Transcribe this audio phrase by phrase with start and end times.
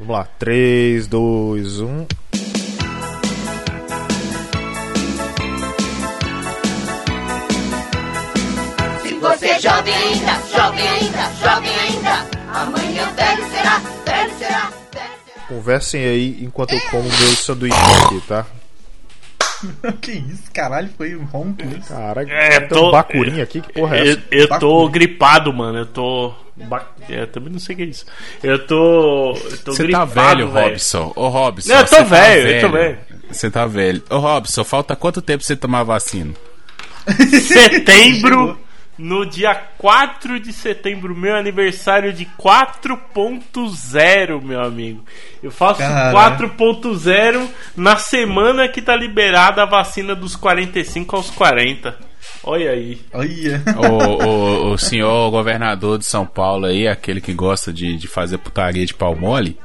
[0.00, 0.24] Vamos lá.
[0.38, 2.06] 3, 2, 1.
[9.02, 15.12] Se você é jovem ainda, jovem ainda, jovem ainda, amanhã velho será, velho será, velho
[15.26, 15.46] será.
[15.46, 17.76] Conversem aí enquanto eu como meu sanduíche
[18.06, 18.46] aqui, tá?
[20.00, 21.88] que isso, caralho, foi um ronco isso.
[21.88, 24.22] Caralho, É, tem tô- um bacurinho aqui, que porra é Eu, essa?
[24.30, 24.90] eu tô Bacana.
[24.92, 25.78] gripado, mano.
[25.78, 26.32] Eu tô.
[26.56, 28.04] ba- é, também não sei o que é isso.
[28.42, 29.32] Eu tô.
[29.32, 31.12] Eu tô Você tá gripado, velho, Robson.
[31.16, 31.68] Ô, Robson.
[31.72, 32.98] Não, eu tô você tá velho, eu tô velho.
[33.30, 34.02] Você tá velho.
[34.10, 36.32] Ô, Robson, falta quanto tempo pra você tomar vacina?
[37.28, 38.58] Setembro.
[39.00, 45.02] No dia 4 de setembro, meu aniversário de 4.0, meu amigo.
[45.42, 46.38] Eu faço Caralho.
[46.38, 51.96] 4.0 na semana que tá liberada a vacina dos 45 aos 40.
[52.44, 53.00] Olha aí.
[53.14, 53.62] Olha.
[53.78, 58.36] o, o, o senhor governador de São Paulo aí, aquele que gosta de, de fazer
[58.36, 59.56] putaria de pau mole,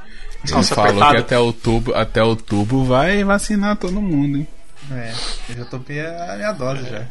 [0.44, 1.14] ele Calça falou apertada.
[1.14, 4.48] que até outubro, até outubro vai vacinar todo mundo, hein?
[4.92, 5.12] É,
[5.50, 7.06] eu já tomei a minha dose já.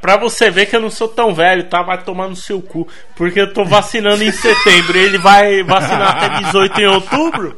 [0.00, 1.82] Pra- você ver que eu não sou tão velho, tá?
[1.82, 2.86] Vai tomar no seu cu.
[3.16, 7.54] Porque eu tô vacinando em setembro e ele vai vacinar até 18 em outubro.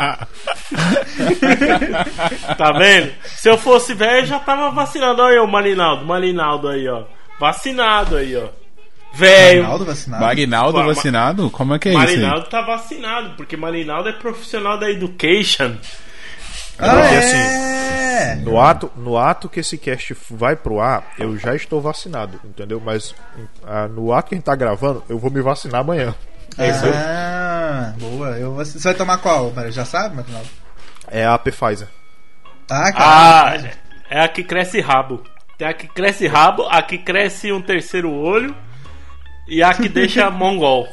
[2.56, 3.12] tá vendo?
[3.24, 5.22] Se eu fosse velho, eu já tava vacinado.
[5.22, 7.04] Olha aí o Marinaldo, Marinaldo aí, ó.
[7.40, 8.48] Vacinado aí, ó.
[9.14, 9.62] Velho.
[9.62, 10.24] Marinaldo vacinado?
[10.24, 11.50] Marinaldo Pô, vacinado?
[11.50, 12.06] Como é que é isso aí?
[12.06, 15.76] Marinaldo tá vacinado, porque Marinaldo é profissional da education.
[16.82, 18.34] Ah, Porque, é!
[18.42, 22.80] No ato, no ato que esse cast vai pro ar, eu já estou vacinado, entendeu?
[22.84, 23.14] Mas
[23.66, 26.14] ah, no ato que a gente tá gravando, eu vou me vacinar amanhã.
[26.94, 28.28] Ah, boa.
[28.38, 29.52] Eu, você vai tomar qual?
[29.70, 30.48] Já sabe, Marinaldo?
[31.08, 31.88] É a Pfizer.
[32.70, 33.70] Ah, Ah, caralho.
[34.10, 35.22] é a que cresce rabo.
[35.58, 38.54] Tem a que cresce rabo, a que cresce um terceiro olho
[39.48, 40.88] e a que deixa mongol.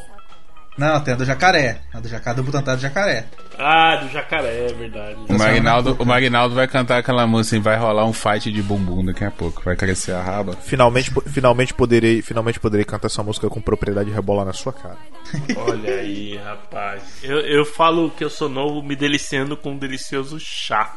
[0.77, 1.81] Não, tem a do jacaré.
[1.93, 3.25] A do jacaré, do Butantan do jacaré.
[3.57, 5.17] Ah, do jacaré, é verdade.
[5.27, 9.03] O Marinaldo, o Marinaldo vai cantar aquela música e vai rolar um fight de bumbum
[9.03, 9.61] daqui a pouco.
[9.65, 10.53] Vai crescer a raba.
[10.53, 14.71] Finalmente, po- finalmente poderei, finalmente poderei cantar essa música com propriedade e rebolar na sua
[14.71, 14.97] cara.
[15.57, 17.01] Olha aí, rapaz.
[17.23, 20.95] Eu, eu falo que eu sou novo me deliciando com um delicioso chá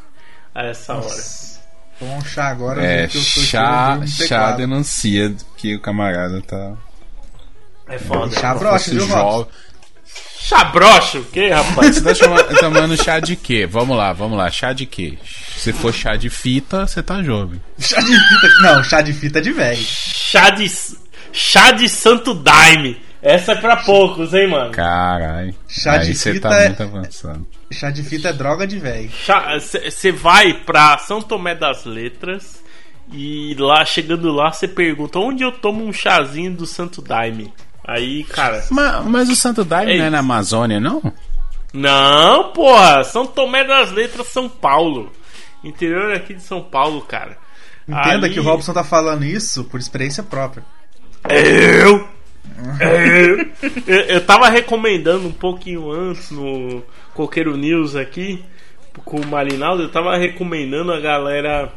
[0.55, 1.53] a essa hora.
[1.99, 2.85] Tomar um chá agora.
[2.85, 6.75] É, que eu tô chá, chá denuncia que o camarada tá.
[7.89, 8.33] É foda.
[8.39, 9.49] Chá broxa, Fosse viu, jo-
[10.73, 11.97] Broxa, o que, rapaz?
[11.97, 13.67] Você tá chama- tomando chá de quê?
[13.67, 14.51] Vamos lá, vamos lá.
[14.51, 15.17] Chá de quê?
[15.57, 17.61] Se for chá de fita, você tá jovem.
[17.79, 18.49] Chá de fita.
[18.63, 19.83] Não, chá de fita é de velho.
[19.85, 20.71] chá de.
[21.33, 23.01] Chá de Santo Daime.
[23.23, 24.73] Essa é pra poucos, hein, mano?
[24.73, 25.55] Caralho.
[25.69, 27.47] Chá Aí de você fita tá é- muito avançado.
[27.71, 29.11] Chá de fita é droga de velho.
[29.61, 32.61] Você vai pra São Tomé das Letras
[33.13, 37.53] e lá, chegando lá, você pergunta onde eu tomo um chazinho do Santo Daime.
[37.87, 38.65] Aí, cara.
[38.71, 40.13] Mas, mas o Santo Daime É não é isso.
[40.13, 41.03] na Amazônia, não?
[41.73, 43.03] Não, porra!
[43.05, 45.11] São Tomé das Letras, São Paulo.
[45.65, 47.37] Interior aqui de São Paulo, cara.
[47.89, 50.65] Entenda Ali- que o Robson tá falando isso por experiência própria.
[51.29, 52.07] Eu,
[52.81, 53.39] eu,
[53.87, 56.83] eu, eu tava recomendando um pouquinho antes no
[57.15, 58.45] Coqueiro News aqui
[59.05, 61.73] com o Marinaldo, eu tava recomendando a galera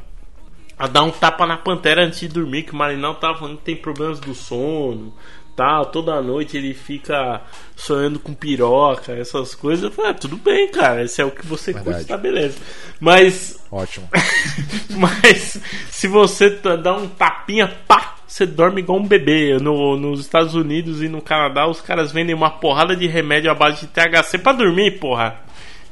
[0.77, 3.63] a dar um tapa na pantera antes de dormir, que o Marinaldo tava falando que
[3.63, 5.13] tem problemas do sono,
[5.55, 7.41] tal, toda noite ele fica
[7.75, 9.85] sonhando com piroca, essas coisas.
[9.85, 12.07] Eu falei, ah, tudo bem, cara, esse é o que você curte, Verdade.
[12.07, 12.57] tá beleza.
[12.99, 14.07] Mas Ótimo.
[14.97, 19.57] mas se você dá um tapinha, pá, você dorme igual um bebê.
[19.59, 23.55] No, nos Estados Unidos e no Canadá, os caras vendem uma porrada de remédio à
[23.55, 25.41] base de THC pra dormir, porra.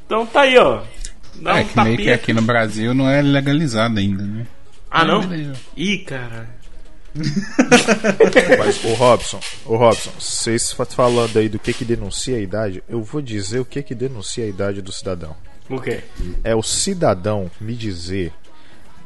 [0.06, 0.81] Então tá aí, ó.
[1.35, 2.16] Dá é um que meio que tapinha.
[2.16, 4.45] aqui no Brasil não é legalizado ainda, né?
[4.90, 5.22] Ah, não?
[5.22, 5.56] Beleza.
[5.75, 6.47] Ih, cara.
[8.59, 12.84] Mas, ô Robson, ô Robson, vocês fa- falando aí do que que denuncia a idade,
[12.90, 15.35] eu vou dizer o que que denuncia a idade do cidadão.
[15.69, 16.01] O quê?
[16.44, 18.34] É o cidadão me dizer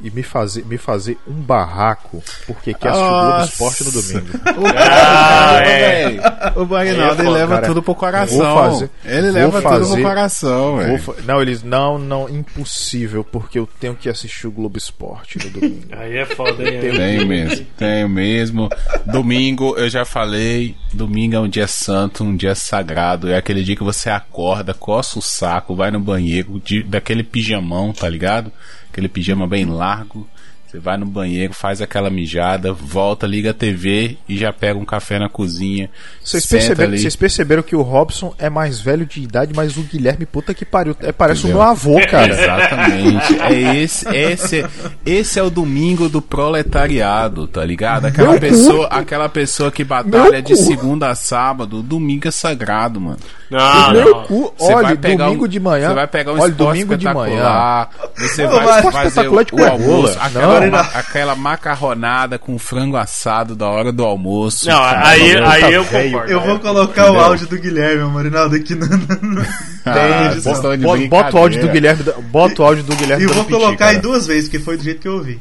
[0.00, 3.44] e me fazer, me fazer um barraco porque quer assistir o Globo.
[3.44, 4.38] Esporte no domingo.
[4.80, 6.18] Ah, é.
[6.56, 7.66] O Magnaldo é ele leva cara.
[7.66, 8.38] tudo pro coração.
[8.38, 11.04] Vou fazer- ele vou leva tudo fazer- pro coração, velho.
[11.24, 15.82] não, eles não, não, impossível, porque eu tenho que assistir o Globo Esporte no domingo.
[15.96, 16.80] Aí é foda, hein?
[16.80, 18.68] Tenho mesmo, tenho mesmo.
[19.06, 23.28] Domingo, eu já falei, domingo é um dia santo, um dia sagrado.
[23.30, 27.92] É aquele dia que você acorda, coça o saco, vai no banheiro, de- daquele pijamão,
[27.92, 28.52] tá ligado?
[28.98, 30.28] Aquele pijama bem largo,
[30.70, 34.84] Você vai no banheiro, faz aquela mijada, volta, liga a TV e já pega um
[34.84, 35.88] café na cozinha.
[36.22, 40.26] Vocês perceberam, vocês perceberam que o Robson é mais velho de idade, mas o Guilherme,
[40.26, 41.56] puta que pariu, é, parece Entendeu?
[41.56, 42.34] o meu avô, cara.
[42.34, 43.40] Exatamente.
[43.40, 44.66] É esse, esse,
[45.06, 48.04] esse é o domingo do proletariado, tá ligado?
[48.04, 48.46] Aquela Meu cu.
[48.46, 50.58] pessoa, aquela pessoa que batalha Meu de cu.
[50.62, 53.18] segunda a sábado, domingo é sagrado, mano.
[53.50, 54.22] Não, meu não.
[54.24, 55.88] cu, Você olha, vai pegar domingo um- de manhã.
[55.88, 57.34] Você vai pegar um olha, esporte domingo de manhã.
[57.36, 60.70] espetacular, Você vai fazer o, de o almoço, aquela, Não.
[60.70, 64.66] ma- aquela macarronada com frango assado da hora do almoço.
[64.68, 66.10] Não, Cara, aí, aí tá eu velho.
[66.12, 66.32] concordo.
[66.32, 68.86] Eu vou colocar o áudio do Guilherme, Marinaldo, aqui no.
[68.86, 69.42] no-
[69.86, 70.76] Ah, Bota,
[71.08, 71.68] bota o áudio do.
[71.68, 73.94] Guilherme, bota o áudio do Guilherme E vou piti, colocar cara.
[73.94, 75.40] em duas vezes, que foi do jeito que eu ouvi.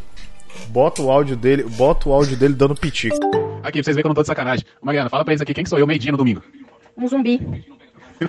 [0.70, 3.08] Bota o áudio dele, bota o áudio dele dando piti.
[3.10, 4.66] Aqui, pra vocês verem que eu não tô de sacanagem.
[4.82, 6.42] Mariana, fala pra eles aqui quem que sou eu meio-dia no domingo.
[6.98, 7.40] Um zumbi.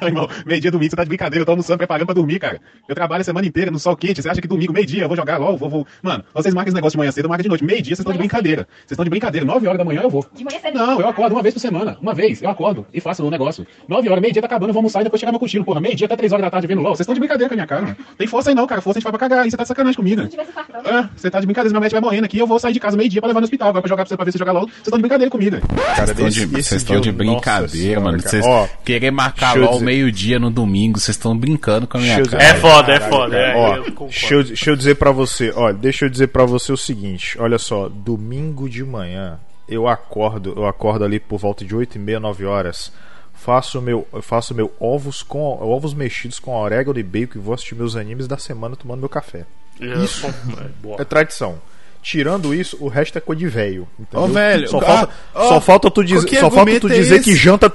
[0.00, 2.61] Não, irmão, meio-dia domingo, você tá de brincadeira, eu tô almoçando, preparando pra dormir, cara.
[2.88, 5.17] Eu trabalho a semana inteira no sol quente, você acha que domingo, meio-dia, eu vou
[5.17, 5.87] jogar LOL, vou, vou...
[6.02, 7.64] Mano, vocês marcam esse negócio de manhã cedo, marca de noite.
[7.64, 8.67] Meio-dia, vocês estão de brincadeira.
[8.81, 10.26] Vocês estão de brincadeira, 9 horas da manhã eu vou.
[10.35, 10.79] De manhã cedo.
[10.79, 11.99] Não, eu acordo uma vez por semana.
[12.00, 13.67] Uma vez, eu acordo e faço o negócio.
[13.88, 15.81] 9 horas, meio-dia tá acabando, eu vou almoçar e depois chegar meu cochilo, porra.
[15.81, 16.94] Meio-dia até 3 horas da tarde vendo LOL.
[16.94, 17.96] Vocês estão de brincadeira com a minha cara, mano.
[18.17, 18.81] Tem força aí não, cara.
[18.81, 20.23] Força a gente vai pra cagar aí, você tá de sacanagem comigo.
[20.23, 20.81] Se tivesse fartão.
[20.81, 22.96] É, você tá de brincadeira, minha mãe estiver morrendo aqui, eu vou sair de casa
[22.96, 23.69] meio-dia pra levar no hospital.
[23.69, 24.67] Agora pra jogar pra você pra ver se jogar LOL.
[24.67, 25.56] Vocês estão de brincadeira comigo.
[25.61, 28.20] Cara, Vocês estão de, de brincadeira, senhora, mano.
[28.20, 32.19] Vocês Ó, querer marcar LOL dizer- meio-dia no domingo, vocês estão brincando com a minha
[32.19, 32.42] eu cara.
[32.42, 33.36] É foda, é foda.
[33.36, 36.44] É, Ó, eu deixa eu, deixa eu dizer pra você, olha, deixa eu dizer pra
[36.44, 39.38] você o seguinte, olha só, domingo de manhã
[39.69, 42.90] eu acordo, eu acordo ali por volta de 8 e meia, 9 horas,
[43.34, 47.54] faço meu, eu faço meu ovos com ovos mexidos com orégano e bacon e vou
[47.54, 49.44] assistir meus animes da semana tomando meu café.
[49.78, 50.26] Isso.
[50.26, 51.02] É.
[51.02, 51.60] É tradição.
[52.00, 53.86] Tirando isso, o resto é coisa de velho.
[54.12, 56.94] Ô, velho, só ah, falta, ó, só falta tu dizer, que só falta tu é
[56.94, 57.38] dizer que esse?
[57.38, 57.72] janta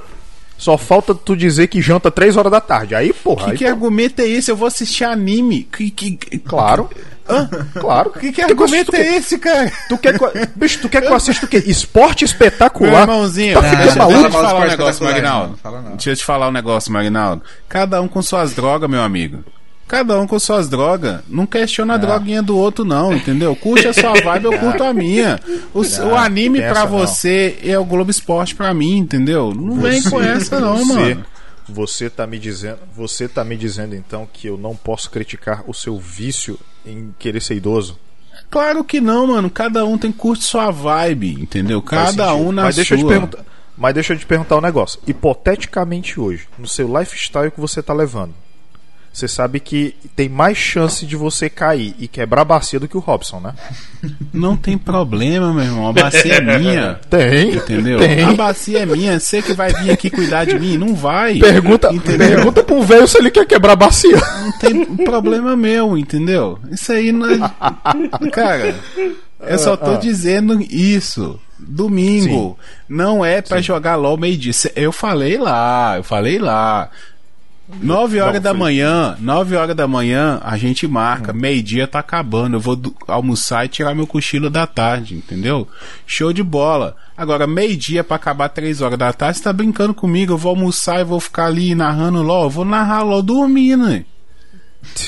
[0.56, 2.94] só falta tu dizer que janta 3 horas da tarde.
[2.94, 4.50] Aí, porra, Que, aí, que argumento é esse?
[4.50, 5.64] Eu vou assistir anime.
[5.70, 6.88] Que, que, claro.
[7.80, 8.10] Claro.
[8.10, 9.72] Que, que argumento é esse, cara?
[9.88, 11.62] Tu quer que, eu- bicho, tu quer que eu assista o quê?
[11.66, 13.00] Esporte Meu espetacular.
[13.02, 14.28] irmãozinho, Tá deixa, ficando deixa eu maluco?
[14.28, 15.50] te falar um negócio, Magnaldo.
[15.50, 15.90] não fala não.
[15.92, 17.42] Deixa eu te falar um negócio, Magnaldo.
[17.68, 19.42] Cada um com suas drogas, meu amigo.
[19.86, 21.20] Cada um com suas drogas.
[21.28, 23.54] Não questiona a droguinha do outro, não, entendeu?
[23.54, 25.38] Curte a sua vibe, eu curto a minha.
[25.74, 26.98] O, o anime tem pra não.
[26.98, 29.52] você é o Globo Esporte pra mim, entendeu?
[29.54, 31.26] Não vem com essa, não, você, mano.
[31.68, 35.72] Você tá me dizendo, você tá me dizendo então que eu não posso criticar o
[35.74, 37.98] seu vício em querer ser idoso?
[38.50, 39.48] Claro que não, mano.
[39.50, 41.80] Cada um tem curte sua vibe, entendeu?
[41.82, 43.10] Cada um na Mas deixa eu te sua.
[43.10, 43.44] perguntar.
[43.76, 45.00] Mas deixa eu te perguntar um negócio.
[45.06, 48.34] Hipoteticamente hoje, no seu lifestyle que você tá levando,
[49.14, 52.96] você sabe que tem mais chance de você cair e quebrar a bacia do que
[52.96, 53.54] o Robson, né?
[54.34, 55.88] Não tem problema, meu irmão.
[55.88, 56.98] A bacia é minha.
[57.08, 57.54] Tem.
[57.54, 58.00] Entendeu?
[58.00, 58.24] Tem.
[58.24, 59.20] A bacia é minha.
[59.20, 61.38] Você que vai vir aqui cuidar de mim, não vai.
[61.38, 62.26] Pergunta, Entendeu?
[62.28, 64.16] pergunta pro velho se ele quer quebrar a bacia.
[64.42, 66.58] Não tem problema meu, entendeu?
[66.72, 68.30] Isso aí não é...
[68.32, 68.74] Cara,
[69.46, 71.38] eu só tô Ah, dizendo isso.
[71.58, 72.58] Domingo.
[72.88, 74.52] Não é pra jogar LOL meio-dia.
[74.74, 76.90] Eu falei lá, eu falei lá.
[77.80, 81.32] 9 horas Não, da foi- manhã, 9 horas da manhã, a gente marca.
[81.32, 81.36] Hum.
[81.36, 82.56] Meio-dia tá acabando.
[82.56, 82.78] Eu vou
[83.08, 85.66] almoçar e tirar meu cochilo da tarde, entendeu?
[86.06, 86.94] Show de bola.
[87.16, 90.34] Agora, meio-dia pra acabar 3 horas da tarde, você tá brincando comigo.
[90.34, 92.44] Eu vou almoçar e vou ficar ali narrando LOL.
[92.44, 94.04] Eu vou narrar LOL dormindo.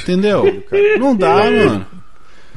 [0.02, 0.64] Entendeu?
[0.98, 1.86] Não dá, mano.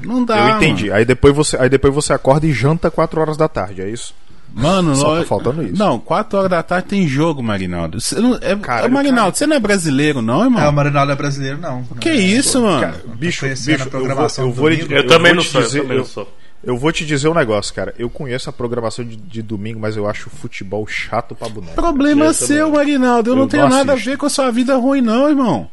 [0.02, 0.38] Não dá.
[0.52, 0.90] eu entendi.
[0.92, 4.14] Aí depois você, aí depois você acorda e janta 4 horas da tarde, é isso?
[4.54, 5.78] Mano, Só nós- tá faltando isso.
[5.78, 8.02] Não, 4 horas da tarde tem jogo, Marinaldo.
[8.02, 10.62] Você não, é, Caralho, Marinaldo, você não é brasileiro, não, irmão?
[10.62, 11.84] É, o Marinaldo é brasileiro, não.
[12.00, 12.82] Que isso, mano?
[12.82, 15.78] Cara, bicho, bicho, a programação eu vou, eu vou, Eu, também vou não sou, dizer,
[15.80, 16.34] eu também eu, não sou.
[16.64, 17.94] eu vou te dizer um negócio, cara.
[17.98, 21.76] Eu conheço a programação de, de domingo, mas eu acho o futebol chato pra boneco.
[21.76, 22.78] Problema Eu seu, também.
[22.80, 23.30] Marinaldo.
[23.32, 25.70] Eu, não Eu tenho não nada a ver com a sua vida ruim, não, irmão.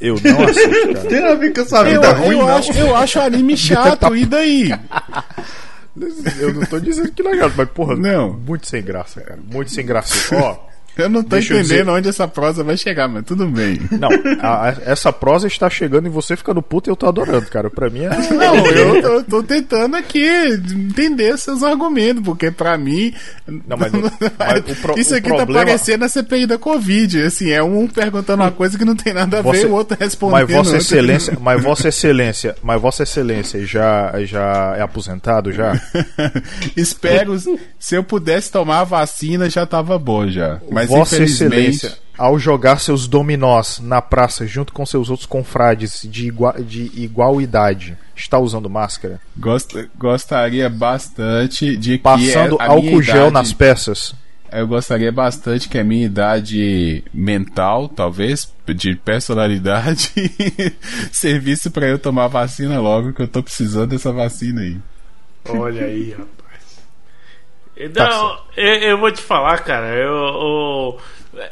[0.00, 1.08] Eu não assisto, cara.
[1.08, 2.56] Tem a ver com a sua Eu, vida ruim, eu não.
[2.56, 4.70] acho, eu acho anime chato, e daí?
[6.38, 8.32] Eu não tô dizendo que não é mas porra, Não.
[8.32, 9.40] muito sem graça, cara.
[9.42, 10.34] Muito sem graça.
[10.36, 10.58] Ó,
[10.98, 13.78] Eu não tô Deixa entendendo dizer- onde essa prosa vai chegar, mas tudo bem.
[13.92, 14.08] não,
[14.40, 17.70] a- a- essa prosa está chegando e você ficando puto e eu tô adorando, cara.
[17.70, 18.08] Pra mim é.
[18.34, 20.26] Não, eu tô, tô tentando aqui
[20.74, 23.14] entender seus argumentos, porque pra mim.
[23.46, 27.22] Não, mas- mas o pro- isso aqui tá problema- parecendo a CPI da Covid.
[27.22, 29.96] Assim, é um perguntando uma coisa que não tem nada a ver, Você- o outro
[29.98, 30.32] respondendo.
[30.48, 30.76] Mas Vossa.
[30.76, 35.80] Excelência, mas Vossa Excelência, mas Vossa Excelência já, já é aposentado já?
[36.76, 37.36] Espero,
[37.78, 40.60] se eu pudesse tomar a vacina, já tava bom já.
[40.70, 41.54] Mas Vossa infelizmente.
[41.54, 46.90] Excelência, ao jogar seus dominós na praça junto com seus outros confrades de, igua, de
[46.96, 49.20] igual idade, está usando máscara?
[49.36, 52.02] Gost, gostaria bastante de que.
[52.02, 54.14] Passando a minha álcool gel idade- nas peças?
[54.50, 60.10] Eu gostaria bastante que a minha idade mental, talvez, de personalidade,
[61.12, 64.78] servisse pra eu tomar vacina logo, que eu tô precisando dessa vacina aí.
[65.50, 66.47] Olha aí, rapaz.
[67.78, 69.88] Tá Então, eu, eu vou te falar, cara.
[69.94, 70.98] Eu, eu-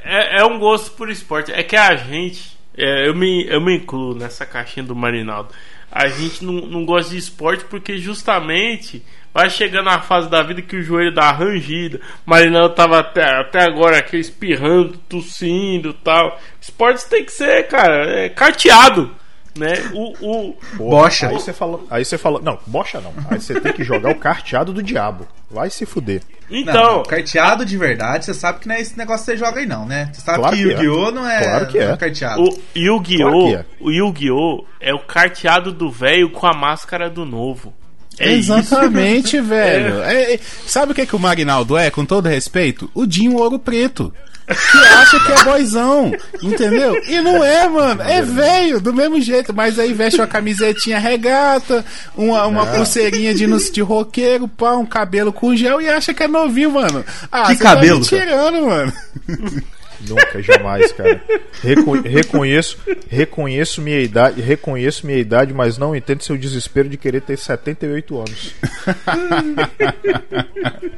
[0.05, 1.53] é, é um gosto por esporte.
[1.53, 2.57] É que a gente.
[2.77, 5.51] é, eu, me, eu me incluo nessa caixinha do Marinaldo.
[5.91, 9.03] A gente não, não gosta de esporte porque justamente
[9.33, 12.01] vai chegando a fase da vida que o joelho dá rangida.
[12.25, 16.39] Marinaldo tava até, até agora aqui espirrando, tossindo e tal.
[16.61, 19.15] Esportes tem que ser, cara, é, carteado.
[19.57, 19.73] Né?
[19.95, 21.29] O, o, Porra, Bocha.
[21.29, 21.87] Aí você falou.
[21.91, 22.43] Aí você falou.
[22.43, 23.13] Não, bocha não.
[23.31, 25.27] Aí você tem que jogar o carteado do diabo.
[25.51, 26.23] Vai se fuder.
[26.51, 29.61] então, Não, carteado de verdade, você sabe que não é esse negócio que você joga
[29.61, 30.11] aí, não, né?
[30.13, 30.73] Você sabe Claro que que é.
[30.75, 31.11] Yu-Gi-Oh!
[31.13, 31.97] não é, Claro que não é.
[31.97, 32.43] carteado.
[32.43, 33.31] O Yu-Gi-Oh!
[33.31, 33.65] Claro é.
[33.81, 34.65] O Yu-Gi-Oh!
[34.81, 37.73] é o carteado do velho com a máscara do novo.
[38.19, 38.53] É isso.
[38.55, 40.03] Exatamente, velho.
[40.03, 42.91] É, é, sabe o que, que o Magnaldo é, com todo respeito?
[42.95, 44.13] O Dinho Ouro Preto.
[44.47, 46.13] Que acha que é boizão,
[46.43, 46.95] entendeu?
[47.09, 48.03] E não é, mano.
[48.03, 49.53] É velho, do mesmo jeito.
[49.53, 51.85] Mas aí veste uma camisetinha regata,
[52.17, 56.29] uma, uma pulseirinha de, de roqueiro, pá, um cabelo com gel e acha que é
[56.29, 57.05] novinho, mano.
[57.31, 58.93] Ah, Que você cabelo, Tá tirando, mano.
[60.01, 61.21] Nunca, jamais, cara.
[61.63, 67.21] Reco- reconheço, reconheço minha idade, reconheço minha idade, mas não entendo seu desespero de querer
[67.23, 68.55] ter 78 anos.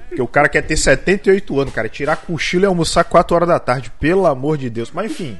[0.08, 3.58] Porque o cara quer ter 78 anos, cara, tirar cochilo e almoçar 4 horas da
[3.58, 4.90] tarde, pelo amor de Deus.
[4.92, 5.38] Mas enfim,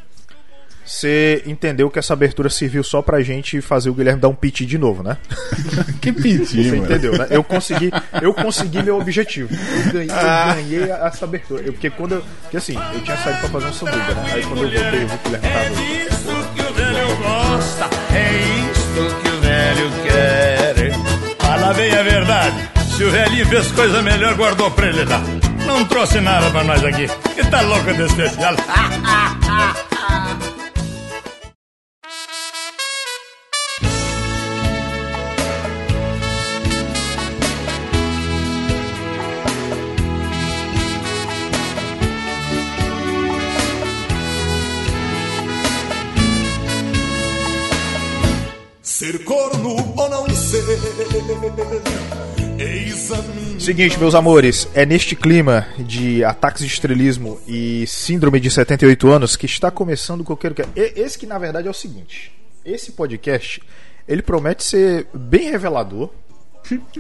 [0.89, 4.63] você entendeu que essa abertura serviu só pra gente fazer o Guilherme dar um pitch
[4.63, 5.19] de novo, né?
[6.01, 6.85] Que pedir, Você mano.
[6.85, 7.27] entendeu, né?
[7.31, 7.91] Eu consegui,
[8.23, 9.51] eu consegui meu objetivo.
[9.53, 11.63] Eu ganhei, eu ganhei essa abertura.
[11.63, 12.25] Eu- porque quando eu.
[12.43, 14.31] Porque assim, eu tinha saído pra fazer um sanduíche, né?
[14.33, 15.83] Aí quando eu voltei, eu vi que o Guilherme tava.
[15.83, 20.93] Isso que o velho gosta, é isto que o velho quer.
[21.39, 25.21] Fala bem a verdade, se o velhinho fez coisa melhor, guardou pra ele dar.
[25.67, 28.55] Não trouxe nada pra nós aqui, que tá louco de especial.
[49.09, 50.63] Ser corno ou não ser,
[52.59, 53.59] eis a minha.
[53.59, 59.35] Seguinte, meus amores, é neste clima de ataques de estrelismo e síndrome de 78 anos
[59.35, 60.27] que está começando.
[60.77, 62.31] E- Esse que na verdade é o seguinte:
[62.63, 63.63] esse podcast
[64.07, 66.11] ele promete ser bem revelador,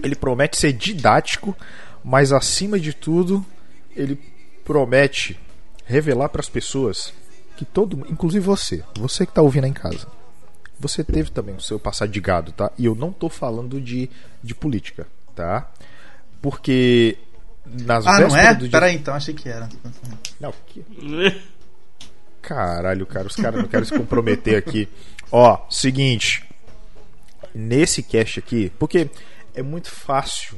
[0.02, 1.54] ele promete ser didático,
[2.02, 3.44] mas acima de tudo,
[3.94, 4.18] ele
[4.64, 5.38] promete
[5.84, 7.12] revelar para as pessoas
[7.54, 10.06] que todo, inclusive você, você que está ouvindo aí em casa,
[10.78, 12.70] você teve também o seu passado de gado, tá?
[12.78, 14.08] E eu não tô falando de,
[14.42, 15.70] de política, tá?
[16.40, 17.18] Porque
[17.66, 18.54] nas ah, não é?
[18.54, 18.70] do dia...
[18.70, 19.68] Peraí, então, achei que era.
[20.40, 20.84] Não, que...
[22.40, 24.88] Caralho, cara, os caras não querem se comprometer aqui.
[25.30, 26.44] Ó, seguinte.
[27.54, 29.10] Nesse cast aqui, porque
[29.54, 30.56] é muito fácil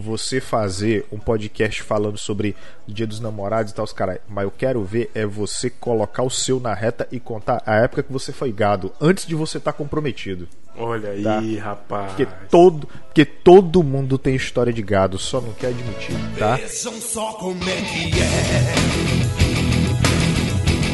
[0.00, 2.54] você fazer um podcast falando sobre
[2.88, 4.18] o Dia dos Namorados e tal, os caras.
[4.28, 8.02] Mas eu quero ver é você colocar o seu na reta e contar a época
[8.02, 10.48] que você foi gado, antes de você estar comprometido.
[10.78, 11.40] Olha aí, Tá.
[11.64, 12.08] rapaz.
[12.12, 16.56] Porque todo, porque todo mundo tem história de gado, só não quer admitir, tá?
[16.56, 18.74] Vejam só como é que é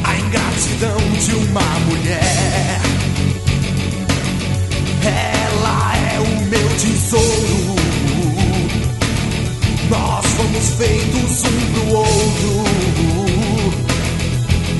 [0.05, 2.81] a ingratidão de uma mulher.
[5.05, 7.92] Ela é o meu tesouro.
[9.89, 12.63] Nós fomos feitos um pro outro.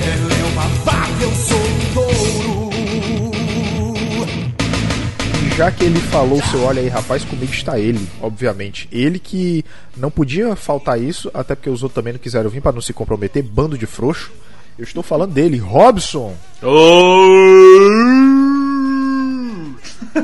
[0.02, 2.70] Ela é uma vaca, eu sou um touro.
[5.46, 8.88] E já que ele falou o seu olha aí, rapaz, comigo está ele, obviamente.
[8.90, 9.64] Ele que
[9.96, 12.92] não podia faltar isso, até porque os outros também não quiseram vir para não se
[12.92, 14.32] comprometer, bando de frouxo.
[14.76, 16.34] Eu estou falando dele, Robson.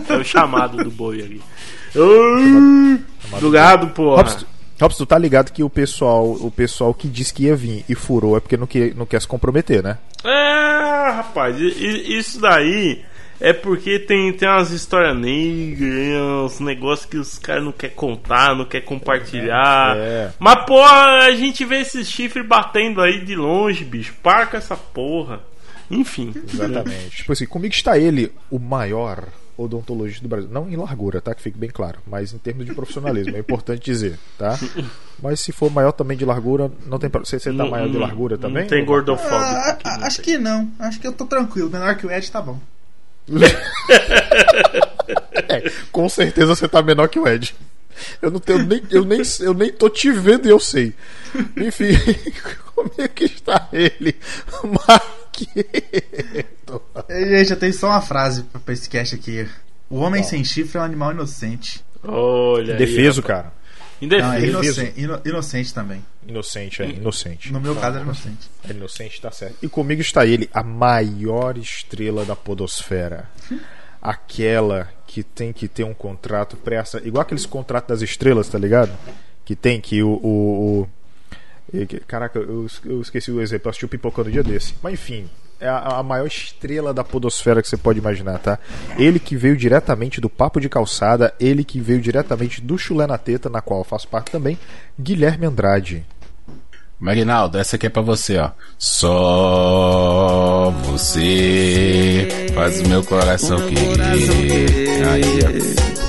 [0.08, 1.40] É o chamado do boi ali.
[1.94, 4.22] Ô, Do gado, porra.
[4.22, 4.46] Robson,
[4.80, 7.94] Robson, tu tá ligado que o pessoal, o pessoal que disse que ia vir e
[7.94, 9.98] furou é porque não quer, não quer se comprometer, né?
[10.24, 13.02] É, rapaz, isso daí
[13.40, 18.54] é porque tem, tem umas histórias negras, uns negócios que os caras não querem contar,
[18.54, 19.96] não querem compartilhar.
[19.96, 20.30] É.
[20.38, 24.14] Mas, pô, a gente vê esses chifres batendo aí de longe, bicho.
[24.22, 25.40] Para com essa porra.
[25.90, 26.34] Enfim.
[26.52, 27.16] Exatamente.
[27.16, 29.24] tipo assim, comigo está ele, o maior
[29.62, 30.48] odontologista do Brasil.
[30.50, 31.34] Não em largura, tá?
[31.34, 31.98] Que fique bem claro.
[32.06, 34.58] Mas em termos de profissionalismo, é importante dizer, tá?
[35.22, 37.26] Mas se for maior também de largura, não tem problema.
[37.26, 38.66] Você, você tá Não- maior de largura não também?
[38.66, 39.34] tem ou- gordofóbico.
[39.36, 40.24] Ah, aqui, ah, não acho tem.
[40.24, 40.70] que não.
[40.78, 41.68] Acho que eu tô tranquilo.
[41.70, 42.58] Menor que o Ed tá bom.
[45.48, 47.54] É, com certeza você tá menor que o Ed.
[48.22, 48.80] Eu não tenho nem.
[48.90, 50.94] Eu nem, eu nem tô te vendo e eu sei.
[51.56, 51.88] Enfim,
[52.74, 54.16] como é que está ele?
[54.62, 56.59] Marqueto.
[57.10, 59.48] Gente, eu tenho só uma frase pra pra esse cast aqui.
[59.88, 61.84] O homem sem chifre é um animal inocente.
[62.04, 62.74] Olha.
[62.74, 63.42] aí, Defeso, rapaz.
[63.42, 63.60] cara.
[64.00, 64.80] Não, é Indefeso.
[64.80, 66.04] inocente, ino- inocente também.
[66.26, 67.52] Inocente, é, inocente.
[67.52, 68.48] No meu caso era inocente.
[68.66, 69.56] É inocente, tá certo.
[69.62, 73.28] E comigo está ele, a maior estrela da podosfera.
[74.00, 78.90] Aquela que tem que ter um contrato pressa, igual aqueles contratos das estrelas, tá ligado?
[79.44, 80.08] Que tem que o.
[80.22, 80.88] o,
[81.74, 84.74] o- que- Caraca, eu, eu esqueci o exemplo, eu assisti o Pipocando um dia desse.
[84.82, 85.28] Mas enfim,
[85.60, 88.58] é a, a maior estrela da podosfera que você pode imaginar, tá?
[88.98, 93.18] Ele que veio diretamente do Papo de Calçada, ele que veio diretamente do Chulé na
[93.18, 94.58] Teta, na qual eu faço parte também,
[94.98, 96.04] Guilherme Andrade.
[96.98, 98.50] Marinaldo, essa aqui é pra você, ó.
[98.78, 105.06] Só você faz o meu coração querer.
[105.06, 105.99] Aí, ó.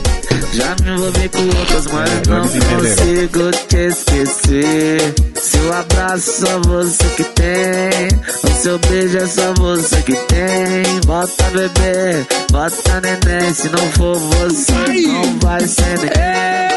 [0.53, 5.15] Já me envolvi com outras, mas É, não consigo te esquecer.
[5.41, 8.19] Seu abraço só você que tem.
[8.43, 10.99] O seu beijo é só você que tem.
[11.05, 13.53] Bota bebê, bota neném.
[13.53, 14.71] Se não for você,
[15.07, 16.71] não vai ser neném.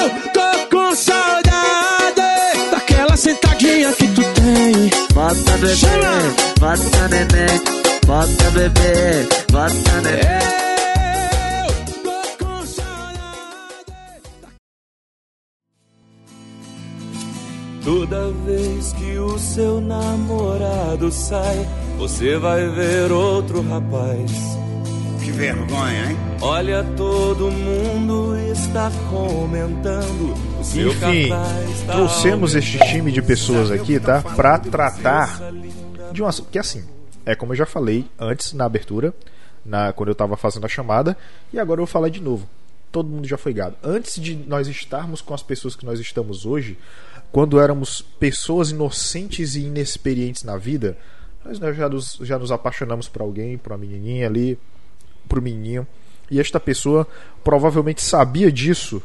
[0.00, 4.90] Eu tô com saudade daquela sentadinha que tu tem.
[5.12, 6.34] Bota bebê, Chama!
[6.58, 7.60] bota neném.
[8.06, 10.67] Bota bebê, bota neném.
[17.88, 21.66] Toda vez que o seu namorado sai,
[21.96, 24.30] você vai ver outro rapaz.
[25.24, 26.16] Que vergonha, hein?
[26.42, 30.34] Olha, todo mundo está comentando.
[30.60, 34.20] O seu Enfim, tá trouxemos este time de pessoas aqui, tá?
[34.20, 35.40] Pra tratar
[36.12, 36.50] de um assunto.
[36.50, 36.84] Que assim,
[37.24, 39.14] é como eu já falei antes na abertura,
[39.64, 41.16] na, quando eu tava fazendo a chamada,
[41.50, 42.46] e agora eu vou falar de novo.
[42.92, 43.76] Todo mundo já foi gado.
[43.82, 46.78] Antes de nós estarmos com as pessoas que nós estamos hoje,
[47.30, 50.96] quando éramos pessoas inocentes e inexperientes na vida,
[51.44, 54.58] nós né, já nos, já nos apaixonamos por alguém, por uma menininha ali,
[55.28, 55.86] pro menininho.
[56.30, 57.06] E esta pessoa
[57.42, 59.02] provavelmente sabia disso,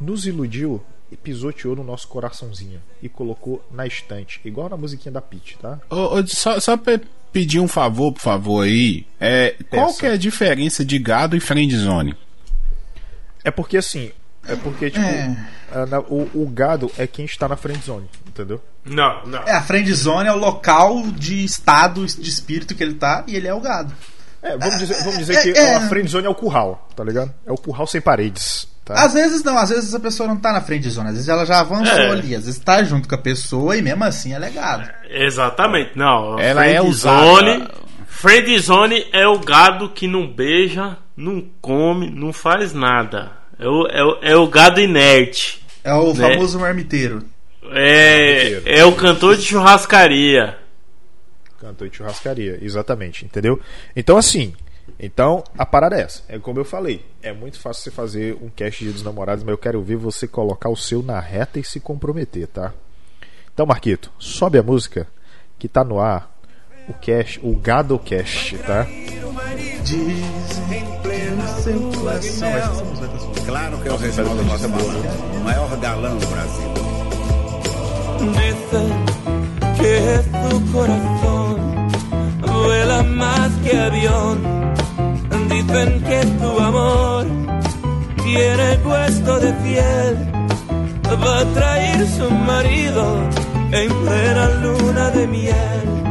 [0.00, 5.22] nos iludiu e pisoteou no nosso coraçãozinho e colocou na estante, igual na musiquinha da
[5.22, 5.78] Peach, tá?
[5.88, 7.00] Ô, ô, só, só pra
[7.32, 9.06] pedir um favor, por favor, aí.
[9.20, 12.16] É, qual que é a diferença de gado e friendzone?
[13.44, 14.10] É porque assim,
[14.48, 15.04] é porque tipo,
[15.72, 18.60] a- na- o, o gado é quem está na friend zone, entendeu?
[18.84, 19.42] Não, não.
[19.42, 23.34] É, a friend zone é o local de estado de espírito que ele tá e
[23.36, 23.92] ele é o gado.
[24.42, 25.74] É, vamos dizer, vamos dizer É, que é.
[25.74, 27.32] a friend zone é o curral, tá ligado?
[27.44, 28.94] É o curral sem paredes, tá?
[28.94, 31.44] Às vezes não, às vezes a pessoa não tá na friend zone, às vezes ela
[31.44, 32.10] já avançou É.
[32.12, 34.88] ali, às vezes tá junto com a pessoa e mesmo assim é legado.
[35.10, 36.38] Exatamente, não.
[36.38, 36.88] Ela é Friendzone-
[37.58, 37.70] usada.
[38.06, 43.32] Friendzone é o gado que não beija, não come, não faz nada.
[43.58, 45.62] É o, é o, é o gado inerte.
[45.82, 46.30] É o Né?
[46.30, 47.22] famoso marmiteiro.
[47.72, 50.58] É, é o cantor de churrascaria.
[51.60, 53.58] Cantor de churrascaria, exatamente, entendeu?
[53.94, 54.54] Então assim,
[55.00, 56.22] então a parada é essa.
[56.28, 59.52] É como eu falei, é muito fácil você fazer um cast de dos namorados, mas
[59.52, 62.72] eu quero ver você colocar o seu na reta e se comprometer, tá?
[63.52, 65.08] Então, Marquito, sobe a música
[65.58, 66.30] que tá no ar,
[66.88, 68.86] o cast, o GadoCast, tá?
[69.82, 70.58] Diz
[73.44, 76.70] Claro que é o Reginaldo Rossi, o maior galã do Brasil.
[78.20, 78.92] Dicen
[79.76, 81.88] que tu corazón
[82.40, 84.38] vuela más que avión.
[85.48, 87.26] Dicen que tu amor
[88.22, 90.32] tiene puesto de fiel.
[91.24, 93.22] Va a traer su marido
[93.72, 96.05] en plena luna de miel.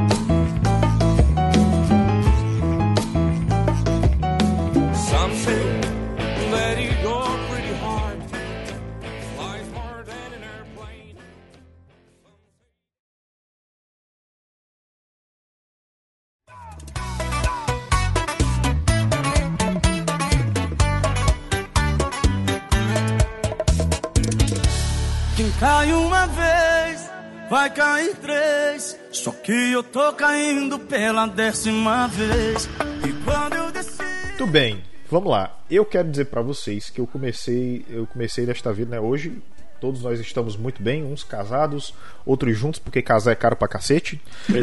[25.66, 27.10] Cai uma vez,
[27.50, 29.00] vai cair três.
[29.12, 32.70] Só que eu tô caindo pela décima vez.
[33.04, 34.04] E quando eu desci.
[34.28, 35.58] Muito bem, vamos lá.
[35.68, 39.00] Eu quero dizer pra vocês que eu comecei, eu comecei desta vida, né?
[39.00, 39.42] Hoje
[39.82, 44.22] todos nós estamos muito bem, uns casados, outros juntos, porque casar é caro pra cacete.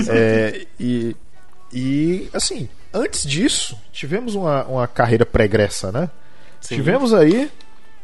[0.09, 1.17] É, e,
[1.73, 6.09] e assim, antes disso, tivemos uma, uma carreira pregressa, né?
[6.61, 7.51] Tivemos aí.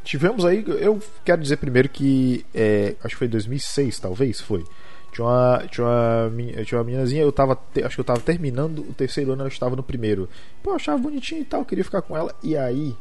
[0.08, 0.64] Tivemos aí.
[0.66, 2.42] Eu quero dizer primeiro que.
[2.54, 4.64] é, acho que foi em 2006, talvez, foi.
[5.12, 7.58] Tinha uma, tinha uma, tinha uma meninazinha, eu tava.
[7.84, 10.26] acho que eu tava terminando o terceiro ano, ela estava no primeiro.
[10.62, 12.34] Pô, eu achava bonitinho e tal, queria ficar com ela.
[12.42, 12.96] E aí.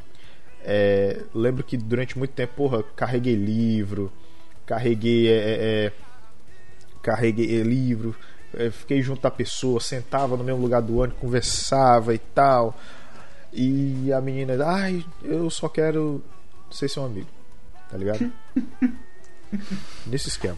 [0.65, 4.11] é, lembro que durante muito tempo, porra, carreguei livro,
[4.65, 5.29] carreguei.
[5.29, 5.91] é, é, é,
[7.01, 8.13] carreguei livro,
[8.53, 12.77] é, fiquei junto da pessoa, sentava no mesmo lugar do ônibus, conversava e tal.
[13.53, 16.21] E a menina, ai, eu só quero
[16.71, 17.27] ser seu amigo.
[17.89, 18.31] Tá ligado?
[20.05, 20.57] Nesse esquema.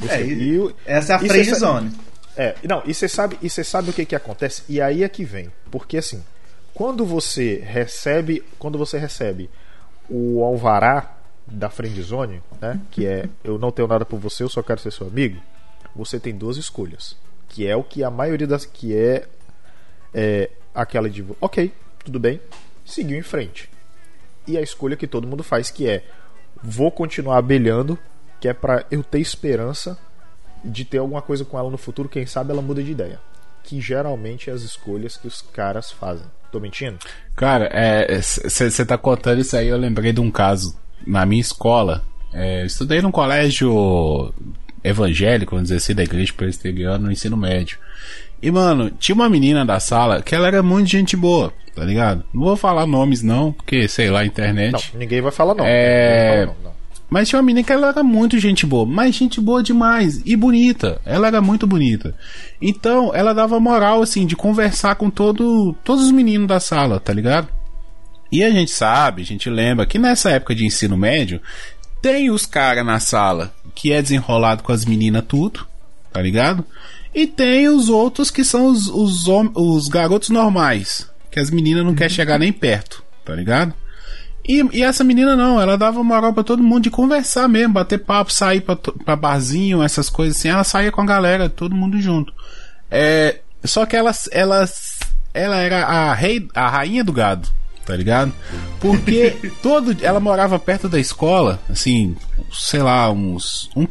[0.00, 1.92] Nesse É, e- o- essa é a e friend zone.
[2.36, 4.62] É, não, e você sabe, e você sabe o que que acontece?
[4.68, 5.52] E aí é que vem.
[5.70, 6.24] Porque assim,
[6.72, 9.50] quando você recebe, quando você recebe
[10.08, 11.14] o alvará
[11.46, 14.90] da friendzone, né, que é eu não tenho nada por você, eu só quero ser
[14.92, 15.38] seu amigo,
[15.94, 17.16] você tem duas escolhas,
[17.48, 19.26] que é o que a maioria das que é,
[20.14, 21.70] é aquela de, OK,
[22.02, 22.40] tudo bem,
[22.86, 23.68] seguiu em frente.
[24.46, 26.04] E a escolha que todo mundo faz que é
[26.62, 27.98] vou continuar abelhando,
[28.40, 29.98] que é pra eu ter esperança
[30.64, 33.20] de ter alguma coisa com ela no futuro, quem sabe ela muda de ideia.
[33.64, 36.26] Que geralmente é as escolhas que os caras fazem.
[36.50, 36.98] Tô mentindo?
[37.34, 37.70] Cara,
[38.20, 40.76] você tá contando isso aí, eu lembrei de um caso.
[41.06, 44.32] Na minha escola, é, estudei num colégio
[44.84, 47.78] evangélico, vamos dizer assim, da igreja presbiteriana no ensino médio.
[48.42, 52.24] E, mano, tinha uma menina da sala que ela era muito gente boa, tá ligado?
[52.34, 54.72] Não vou falar nomes não, porque, sei lá, internet.
[54.72, 55.64] Não, ninguém vai falar não.
[55.64, 56.46] É.
[56.46, 56.72] Falar não, não.
[57.08, 60.34] Mas tinha uma menina que ela era muito gente boa, mas gente boa demais e
[60.34, 60.98] bonita.
[61.04, 62.14] Ela era muito bonita.
[62.60, 67.12] Então, ela dava moral assim de conversar com todo, todos os meninos da sala, tá
[67.12, 67.48] ligado?
[68.32, 71.38] E a gente sabe, a gente lembra que nessa época de ensino médio
[72.00, 75.66] tem os caras na sala que é desenrolado com as meninas tudo,
[76.10, 76.64] tá ligado?
[77.14, 81.94] E tem os outros que são os, os, os garotos normais, que as meninas não
[81.94, 83.74] querem chegar nem perto, tá ligado?
[84.46, 87.98] E, e essa menina não, ela dava moral pra todo mundo de conversar mesmo, bater
[87.98, 90.48] papo, sair pra, pra barzinho, essas coisas assim.
[90.48, 92.32] Ela saía com a galera, todo mundo junto.
[92.90, 94.68] É, só que ela, ela,
[95.32, 97.48] ela era a, rei, a rainha do gado,
[97.86, 98.32] tá ligado?
[98.80, 102.16] Porque todo, ela morava perto da escola, assim,
[102.52, 103.86] sei lá, uns um,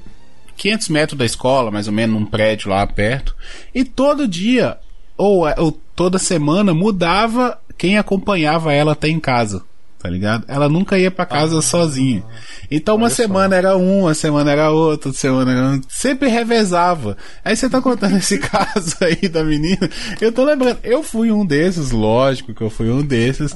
[0.61, 3.35] 500 metros da escola, mais ou menos, num prédio lá perto.
[3.73, 4.77] E todo dia,
[5.17, 9.63] ou, ou toda semana, mudava quem acompanhava ela até em casa.
[10.01, 10.45] Tá ligado?
[10.47, 12.23] Ela nunca ia pra casa sozinha.
[12.71, 15.81] Então uma semana era um, uma semana era outro, outra semana era um.
[15.87, 17.15] Sempre revezava.
[17.45, 19.87] Aí você tá contando esse caso aí da menina.
[20.19, 23.53] Eu tô lembrando, eu fui um desses, lógico que eu fui um desses.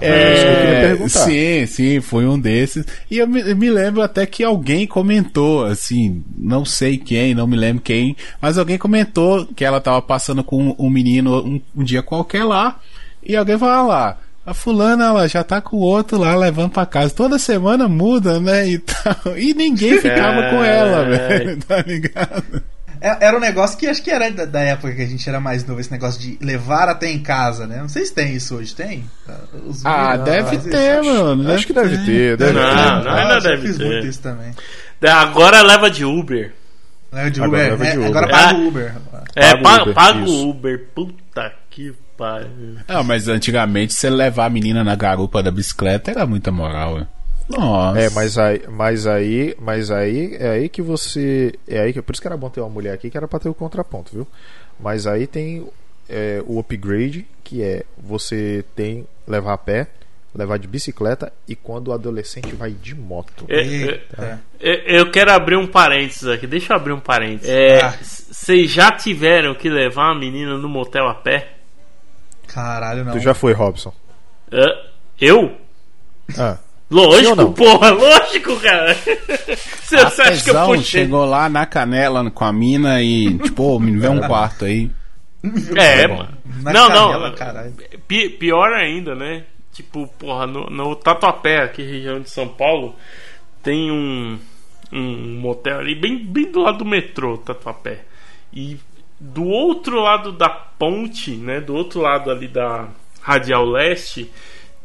[0.00, 2.86] é isso que eu sim, sim, fui um desses.
[3.10, 7.46] E eu me, eu me lembro até que alguém comentou, assim, não sei quem, não
[7.46, 11.82] me lembro quem, mas alguém comentou que ela tava passando com um menino um, um
[11.82, 12.78] dia qualquer lá,
[13.20, 14.18] e alguém falou "Ah lá.
[14.50, 17.12] A fulana, ela já tá com o outro lá levando pra casa.
[17.14, 18.66] Toda semana muda, né?
[18.68, 19.36] E, tal.
[19.36, 21.58] e ninguém ficava com ela, velho.
[21.68, 22.62] Tá ligado?
[23.00, 25.38] É- Era um negócio que acho que era da, da época que a gente era
[25.38, 27.76] mais novo, esse negócio de levar até em casa, né?
[27.78, 29.04] Não sei se tem isso hoje, tem?
[29.66, 31.12] Os Ah, deve ter, isso.
[31.14, 31.52] mano.
[31.52, 33.04] Acho que deve ter, deve Não, ter.
[33.04, 33.84] não, ainda eu deve fiz ter.
[33.84, 34.52] muito isso também.
[35.06, 36.52] Agora leva de Uber.
[37.12, 38.08] Leva de Agora Uber, leva de é, Uber.
[38.08, 38.94] agora paga o Uber.
[39.36, 40.84] É, Paga o Uber, paga o Uber.
[40.94, 42.48] Puta que pariu.
[42.86, 47.08] Não, mas antigamente você levar a menina na garupa da bicicleta era muita moral, velho.
[47.48, 47.98] Nossa.
[47.98, 52.12] É, mas aí, mas aí, mas aí é aí que você, é aí que por
[52.12, 54.28] isso que era bom ter uma mulher aqui que era pra ter o contraponto, viu?
[54.78, 55.66] Mas aí tem
[56.10, 59.86] é, o upgrade que é você tem levar a pé,
[60.34, 63.46] levar de bicicleta e quando o adolescente vai de moto.
[63.48, 66.46] É, é, é, eu quero abrir um parênteses aqui.
[66.46, 67.48] Deixa eu abrir um parênteses.
[67.48, 67.94] É, Ah.
[68.02, 71.57] Vocês já tiveram que levar a menina no motel a pé?
[72.52, 73.12] Caralho, não.
[73.12, 73.92] Tu já foi, Robson?
[74.52, 74.66] Hã?
[75.20, 75.56] eu?
[76.38, 76.58] Ah,
[76.90, 78.94] Lógico, porra, lógico, cara.
[78.94, 81.02] Você, você acha que eu Apesão puxei?
[81.02, 84.90] chegou lá na canela com a mina e, tipo, ô, me vê um quarto aí.
[85.76, 86.16] É, bom.
[86.16, 86.38] mano.
[86.62, 87.36] Na não, canela, não.
[87.36, 87.74] caralho.
[88.06, 89.44] Pi- pior ainda, né?
[89.72, 92.96] Tipo, porra, no, no Tatuapé, aqui região de São Paulo,
[93.62, 94.38] tem um,
[94.90, 98.00] um motel ali bem, bem do lado do metrô, Tatuapé.
[98.52, 98.78] E
[99.20, 101.60] do outro lado da ponte, né?
[101.60, 102.88] Do outro lado ali da
[103.20, 104.30] Radial Leste,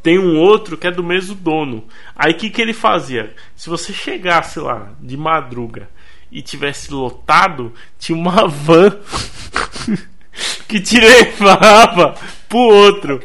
[0.02, 1.84] tem um outro que é do mesmo dono.
[2.16, 3.34] Aí o que, que ele fazia?
[3.56, 5.88] Se você chegasse lá de madruga
[6.30, 8.90] e tivesse lotado, tinha uma van
[10.68, 12.14] que te levava
[12.48, 13.20] pro outro.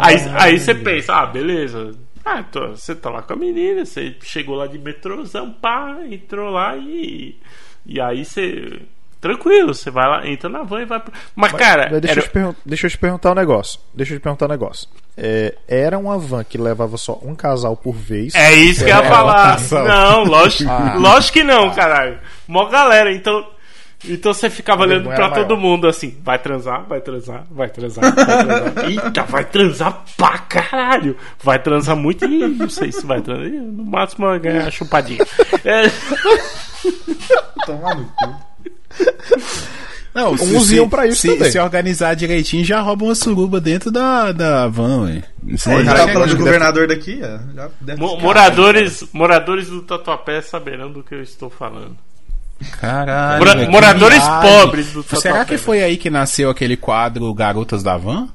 [0.00, 1.92] Aí, aí você pensa, ah, beleza.
[2.24, 6.50] Ah, tô- você tá lá com a menina, você chegou lá de metrôzão, pá, entrou
[6.50, 7.36] lá e.
[7.84, 8.80] E aí você.
[9.22, 11.12] Tranquilo, você vai lá, entra na van e vai pro.
[11.34, 13.78] Mas, cara, Mas deixa, era- eu pergun- deixa eu te perguntar um negócio.
[13.94, 14.88] Deixa eu te perguntar um negócio.
[15.16, 18.34] É, era uma van que levava só um casal por vez.
[18.34, 19.58] É isso que eu ia falar.
[19.86, 20.94] Não, lógico, Ah.
[20.98, 22.18] lógico que não, caralho.
[22.48, 23.46] Mó galera, então.
[24.04, 25.60] Então você ficava olhando pra todo maior.
[25.60, 28.84] mundo assim: vai transar, vai transar, vai transar, vai transar.
[28.90, 31.16] Eita, vai transar pra caralho.
[31.40, 33.46] Vai transar muito e não sei se vai transar.
[33.48, 35.24] No máximo vai ganhar chupadinha.
[35.64, 35.84] É,
[37.64, 38.51] Tomar no cu.
[40.14, 41.50] Não, Uns iam pra isso se, também.
[41.50, 45.22] se organizar direitinho, já rouba uma suruba dentro da, da van, ué.
[45.46, 46.34] Isso aí tá é falando de grande.
[46.36, 48.22] governador daqui, ó, Mo- ficar.
[48.22, 51.96] moradores, moradores do Tatuapé saberão do que eu estou falando.
[52.78, 53.38] Caralho.
[53.38, 54.50] Mora- que moradores viagem.
[54.50, 55.44] pobres do Será Tatuapé.
[55.46, 58.28] que foi aí que nasceu aquele quadro Garotas da Van?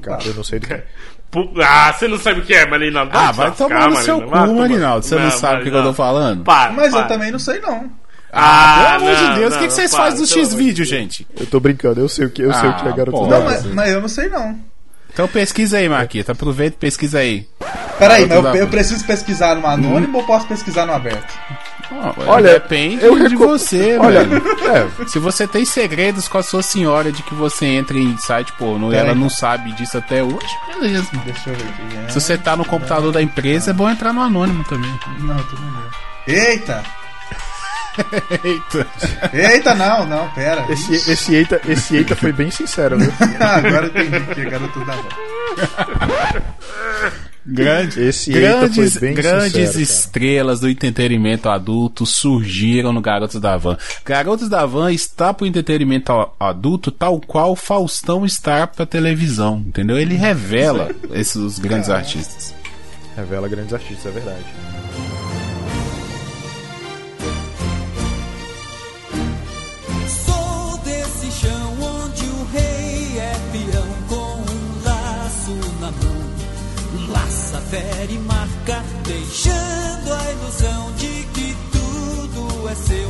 [0.00, 0.80] Cara, eu não sei do que.
[1.28, 3.08] Pu- Ah, você não sabe o que é, Marina?
[3.10, 5.04] Ah, vai tomar no seu cu, Marinaldo.
[5.04, 6.44] Você não sabe o que, que eu tô falando?
[6.44, 7.90] Para, Mas eu também não sei não.
[8.38, 11.26] Ah, Pelo amor de Deus, o que, que vocês fazem de X-Vídeo, gente?
[11.38, 13.26] Eu tô brincando, eu sei o que, eu sei o que é Ah, garoto pô.
[13.26, 14.58] da Não, mas, mas eu não sei não.
[15.12, 16.32] Então pesquisa aí, Marquita.
[16.32, 17.48] Aproveita e pesquisa aí.
[17.98, 21.32] Peraí, mas eu, eu preciso pesquisar no anônimo ou posso pesquisar no aberto?
[22.26, 24.42] Olha, depende eu de você, Olha, velho.
[24.68, 28.52] é, Se você tem segredos com a sua senhora de que você entra em site
[28.54, 30.36] pornô e ela não sabe disso até hoje,
[30.78, 31.06] beleza.
[31.24, 31.96] Deixa eu ver aqui.
[31.96, 32.08] né?
[32.10, 34.90] Se você tá no computador da empresa, é bom entrar no anônimo também.
[35.20, 36.34] Não, tudo bem.
[36.36, 36.82] Eita!
[38.44, 38.86] Eita.
[39.32, 40.64] Eita, não, não, pera.
[40.70, 43.12] esse, esse, eita, esse eita foi bem sincero, viu?
[43.40, 45.08] Agora eu entendi que é garoto da van.
[47.48, 49.82] Grande, Esse eita grandes foi bem grandes sincero, cara.
[49.82, 53.78] estrelas do entretenimento adulto surgiram no Garotos da Van.
[54.04, 59.96] Garotos da Van está pro entretenimento a- adulto tal qual Faustão está pra televisão, entendeu?
[59.96, 62.52] Ele revela esses grandes artistas.
[63.16, 64.44] Revela grandes artistas, é verdade.
[82.84, 83.05] Tudo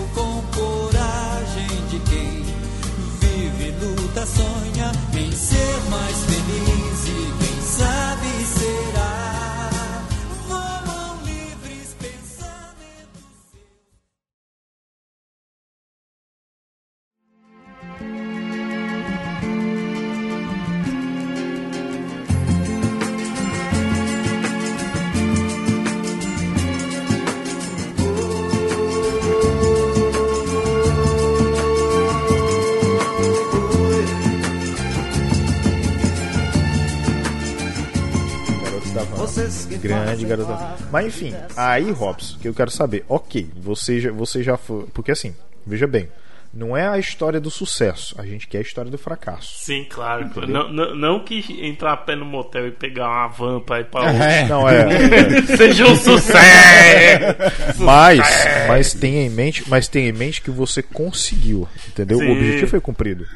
[39.78, 40.76] Grande Van.
[40.90, 43.04] Mas enfim, aí, Robson, que eu quero saber.
[43.08, 44.86] Ok, você já, você já foi.
[44.92, 45.34] Porque assim,
[45.66, 46.08] veja bem.
[46.56, 49.58] Não é a história do sucesso, a gente quer a história do fracasso.
[49.58, 50.30] Sim, claro.
[50.48, 53.84] Não, não, não que entrar a pé no motel e pegar uma van pra ir
[53.84, 54.22] pra outro.
[54.22, 54.48] É.
[54.48, 55.42] Não é.
[55.54, 57.36] Seja um sucesso!
[57.78, 58.20] Mas,
[58.66, 62.20] mas tenha em mente, mas tenha em mente que você conseguiu, entendeu?
[62.20, 62.28] Sim.
[62.28, 63.26] O objetivo foi cumprido.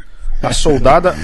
[0.42, 1.14] A soldada,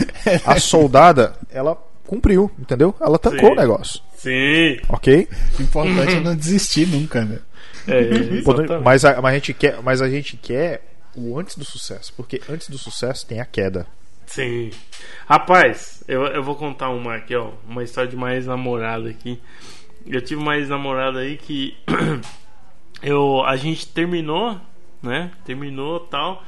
[0.45, 2.95] a soldada, ela cumpriu, entendeu?
[3.01, 3.53] Ela tancou Sim.
[3.53, 5.29] o negócio, Sim, ok?
[5.59, 7.39] O importante é não desistir nunca, né?
[7.87, 8.85] é, exatamente.
[8.85, 10.83] Mas a, mas a gente quer, mas a gente quer
[11.15, 13.87] o antes do sucesso, porque antes do sucesso tem a queda.
[14.27, 14.71] Sim.
[15.27, 17.53] Rapaz, eu, eu vou contar uma aqui, ó.
[17.67, 19.41] Uma história de uma ex-namorada aqui.
[20.05, 21.77] Eu tive uma ex-namorada aí que.
[23.03, 24.61] eu, a gente terminou,
[25.03, 25.31] né?
[25.45, 26.45] Terminou tal.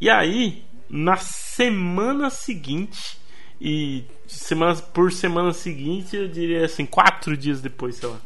[0.00, 3.20] E aí, na semana seguinte.
[3.60, 8.16] E semana, por semana seguinte, eu diria assim, quatro dias depois, sei lá.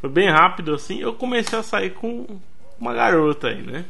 [0.00, 1.00] Foi bem rápido assim.
[1.00, 2.40] Eu comecei a sair com
[2.78, 3.84] uma garota aí, né?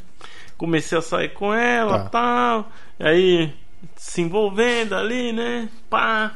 [0.57, 2.09] Comecei a sair com ela Tá.
[2.09, 2.72] tal.
[2.98, 3.52] Aí
[3.96, 5.68] se envolvendo ali, né?
[5.90, 6.35] Pá.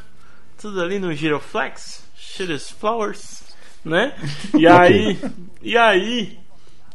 [0.60, 2.04] Tudo ali no Giroflex.
[2.16, 3.42] Shit is flowers.
[3.84, 4.14] Né?
[4.56, 5.18] E aí.
[5.62, 6.38] E aí.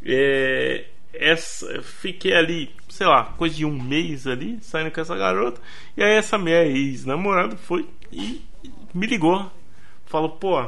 [0.06, 5.60] É, essa, fiquei ali, sei lá, coisa de um mês ali, saindo com essa garota.
[5.98, 8.42] E aí essa minha ex-namorada foi e
[8.94, 9.52] me ligou.
[10.06, 10.62] Falou, pô.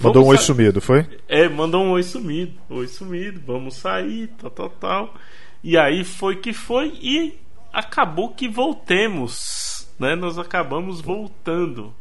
[0.00, 1.06] Mandou um oi sumido, foi?
[1.28, 2.58] é, mandou um oi sumido.
[2.70, 5.14] Oi sumido, vamos sair, tal, tal, tal.
[5.62, 7.38] E aí foi que foi e
[7.72, 9.88] acabou que voltemos.
[9.98, 10.16] Né?
[10.16, 11.94] Nós acabamos voltando.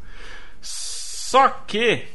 [0.61, 2.05] Só que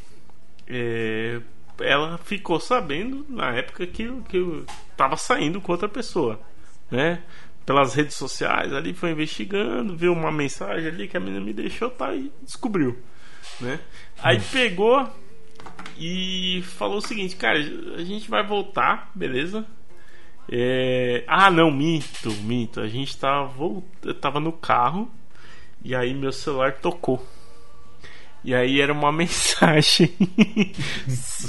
[0.66, 1.40] é,
[1.80, 4.64] ela ficou sabendo na época que, que eu
[4.96, 6.40] tava saindo com outra pessoa.
[6.90, 7.22] Né?
[7.66, 11.90] Pelas redes sociais ali, foi investigando, viu uma mensagem ali que a menina me deixou,
[11.90, 12.96] tá e descobriu.
[13.60, 13.80] Né?
[14.22, 15.06] Aí pegou
[15.98, 19.66] e falou o seguinte, cara, a gente vai voltar, beleza?
[20.50, 22.80] É, Ah, não, minto, minto.
[22.80, 23.84] A gente tava, volt...
[24.04, 25.10] eu tava no carro
[25.82, 27.24] e aí meu celular tocou.
[28.44, 30.14] E aí era uma mensagem.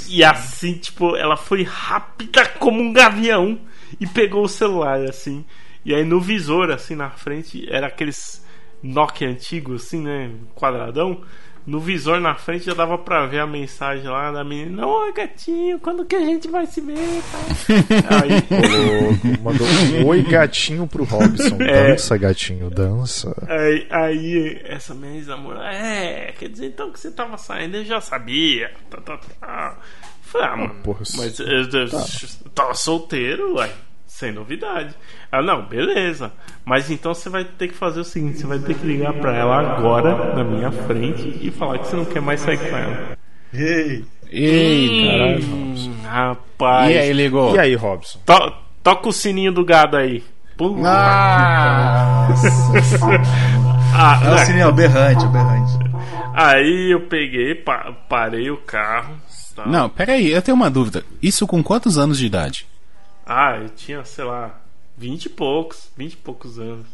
[0.08, 3.60] e assim, tipo, ela foi rápida como um gavião
[4.00, 5.44] e pegou o celular, assim.
[5.88, 8.44] E aí no visor, assim, na frente, era aqueles
[8.82, 10.30] Nokia antigos, assim, né?
[10.54, 11.22] Quadradão.
[11.66, 15.80] No visor na frente já dava pra ver a mensagem lá da menina: Oi, gatinho,
[15.80, 17.22] quando que a gente vai se ver?
[17.32, 17.38] Tá?
[18.20, 18.30] Aí,
[19.00, 21.56] Louco, mandou um oi gatinho pro Robson.
[21.64, 21.92] É.
[21.92, 23.34] Dança, gatinho, dança.
[23.48, 27.98] aí, aí essa minha ex-namorada: É, quer dizer então que você tava saindo, eu já
[28.00, 28.70] sabia.
[28.90, 29.78] Tá, tá, tá.
[30.20, 31.88] Falei, ah, mano, porra, mas eu, eu
[32.54, 33.72] tava solteiro, uai.
[34.18, 34.94] Sem novidade.
[35.30, 36.32] Ah, não, beleza.
[36.64, 39.32] Mas então você vai ter que fazer o seguinte: você vai ter que ligar pra
[39.36, 43.16] ela agora, na minha frente, e falar que você não quer mais sair com ela.
[43.54, 46.90] Ei, Ei, Hum, rapaz.
[46.90, 47.54] E aí, ligou?
[47.54, 48.18] E aí, Robson?
[48.26, 48.52] To-
[48.82, 50.24] toca o sininho do gado aí.
[50.56, 50.82] Puta.
[50.88, 52.28] Ah,
[53.94, 54.44] Ah, é o né?
[54.44, 55.72] sininho, é o berrante, o berrante.
[56.34, 59.14] Aí eu peguei, pa- parei o carro.
[59.54, 59.64] tá?
[59.64, 61.04] não, peraí, eu tenho uma dúvida.
[61.22, 62.66] Isso com quantos anos de idade?
[63.28, 64.58] Ah, eu tinha, sei lá,
[64.96, 66.86] vinte e poucos, vinte e poucos anos.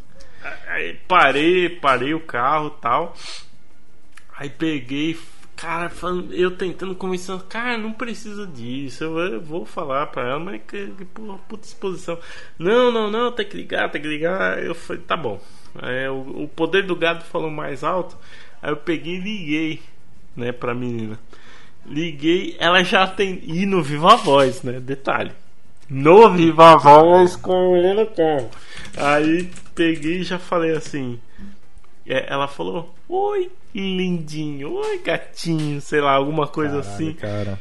[0.67, 3.15] Aí parei, parei o carro tal.
[4.37, 5.17] Aí peguei,
[5.55, 10.23] cara, falando- eu tentando convencer, cara, não precisa disso, eu vou, eu vou falar pra
[10.27, 12.19] ela, mas que, que porra, puta exposição.
[12.59, 14.61] Não, não, não, tem que ligar, tem que ligar.
[14.61, 15.39] Eu falei, tá bom.
[16.11, 18.17] O, o poder do gado falou mais alto,
[18.61, 19.81] aí eu peguei e liguei,
[20.35, 21.17] né, pra menina.
[21.85, 23.41] Liguei, ela já tem.
[23.43, 24.79] E no Viva Voz, né?
[24.79, 25.31] Detalhe.
[25.89, 28.49] No Viva Voz com ele no carro.
[28.97, 31.19] Aí peguei e já falei assim.
[32.07, 37.13] é, Ela falou: Oi, lindinho, oi, gatinho, sei lá, alguma coisa assim.
[37.13, 37.59] Cara,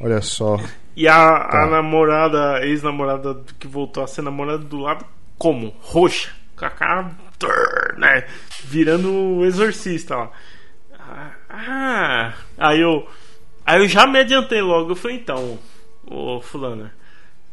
[0.00, 0.58] olha só.
[0.96, 1.66] E a, a Tá.
[1.66, 5.04] namorada, a ex-namorada que voltou a ser namorada do lado,
[5.38, 5.74] como?
[5.80, 7.10] Roxa, com a cara,
[7.98, 8.24] né?
[8.64, 10.30] Virando o exorcista lá.
[10.98, 13.06] Ah, Ah, aí eu,
[13.64, 14.90] aí eu já me adiantei logo.
[14.92, 15.58] Eu falei, então,
[16.06, 16.92] ô Fulana,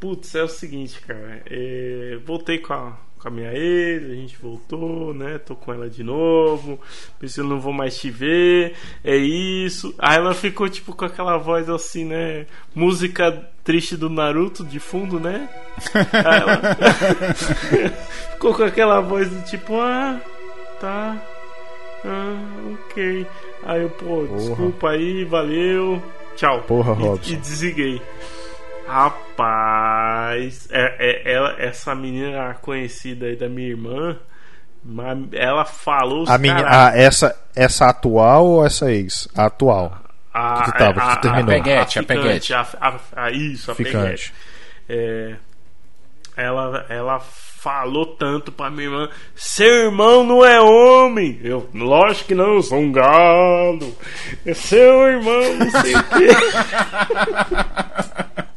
[0.02, 1.42] putz, é o seguinte, cara.
[1.50, 5.38] é, voltei com a, com a minha ex, a gente voltou, né?
[5.38, 6.78] Tô com ela de novo.
[7.20, 8.74] Pensei, eu não vou mais te ver.
[9.04, 9.94] É isso.
[10.00, 12.46] Aí ela ficou tipo com aquela voz assim, né?
[12.76, 15.48] Música triste do Naruto de fundo, né?
[15.94, 16.62] Aí ela
[18.34, 20.20] ficou com aquela voz do tipo, ah,
[20.80, 21.22] tá.
[22.04, 23.28] Ah, ok.
[23.64, 26.02] Aí eu, pô, desculpa aí, valeu.
[26.36, 26.64] Tchau.
[26.64, 27.34] Porra, E- Robson.
[27.34, 28.02] E, desliguei.
[28.92, 34.18] Rapaz, é, é- ela, essa menina conhecida aí da minha irmã,
[34.84, 39.28] mas ela falou os A minha, a, essa, essa atual ou essa ex?
[39.36, 39.98] A atual.
[40.34, 41.52] a, que que tava, que tu terminou?
[41.52, 42.54] A peguete, a peguete.
[42.54, 43.96] a- a- a- isso, a Ficante.
[44.02, 44.34] peguete.
[44.90, 45.36] É,
[46.36, 51.40] ela, ela falou tanto pra minha irmã: Seu irmão não é homem.
[51.44, 53.96] Eu, lógico que não, eu sou um gado.
[54.46, 56.28] É seu irmão, não sei o quê.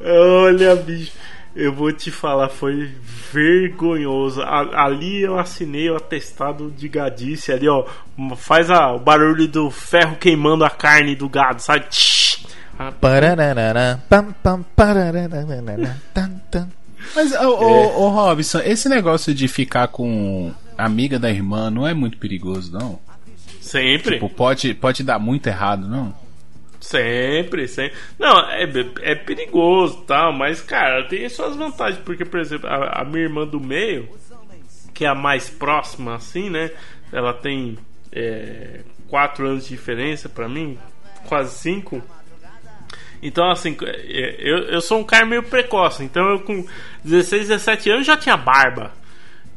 [0.00, 1.12] Olha, bicho.
[1.56, 2.88] Eu vou te falar, foi
[3.32, 4.42] vergonhoso.
[4.42, 7.50] A- ali eu assinei o atestado de gadice.
[7.52, 7.84] Ali, ó.
[8.36, 11.86] Faz a- o barulho do ferro queimando a carne do gado, sabe?
[17.14, 21.92] Mas, ô, ô, ô, Robson, esse negócio de ficar com amiga da irmã não é
[21.94, 23.00] muito perigoso, não?
[23.60, 24.14] Sempre.
[24.14, 26.14] Tipo, pode, pode dar muito errado, não?
[26.80, 27.96] Sempre, sempre.
[28.18, 28.64] Não, é,
[29.02, 32.00] é perigoso tal, mas, cara, tem suas vantagens.
[32.04, 34.08] Porque, por exemplo, a, a minha irmã do meio,
[34.94, 36.70] que é a mais próxima, assim, né?
[37.12, 37.76] Ela tem
[38.12, 40.78] é, quatro anos de diferença pra mim,
[41.26, 42.02] quase cinco.
[43.20, 46.04] Então, assim, é, eu, eu sou um cara meio precoce.
[46.04, 46.64] Então, eu com
[47.02, 48.92] 16, 17 anos já tinha barba.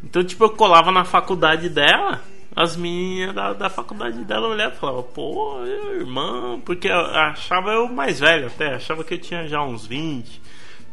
[0.04, 2.22] Então, tipo, eu colava na faculdade dela.
[2.56, 5.64] As meninas da, da faculdade dela olhavam e falavam, pô,
[5.96, 10.42] irmão, porque eu achava eu mais velho até, achava que eu tinha já uns 20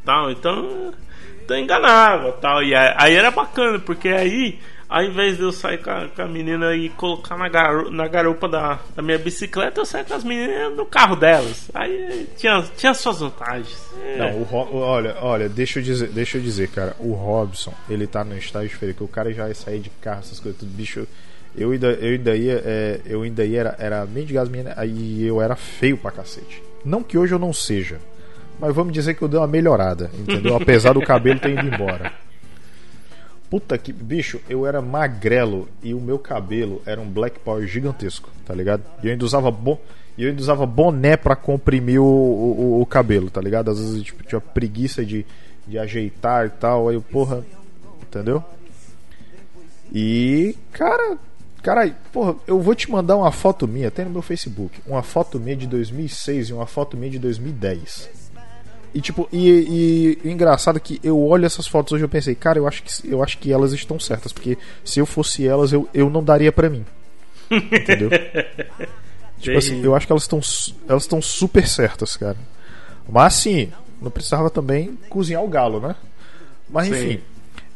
[0.08, 0.94] tal, então,
[1.44, 2.62] então enganava tal.
[2.62, 6.22] E aí, aí era bacana, porque aí, ao invés de eu sair com a, com
[6.22, 10.14] a menina e colocar na, garo, na garupa da, da minha bicicleta, eu saio com
[10.14, 11.70] as meninas no carro delas.
[11.74, 13.78] Aí tinha, tinha suas vantagens.
[14.02, 14.16] É.
[14.16, 18.24] Não, o olha, olha, deixa eu dizer, deixa eu dizer, cara, o Robson, ele tá
[18.24, 21.06] no estágio diferente, que o cara já ia sair de carro, essas coisas, tudo, bicho.
[21.58, 24.08] Eu ainda, eu ainda ia, é, eu ainda ia, era, era as
[24.48, 26.62] meninas, aí eu era feio pra cacete.
[26.84, 27.98] Não que hoje eu não seja,
[28.60, 30.54] mas vamos dizer que eu dei uma melhorada, entendeu?
[30.56, 32.12] Apesar do cabelo ter ido embora.
[33.50, 33.92] Puta que.
[33.92, 38.82] Bicho, eu era magrelo e o meu cabelo era um black power gigantesco, tá ligado?
[39.02, 39.80] E eu ainda usava bo...
[40.16, 43.70] e eu ainda usava boné pra comprimir o, o, o cabelo, tá ligado?
[43.70, 45.24] Às vezes tipo, tinha preguiça de,
[45.66, 47.44] de ajeitar e tal, aí eu, porra,
[48.02, 48.44] entendeu?
[49.92, 51.16] E, cara,
[51.62, 55.38] cara, porra, eu vou te mandar uma foto minha, tem no meu Facebook, uma foto
[55.38, 58.10] minha de 2006 e uma foto minha de 2010.
[58.94, 62.08] E tipo, e, e o engraçado é que eu olho essas fotos hoje e eu
[62.08, 65.46] pensei, cara, eu acho que eu acho que elas estão certas, porque se eu fosse
[65.46, 66.84] elas, eu, eu não daria pra mim.
[67.50, 68.10] Entendeu?
[69.38, 70.40] tipo assim, eu acho que elas estão
[70.88, 72.36] elas estão super certas, cara.
[73.08, 75.94] Mas assim, não precisava também cozinhar o galo, né?
[76.68, 77.20] Mas Sim.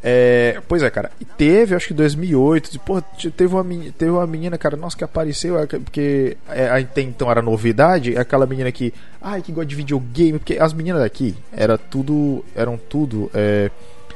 [0.03, 1.11] É, pois é, cara.
[1.21, 2.81] E teve, acho que 2008.
[2.81, 3.01] Pô,
[3.37, 3.65] teve uma,
[3.97, 5.59] teve uma menina, cara, nossa, que apareceu.
[5.59, 8.17] é, Porque é, até então era novidade.
[8.17, 8.93] é Aquela menina que.
[9.21, 10.39] Ai, que gosta de videogame.
[10.39, 12.45] Porque as meninas daqui era tudo.
[12.55, 13.31] Eram tudo.
[13.33, 13.71] é,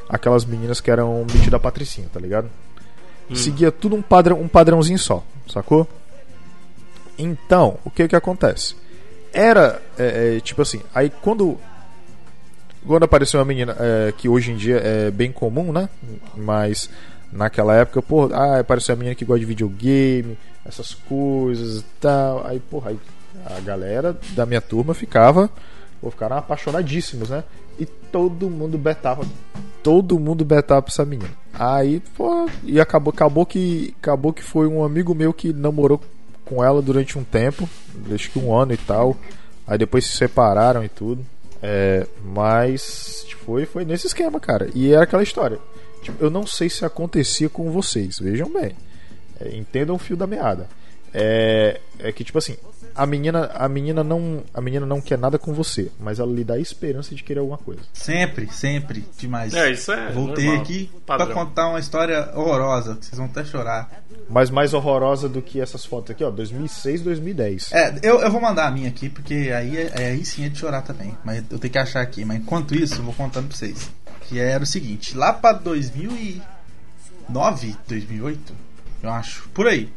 [0.09, 2.49] aquelas meninas que eram metidas a patricinha, tá ligado?
[3.35, 5.87] Seguia tudo um, padrão, um padrãozinho só, sacou?
[7.19, 8.77] Então, o que que acontece?
[9.33, 11.59] Era, é, tipo assim, aí quando
[12.87, 15.89] quando apareceu uma menina é, que hoje em dia é bem comum, né?
[16.37, 16.89] Mas
[17.33, 22.47] naquela época, pô, ah, apareceu uma menina que gosta de videogame, essas coisas e tal.
[22.47, 22.99] Aí, porra, aí
[23.45, 25.51] a galera da minha turma ficava,
[26.01, 27.45] pô, ficaram apaixonadíssimos, né?
[27.79, 29.25] E todo mundo betava,
[29.83, 31.31] todo mundo betava pra essa menina.
[31.53, 36.01] Aí, pô, e acabou, acabou que acabou que foi um amigo meu que namorou
[36.45, 37.69] com ela durante um tempo,
[38.15, 39.17] acho que um ano e tal.
[39.67, 41.27] Aí depois se separaram e tudo.
[41.69, 44.71] É, mas tipo, foi, foi nesse esquema, cara.
[44.73, 45.59] E era aquela história.
[46.01, 48.77] Tipo, eu não sei se acontecia com vocês, vejam bem.
[49.41, 50.69] É, entendam o fio da meada.
[51.13, 52.57] É, é que tipo assim,
[52.97, 56.45] a menina, a menina não, a menina não quer nada com você, mas ela lhe
[56.45, 57.81] dá a esperança de querer alguma coisa.
[57.93, 59.55] Sempre, sempre, demais.
[59.55, 63.45] É, isso é Voltei normal, aqui pra contar uma história horrorosa, que vocês vão até
[63.45, 64.03] chorar.
[64.29, 67.73] Mas mais horrorosa do que essas fotos aqui, ó, 2006, 2010.
[67.73, 70.49] É, eu, eu vou mandar a minha aqui, porque aí, é- é- aí sim é
[70.49, 71.17] de chorar também.
[71.25, 72.25] Mas eu tenho que achar aqui.
[72.25, 73.91] Mas enquanto isso, eu vou contando pra vocês.
[74.23, 78.53] Que era o seguinte, lá pra 2009, 2008,
[79.03, 79.89] eu acho, por aí.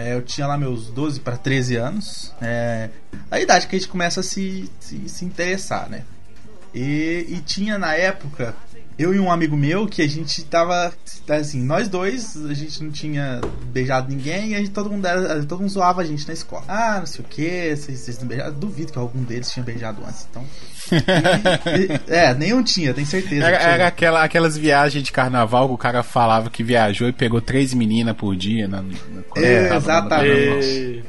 [0.00, 2.32] É, eu tinha lá meus 12 para 13 anos.
[2.40, 2.88] É,
[3.30, 6.04] a idade que a gente começa a se, se, se interessar, né?
[6.74, 8.54] E, e tinha na época,
[9.00, 10.92] eu e um amigo meu, que a gente tava.
[11.28, 13.40] Assim, nós dois, a gente não tinha
[13.72, 16.64] beijado ninguém e a gente, todo, mundo era, todo mundo zoava a gente na escola.
[16.68, 18.52] Ah, não sei o que, vocês, não beijaram.
[18.52, 20.44] Duvido que algum deles tinha beijado antes, então.
[20.90, 23.46] E- é, nenhum tinha, tenho certeza.
[23.46, 27.40] Era, era aquela, aquelas viagens de carnaval que o cara falava que viajou e pegou
[27.40, 28.68] três meninas por dia.
[28.68, 28.94] Na, na,
[29.36, 31.04] É, exatamente.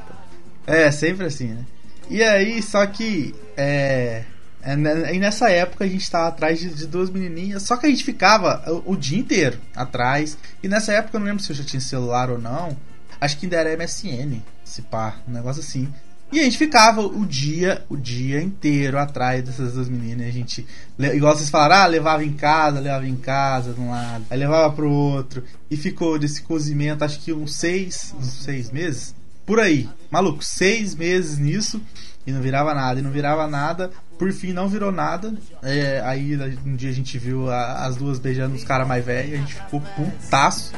[0.65, 1.65] É, sempre assim, né?
[2.09, 3.33] E aí, só que.
[3.57, 4.23] É.
[4.61, 7.85] é, né, E nessa época a gente tava atrás de, de duas menininhas, só que
[7.85, 10.37] a gente ficava o, o dia inteiro atrás.
[10.61, 12.77] E nessa época eu não lembro se eu já tinha celular ou não.
[13.19, 15.91] Acho que ainda era MSN, se pá, um negócio assim.
[16.31, 20.27] E a gente ficava o dia, o dia inteiro atrás dessas duas meninas.
[20.27, 20.65] A gente,
[20.97, 24.73] igual vocês falaram, ah, levava em casa, levava em casa de um lado, aí levava
[24.73, 25.43] pro outro.
[25.69, 29.13] E ficou desse cozimento, acho que uns seis, uns seis meses.
[29.45, 29.89] Por aí.
[30.09, 31.81] Maluco, seis meses nisso
[32.25, 33.89] e não virava nada, e não virava nada.
[34.19, 35.33] Por fim, não virou nada.
[35.63, 39.33] É, aí um dia a gente viu a- as duas beijando os caras mais velhos,
[39.33, 40.71] a gente ficou putaço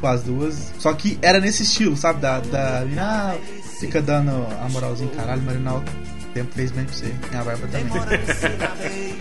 [0.00, 0.72] com as duas.
[0.78, 2.20] Só que era nesse estilo, sabe?
[2.20, 3.36] Da, da mina, ah,
[3.80, 4.30] fica dando
[4.62, 5.78] a moralzinha, caralho, Marinal.
[5.78, 7.14] o Tempo fez bem pra você.
[7.30, 7.84] Minha barba também.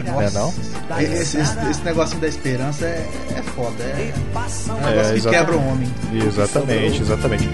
[0.05, 0.53] Não é não?
[0.99, 3.83] Esse, esse, esse negocinho da esperança é, é foda.
[3.83, 5.89] É, é um negócio É, que quebra o homem.
[6.25, 7.47] Exatamente, exatamente.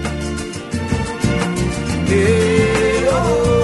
[2.06, 3.57] de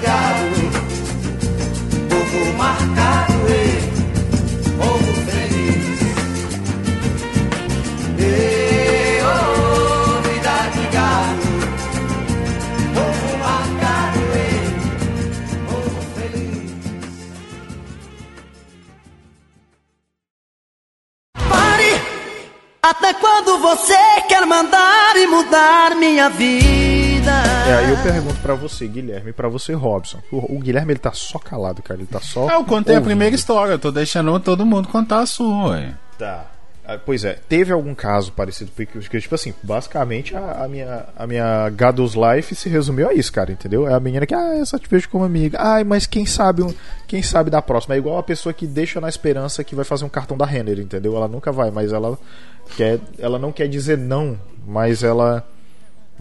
[0.00, 0.46] gado,
[2.08, 3.60] povo marcado e
[4.76, 5.86] povo feliz.
[8.18, 8.22] E,
[9.22, 11.46] oh, vida de gado,
[12.94, 14.48] povo marcado e
[15.66, 16.72] povo feliz.
[21.48, 21.92] Pare!
[22.82, 26.91] Até quando você quer mandar e mudar minha vida?
[27.72, 30.18] É, aí eu pergunto pra você, Guilherme, e pra você, Robson.
[30.30, 31.98] O, o Guilherme ele tá só calado, cara.
[31.98, 32.46] Ele tá só.
[32.48, 33.08] Ah, eu contei a ouvindo.
[33.10, 35.94] primeira história, eu tô deixando todo mundo contar a sua, ué.
[36.18, 36.50] Tá.
[36.84, 38.70] Ah, Pois é, teve algum caso parecido?
[38.76, 43.32] Porque, tipo assim, basicamente a, a minha, a minha Gados Life se resumiu a isso,
[43.32, 43.88] cara, entendeu?
[43.88, 45.56] É a menina que, ah, eu só te vejo como amiga.
[45.60, 46.62] Ai, mas quem sabe,
[47.06, 47.94] quem sabe da próxima.
[47.94, 50.78] É igual a pessoa que deixa na esperança que vai fazer um cartão da Renner,
[50.78, 51.16] entendeu?
[51.16, 52.18] Ela nunca vai, mas ela
[52.76, 52.98] quer.
[53.18, 55.46] Ela não quer dizer não, mas ela.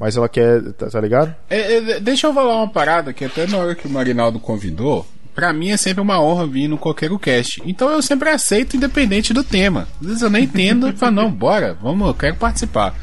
[0.02, 0.64] Mas ela quer.
[0.74, 1.36] Tá, tá ligado?
[1.48, 5.06] É, é, deixa eu falar uma parada que até na hora que o Marinaldo convidou,
[5.36, 7.62] pra mim é sempre uma honra vir no qualquer cast.
[7.64, 9.88] Então eu sempre aceito, independente do tema.
[10.02, 12.96] Às vezes eu nem entendo e falo, não, bora, vamos, eu quero participar.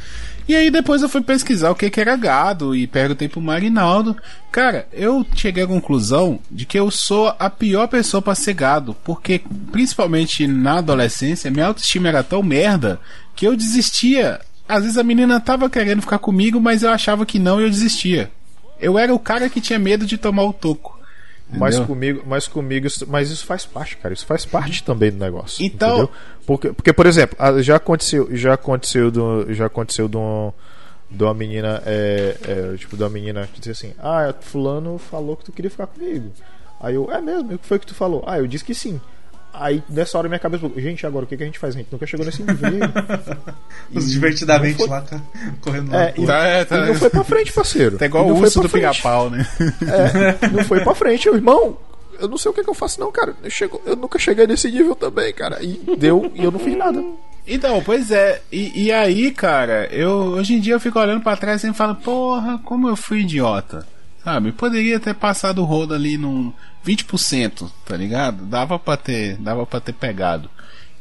[0.49, 4.17] E aí depois eu fui pesquisar o que, que era gado e perguntei pro Marinaldo.
[4.51, 8.97] Cara, eu cheguei à conclusão de que eu sou a pior pessoa pra ser gado,
[9.05, 9.41] porque
[9.71, 12.99] principalmente na adolescência, minha autoestima era tão merda
[13.37, 14.41] que eu desistia.
[14.69, 17.71] Às vezes a menina tava querendo ficar comigo, mas eu achava que não e eu
[17.71, 18.31] desistia.
[18.79, 20.99] Eu era o cara que tinha medo de tomar o toco.
[21.51, 24.13] Mas comigo, mas comigo, mas isso faz parte, cara.
[24.13, 25.65] Isso faz parte também do negócio.
[25.65, 26.11] Então- entendeu?
[26.47, 30.53] Porque, porque, por exemplo, já aconteceu, já aconteceu do, já aconteceu de, um,
[31.11, 35.45] de uma menina, é, é, tipo, uma menina que disse assim, ah, fulano falou que
[35.47, 36.31] tu queria ficar comigo.
[36.81, 38.23] Aí eu, é mesmo, o que foi que tu falou?
[38.27, 39.01] Ah, eu disse que sim.
[39.53, 41.75] Aí nessa hora minha cabeça, falou, gente, agora o que, que a gente faz?
[41.75, 42.71] A gente nunca chegou nesse nível.
[43.95, 45.21] Os E divertidamente foi- lá, ca-
[45.61, 46.05] correndo lá.
[46.05, 46.77] É, e, Tá, é, tá.
[46.79, 47.99] e não foi pra frente, parceiro.
[47.99, 48.97] Tá igual não o foi urso pra do frente.
[48.97, 49.47] pica-pau, né?
[50.43, 51.77] É, não foi pra frente, irmão.
[52.21, 53.35] Eu não sei o que, que eu faço, não, cara.
[53.43, 55.63] Eu, chego, eu nunca cheguei nesse nível também, cara.
[55.63, 57.03] E deu e eu não fiz nada.
[57.47, 58.43] Então, pois é.
[58.53, 61.95] E, e aí, cara, eu hoje em dia eu fico olhando pra trás e falo,
[61.95, 63.87] porra, como eu fui idiota.
[64.25, 64.53] Sabe?
[64.53, 66.53] Poderia ter passado o rodo ali num
[66.87, 68.45] 20%, tá ligado?
[68.45, 70.49] Dava pra ter, dava pra ter pegado.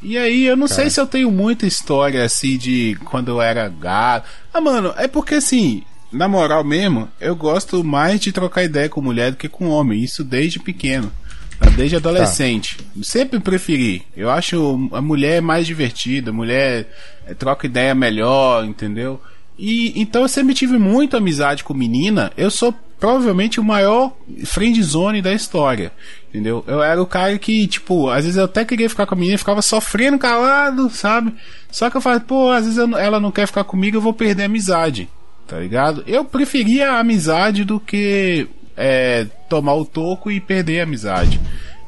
[0.01, 3.67] E aí, eu não sei se eu tenho muita história assim de quando eu era
[3.67, 4.27] gato.
[4.53, 9.01] Ah, mano, é porque assim, na moral mesmo, eu gosto mais de trocar ideia com
[9.01, 10.03] mulher do que com homem.
[10.03, 11.11] Isso desde pequeno.
[11.59, 11.69] tá?
[11.71, 12.77] Desde adolescente.
[13.01, 14.03] Sempre preferi.
[14.15, 16.87] Eu acho a mulher mais divertida, a mulher
[17.25, 19.19] eh, troca ideia melhor, entendeu?
[19.57, 22.31] E então eu sempre tive muita amizade com menina.
[22.37, 24.13] Eu sou provavelmente o maior
[24.45, 25.91] friend zone da história.
[26.29, 26.63] Entendeu?
[26.67, 29.37] Eu era o cara que, tipo, às vezes eu até queria ficar com a menina
[29.37, 31.33] ficava sofrendo calado, sabe?
[31.71, 34.13] Só que eu falava, pô, às vezes eu ela não quer ficar comigo, eu vou
[34.13, 35.09] perder a amizade.
[35.47, 36.03] Tá ligado?
[36.05, 41.39] Eu preferia a amizade do que é, tomar o toco e perder a amizade.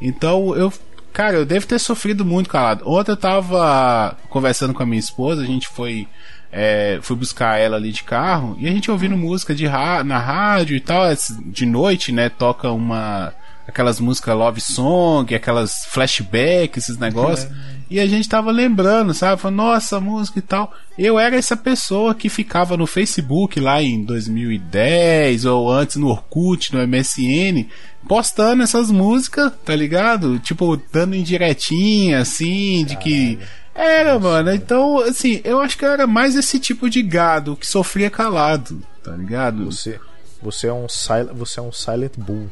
[0.01, 0.71] Então eu.
[1.11, 2.87] Cara, eu devo ter sofrido muito calado.
[2.87, 6.07] Ontem eu tava conversando com a minha esposa, a gente foi.
[6.51, 10.75] É, fui buscar ela ali de carro e a gente ouvindo música de na rádio
[10.75, 11.03] e tal.
[11.45, 12.29] De noite, né?
[12.29, 13.33] Toca uma.
[13.67, 17.51] Aquelas músicas love song, aquelas flashbacks, esses negócios.
[17.89, 19.41] E a gente tava lembrando, sabe?
[19.41, 20.71] Falando, nossa, música e tal.
[20.95, 26.71] Eu era essa pessoa que ficava no Facebook lá em 2010, ou antes no Orkut,
[26.71, 27.65] no MSN,
[28.07, 30.37] postando essas músicas, tá ligado?
[30.37, 33.39] Tipo, dando indiretinha, assim, de que.
[33.79, 34.53] Era, mano.
[34.53, 39.11] Então, assim, eu acho que era mais esse tipo de gado que sofria calado, tá
[39.13, 39.63] ligado?
[39.71, 39.97] Você,
[40.41, 42.51] você, é, um sil você é um silent bull.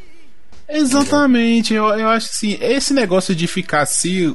[0.69, 4.33] Exatamente, eu, eu acho assim, esse negócio de ficar se,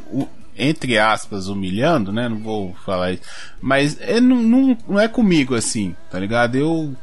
[0.57, 2.29] entre aspas, humilhando, né?
[2.29, 3.23] Não vou falar isso,
[3.61, 6.57] mas é, não, não, não é comigo assim, tá ligado?
[6.57, 6.95] Eu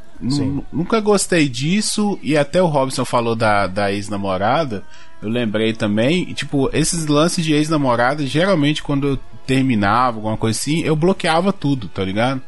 [0.72, 4.84] nunca gostei disso, e até o Robson falou da, da ex-namorada,
[5.22, 9.18] eu lembrei também, e, tipo, esses lances de ex-namorada, geralmente quando eu
[9.50, 12.40] terminava, alguma coisa assim, eu bloqueava tudo, tá ligado?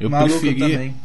[0.00, 0.70] Eu Maluco preferia.
[0.70, 0.96] também.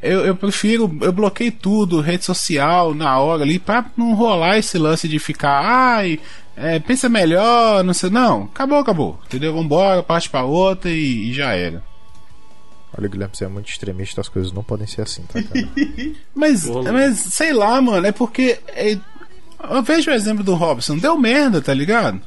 [0.00, 4.78] Eu, eu prefiro, eu bloqueei tudo, rede social, na hora ali, pra não rolar esse
[4.78, 6.18] lance de ficar, ai,
[6.56, 8.08] é, pensa melhor, não sei.
[8.08, 9.20] Não, acabou, acabou.
[9.26, 9.52] Entendeu?
[9.52, 11.82] Vambora, parte pra outra e, e já era.
[12.96, 15.68] Olha, Guilherme, você é muito extremista, as coisas não podem ser assim, tá, cara?
[16.34, 18.58] Mas, mas sei lá, mano, é porque.
[18.68, 18.98] é,
[19.70, 22.20] eu vejo o exemplo do Robson, deu merda, tá ligado?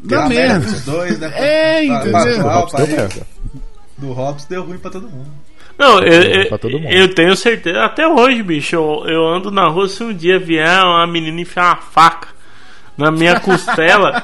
[0.00, 0.80] Deu Deu merda.
[0.84, 1.32] dois, né?
[1.34, 3.26] É, entendeu?
[3.96, 5.30] Do Hobbs deu ruim pra todo mundo.
[5.78, 6.92] Não, eu, eu, pra todo mundo.
[6.92, 7.82] eu tenho certeza.
[7.84, 11.74] Até hoje, bicho, eu, eu ando na rua se um dia vier uma menina enfiar
[11.74, 12.28] uma faca
[12.96, 14.22] na minha costela.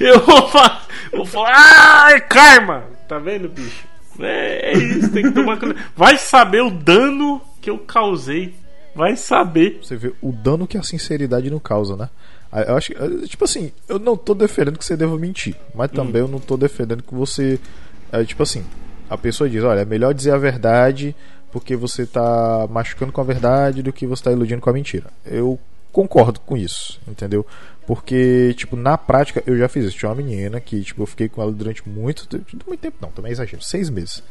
[0.00, 2.84] eu vou falar, vou falar, ai, karma!
[3.08, 3.86] Tá vendo, bicho?
[4.20, 5.80] É, é isso, tem que tomar cuidado.
[5.96, 8.54] Vai saber o dano que eu causei.
[8.94, 9.78] Vai saber.
[9.82, 12.08] Você vê o dano que a sinceridade não causa, né?
[12.50, 15.54] Ah, Eu acho que, eh, tipo assim, eu não tô defendendo que você deva mentir,
[15.74, 17.58] mas também eu não tô defendendo que você.
[18.12, 18.64] é, tipo assim,
[19.08, 21.14] a pessoa diz: olha, é melhor dizer a verdade
[21.50, 25.06] porque você tá machucando com a verdade do que você tá iludindo com a mentira.
[25.24, 25.58] Eu
[25.90, 27.46] concordo com isso, entendeu?
[27.86, 29.96] Porque, tipo, na prática eu já fiz isso.
[29.96, 32.44] Tinha uma menina que, tipo, eu fiquei com ela durante muito tempo.
[32.66, 34.22] Muito tempo não, também é exagero, seis meses.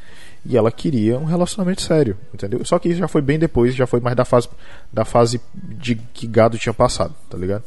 [0.45, 2.63] E ela queria um relacionamento sério, entendeu?
[2.63, 4.47] Só que isso já foi bem depois, já foi mais da fase
[4.93, 7.63] da fase de que gado tinha passado, tá ligado?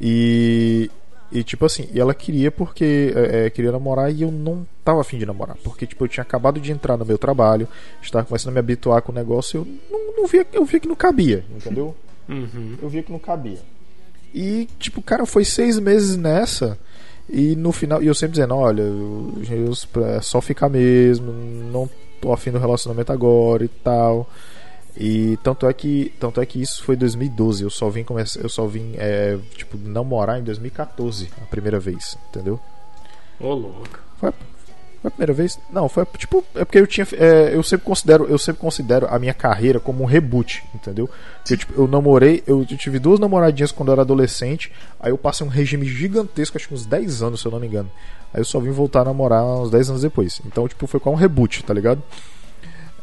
[0.00, 0.90] E
[1.32, 5.00] e tipo assim, e ela queria porque é, é, queria namorar e eu não tava
[5.00, 7.68] afim de namorar, porque tipo eu tinha acabado de entrar no meu trabalho,
[8.02, 10.88] estava começando a me habituar com o negócio, eu não, não via, eu via que
[10.88, 11.94] não cabia, entendeu?
[12.28, 12.76] Uhum.
[12.82, 13.58] Eu via que não cabia.
[14.34, 16.76] E, tipo, cara, foi seis meses nessa.
[17.28, 21.88] E no final, e eu sempre dizendo: olha, eu, eu- é só ficar mesmo, não
[22.20, 24.28] tô afim do relacionamento agora e tal.
[24.96, 27.62] E tanto é que, tanto é que isso foi 2012.
[27.62, 32.18] Eu só vim começar, eu só vim, é, tipo, namorar em 2014, a primeira vez,
[32.28, 32.58] entendeu?
[33.38, 33.98] Ô, louco.
[34.18, 34.30] Foi,
[35.00, 35.58] foi a primeira vez?
[35.70, 36.44] Não, foi tipo.
[36.54, 37.06] É porque eu tinha.
[37.12, 38.26] é, eu sempre considero.
[38.26, 41.08] Eu sempre considero a minha carreira como um reboot, entendeu?
[41.38, 44.70] Porque, tipo, eu namorei, eu tive duas namoradinhas quando eu era adolescente.
[44.98, 47.66] Aí eu passei um regime gigantesco, acho que uns 10 anos, se eu não me
[47.66, 47.90] engano.
[48.34, 50.40] Aí eu só vim voltar a namorar uns 10 anos depois.
[50.44, 52.02] Então, tipo, foi com um reboot, tá ligado?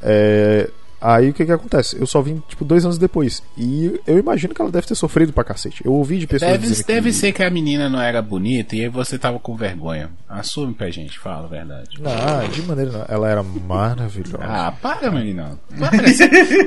[0.01, 0.69] É,
[0.99, 1.95] Aí o que que acontece?
[1.99, 3.43] Eu só vim, tipo, dois anos depois.
[3.57, 5.85] E eu imagino que ela deve ter sofrido pra cacete.
[5.85, 7.15] Eu ouvi de pessoas Deve, deve que...
[7.15, 10.09] ser que a menina não era bonita e aí você tava com vergonha.
[10.27, 12.01] Assume pra gente, fala a verdade.
[12.01, 13.05] Não, de maneira não.
[13.07, 14.39] Ela era maravilhosa.
[14.43, 15.57] Ah, para, menina.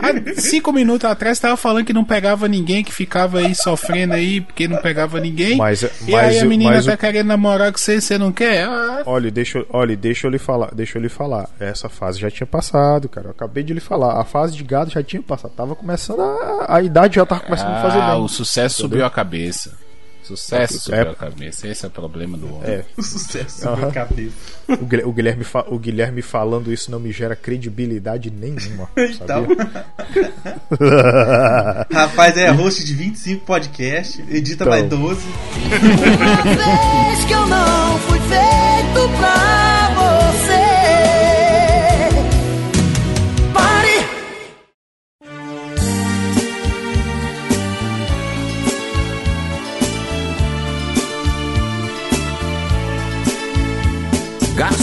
[0.03, 4.15] Há cinco minutos atrás você tava falando que não pegava ninguém, que ficava aí sofrendo
[4.15, 5.57] aí porque não pegava ninguém.
[5.57, 8.33] Mas- e mas aí a eu- menina mas tá querendo namorar com você, você não
[8.33, 8.65] quer?
[8.65, 11.49] Ah, Olha, deixa, eu- olha, deixa eu lhe falar, deixa eu lhe falar.
[11.59, 13.29] Essa fase já tinha passado, cara.
[13.29, 14.20] Eu acabei de lhe falar.
[14.21, 15.53] A fase de gado já tinha passado.
[15.57, 16.77] Tava começando a.
[16.77, 18.23] A idade já tava começando a fazer ah, bem.
[18.25, 19.73] o sucesso subiu a cabeça.
[20.23, 21.67] Sucesso É, subiu é- a cabeça.
[21.67, 22.71] Esse é o problema do homem.
[22.71, 22.85] É.
[22.97, 23.87] O sucesso Aham.
[23.87, 24.33] na cabeça.
[24.69, 28.89] O Guilher- o Guilherme, fa- o Guilherme falando isso não me gera credibilidade nenhuma.
[28.97, 29.45] Então.
[31.93, 34.73] Rapaz, é host de 25 podcasts, edita Então.
[34.73, 35.21] mais 12.
[36.45, 38.70] vez que eu não fui feito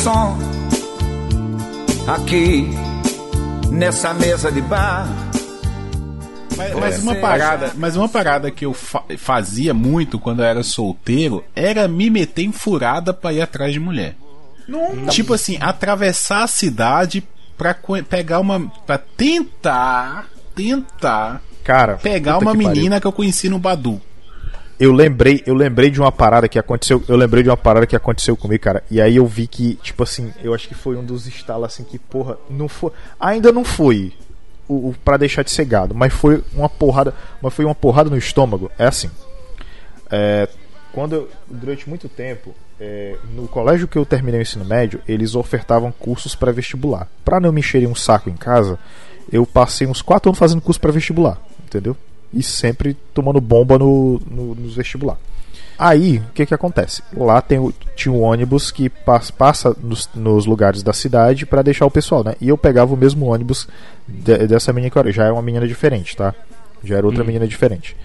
[0.07, 0.37] Garçom,
[2.07, 2.69] aqui
[3.69, 5.05] nessa mesa de bar.
[6.55, 10.63] Mas, mas uma parada, mas uma parada que eu fa- fazia muito quando eu era
[10.63, 14.15] solteiro era me meter em furada pra ir atrás de mulher.
[15.09, 17.21] Tipo assim, atravessar a cidade
[17.57, 17.75] pra
[18.09, 18.61] pegar uma.
[18.85, 20.27] pra tentar.
[20.55, 22.69] tentar Cara, pegar uma que pariu.
[22.75, 24.01] menina que eu conheci no Badu.
[24.79, 27.03] Eu lembrei, eu lembrei de uma parada que aconteceu.
[27.07, 28.83] Eu lembrei de uma parada que aconteceu comigo, cara.
[28.91, 31.83] E aí eu vi que, tipo assim, eu acho que foi um dos estalos assim
[31.83, 32.91] que, porra, não foi.
[33.19, 34.13] Ainda não foi
[34.67, 37.13] o, o para deixar de ser gado, mas foi uma porrada.
[37.41, 38.69] Mas foi uma porrada no estômago.
[38.77, 39.09] É assim.
[40.11, 40.47] É,
[40.93, 45.33] quando eu- durante muito tempo, é, no colégio que eu terminei o ensino médio, eles
[45.33, 47.07] ofertavam cursos para vestibular.
[47.25, 48.77] Pra não me encherem um saco em casa,
[49.31, 51.97] eu passei uns 4 anos fazendo curso para vestibular, entendeu?
[52.33, 55.17] E sempre tomando bomba no, no, nos vestibular.
[55.79, 57.03] Aí, o que que acontece?
[57.15, 61.61] Lá tem o, tinha um ônibus que pas- passa nos, nos lugares da cidade para
[61.61, 62.33] deixar o pessoal, né?
[62.41, 63.67] E eu pegava o mesmo ônibus
[64.07, 65.11] de- dessa menina que.
[65.11, 66.33] Já era uma menina diferente, tá?
[66.83, 67.95] Já era outra menina diferente.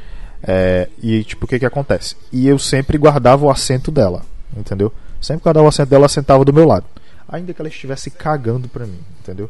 [0.42, 2.14] É, e tipo, o que que acontece?
[2.30, 4.22] E eu sempre guardava o assento dela,
[4.56, 4.92] entendeu?
[5.20, 6.84] Sempre guardava o assento dela, ela sentava do meu lado.
[7.28, 9.48] Ainda que ela estivesse cagando pra mim, entendeu?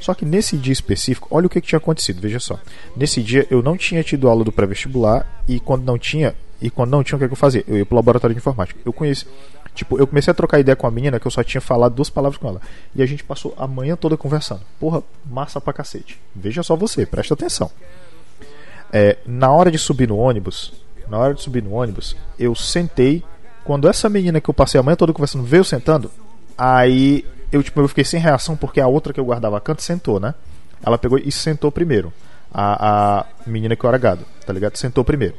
[0.00, 2.58] Só que nesse dia específico, olha o que, que tinha acontecido, veja só.
[2.96, 6.90] Nesse dia eu não tinha tido aula do pré-vestibular e quando não tinha, e quando
[6.90, 7.64] não tinha, o que, que eu fazia?
[7.66, 8.80] Eu ia pro laboratório de informática.
[8.84, 9.26] Eu conheci,
[9.74, 12.10] tipo, eu comecei a trocar ideia com a menina que eu só tinha falado duas
[12.10, 12.60] palavras com ela.
[12.94, 14.60] E a gente passou a manhã toda conversando.
[14.78, 16.20] Porra, massa pra cacete.
[16.34, 17.70] Veja só você, presta atenção.
[18.92, 20.72] É, na hora de subir no ônibus,
[21.08, 23.22] na hora de subir no ônibus, eu sentei.
[23.64, 26.10] Quando essa menina que eu passei a manhã toda conversando veio sentando,
[26.56, 29.82] aí eu tipo eu fiquei sem reação porque a outra que eu guardava a canto
[29.82, 30.34] sentou, né?
[30.82, 32.12] Ela pegou e sentou primeiro.
[32.52, 34.76] A, a menina que eu era gado, tá ligado?
[34.76, 35.34] Sentou primeiro.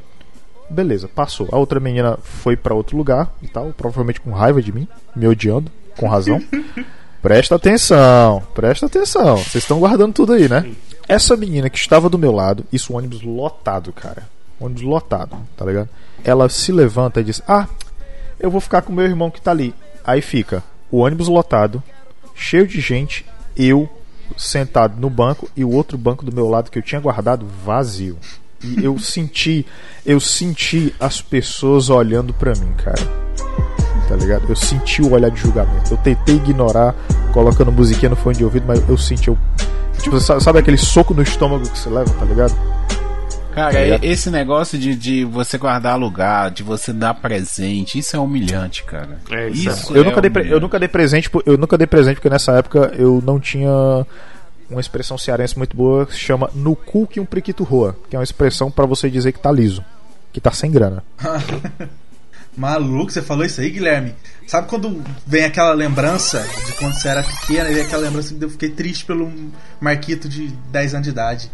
[0.68, 1.48] Beleza, passou.
[1.50, 4.86] A outra menina foi pra outro lugar e tal, provavelmente com raiva de mim,
[5.16, 6.40] me odiando, com razão.
[7.22, 9.36] Presta atenção, presta atenção.
[9.36, 10.72] Vocês estão guardando tudo aí, né?
[11.06, 14.22] Essa menina que estava do meu lado, isso ônibus lotado, cara.
[14.58, 15.90] Ônibus lotado, tá ligado?
[16.24, 17.68] Ela se levanta e diz: Ah,
[18.38, 19.74] eu vou ficar com meu irmão que tá ali.
[20.02, 21.82] Aí fica o ônibus lotado,
[22.40, 23.24] cheio de gente,
[23.56, 23.88] eu
[24.36, 28.16] sentado no banco e o outro banco do meu lado que eu tinha guardado vazio.
[28.62, 29.66] E eu senti,
[30.06, 33.00] eu senti as pessoas olhando pra mim, cara.
[34.08, 34.44] Tá ligado?
[34.48, 35.92] Eu senti o olhar de julgamento.
[35.92, 36.94] Eu tentei ignorar,
[37.32, 39.28] colocando musiquinha no fone de ouvido, mas eu senti.
[39.28, 39.38] Eu,
[40.00, 42.54] tipo, sa- sabe aquele soco no estômago que você leva, tá ligado?
[43.54, 48.14] Cara, Tá e- esse negócio de, de você guardar lugar, de você dar presente, isso
[48.16, 49.18] é humilhante, cara.
[49.30, 50.62] É, isso isso Eu é nunca, dei pre- eu humilhante.
[50.62, 53.70] nunca dei presente, eu nunca dei presente porque nessa época eu não tinha
[54.70, 58.14] uma expressão cearense muito boa que se chama no cu que um priquito roa, que
[58.14, 59.84] é uma expressão pra você dizer que tá liso,
[60.32, 61.02] que tá sem grana.
[62.56, 64.14] Maluco, você falou isso aí, Guilherme?
[64.46, 68.50] Sabe quando vem aquela lembrança de quando você era pequena e aquela lembrança que eu
[68.50, 69.30] fiquei triste pelo
[69.80, 71.50] Marquito de 10 anos de idade?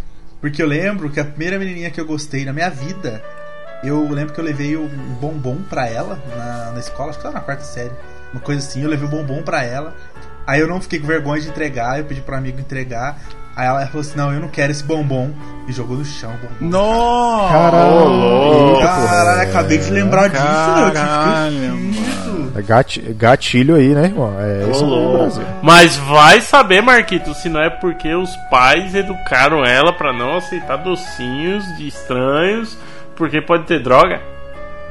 [0.47, 3.21] Porque eu lembro que a primeira menininha que eu gostei na minha vida,
[3.83, 4.87] eu lembro que eu levei um
[5.21, 7.91] bombom pra ela na, na escola, acho que era na quarta série,
[8.33, 9.93] uma coisa assim, eu levei o bombom pra ela.
[10.47, 13.19] Aí eu não fiquei com vergonha de entregar, eu pedi pro amigo entregar.
[13.57, 15.31] Aí ela falou assim: Não, eu não quero esse bombom.
[15.67, 16.71] E jogou no chão o bombom.
[16.79, 17.53] Nossa!
[17.53, 18.79] Caralho!
[18.81, 21.97] Caralho, acabei de lembrar disso, eu Caralho.
[22.55, 24.35] É gati- gatilho aí, né, irmão?
[24.41, 25.19] É isso no louco.
[25.19, 25.43] Brasil.
[25.63, 30.77] Mas vai saber, Marquito, se não é porque os pais educaram ela pra não aceitar
[30.77, 32.77] docinhos de estranhos,
[33.17, 34.21] porque pode ter droga.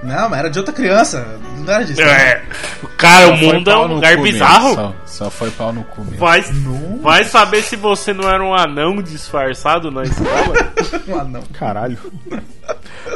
[0.05, 1.25] Não, mas era de outra criança.
[1.57, 2.01] Não era disso.
[2.01, 2.43] É.
[2.97, 4.73] Cara, o Só foi mundo é um lugar bizarro.
[4.75, 6.17] Só, só foi pau no cu mesmo.
[6.17, 6.43] Vai,
[7.01, 10.73] vai saber se você não era um anão disfarçado na escola.
[11.07, 11.43] Um anão.
[11.53, 11.97] Caralho.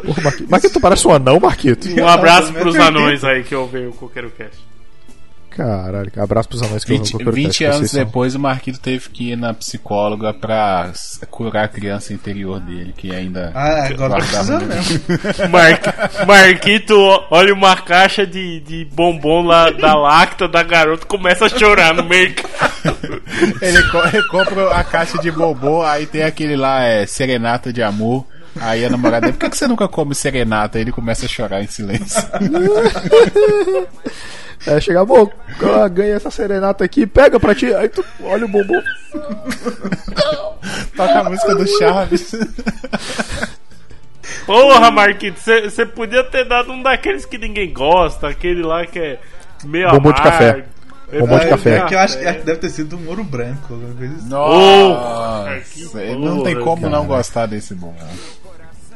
[0.05, 0.49] Porra, Marquito.
[0.49, 1.87] Marquito, tu parece um anão, Marquito.
[1.99, 4.68] Um abraço pros é anões aí que ouvem o Coqueiro Cast.
[5.49, 9.31] Caralho, abraço pros anões que 20, eu vou 20 anos depois, o Marquito teve que
[9.31, 10.91] ir na psicóloga pra
[11.29, 13.51] curar a criança interior dele, que ainda.
[13.53, 14.65] Ah, agora tá muito.
[14.67, 14.99] mesmo.
[15.51, 16.95] Mar- Marquito
[17.29, 22.03] olha uma caixa de, de bombom lá da Lacta da garota começa a chorar no
[22.03, 22.49] mercado.
[23.61, 27.81] Ele, co- ele compra a caixa de bombom, aí tem aquele lá, é Serenata de
[27.83, 28.25] Amor.
[28.59, 30.77] Aí a namorada dele, por que, que você nunca come serenata?
[30.77, 32.21] Aí ele começa a chorar em silêncio.
[34.67, 35.29] É, chegar, bom,
[35.93, 38.81] ganha essa serenata aqui, pega pra ti, aí tu olha o bombom.
[40.95, 42.31] Toca a música do Chaves.
[44.45, 49.19] Porra, Marquito, você podia ter dado um daqueles que ninguém gosta, aquele lá que é
[49.63, 50.65] meio Bombom de café.
[51.11, 51.77] Bombom de É, café.
[51.77, 53.73] é que eu acho que deve ter sido um ouro branco.
[53.73, 54.27] Assim.
[54.29, 57.17] Nossa, não tem como não cara.
[57.17, 57.95] gostar desse bombom.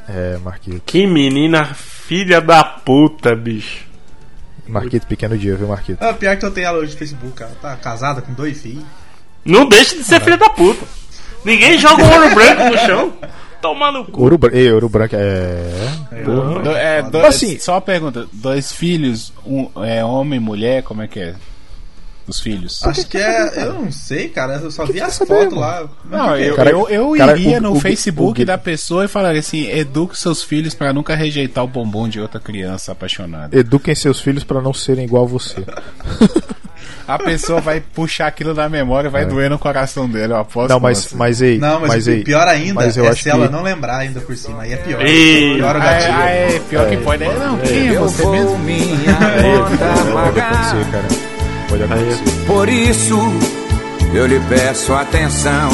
[0.09, 0.81] É, Marquito.
[0.85, 3.92] Que menina filha da puta, bicho.
[4.67, 6.01] Marquito, pequeno dia, viu, Marquito?
[6.01, 8.83] Ah, pior que eu tenho ela hoje no Facebook, ela tá casada com dois filhos.
[9.43, 10.85] Não deixe de ser filha da puta.
[11.43, 13.13] Ninguém joga um ouro branco no chão.
[13.61, 14.21] Toma no cu.
[14.21, 15.69] Ouro, bran- Ei, ouro branco é.
[16.25, 16.59] Porra.
[16.61, 21.01] Do- é, do- Assim- só uma pergunta: dois filhos, um, é homem e mulher, como
[21.01, 21.35] é que é?
[22.25, 22.81] Os filhos?
[22.85, 23.63] Acho que é.
[23.65, 24.55] Eu não sei, cara.
[24.55, 25.83] Eu só vi as quer fotos saber, lá.
[26.09, 29.07] Não, eu, Cara, eu, eu cara, iria o- no o- Facebook o- da pessoa e
[29.09, 33.57] falaria assim: eduque seus filhos pra nunca rejeitar o bombom de outra criança apaixonada.
[33.57, 35.65] Eduquem seus filhos pra não serem igual a você.
[37.05, 40.71] A pessoa vai puxar aquilo da memória e vai doer no coração dele, eu aposto.
[40.71, 40.73] É.
[40.73, 41.15] Não, mas, você.
[41.17, 43.49] mas ei, Não, mas, mas ei, pior ainda mas eu é acho se que ela
[43.49, 44.61] não lembrar ainda por cima.
[44.61, 45.01] Aí é pior.
[45.05, 46.21] Ei, pior o Ah, gatilho.
[46.21, 47.23] é, é, pior que pode.
[47.25, 48.57] É, não, quem é você mesmo?
[48.59, 50.51] minha É, conta pode pagar.
[50.53, 51.22] acontecer, cara.
[51.73, 52.45] Pode acontecer.
[52.45, 53.17] Por isso
[54.13, 55.71] eu lhe peço atenção.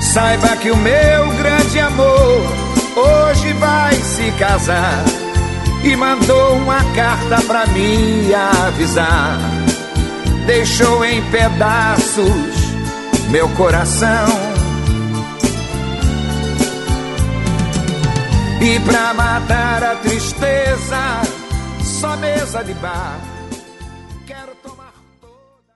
[0.00, 2.42] Saiba que o meu grande amor
[2.96, 5.04] hoje vai se casar
[5.82, 9.38] e mandou uma carta pra me avisar.
[10.46, 12.64] Deixou em pedaços
[13.28, 14.54] meu coração.
[18.62, 21.43] E pra matar a tristeza,
[22.04, 23.18] só mesa de bar.
[24.26, 24.92] Quero tomar
[25.22, 25.72] toda.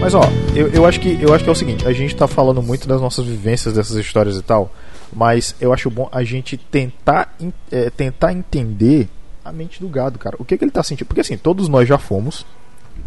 [0.00, 0.22] Mas ó,
[0.54, 2.86] eu, eu acho que eu acho que é o seguinte, a gente tá falando muito
[2.86, 4.70] das nossas vivências dessas histórias e tal,
[5.12, 9.08] mas eu acho bom a gente tentar en- é, tentar entender
[9.44, 10.36] a mente do gado, cara.
[10.38, 11.06] O que que ele tá sentindo?
[11.06, 12.46] Porque assim, todos nós já fomos.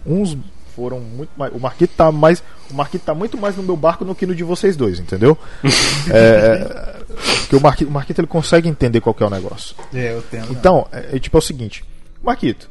[0.05, 0.38] Uns
[0.75, 1.51] foram muito mais.
[1.53, 2.43] O Marquito tá mais.
[2.69, 5.35] O Marquito tá muito mais no meu barco do que no de vocês dois, entendeu?
[6.13, 7.03] é,
[7.39, 9.75] porque o Marquito, o Marquito ele consegue entender qual que é o negócio.
[9.91, 10.45] É, eu tenho.
[10.51, 11.83] Então, é, é tipo é o seguinte,
[12.21, 12.69] Marquito,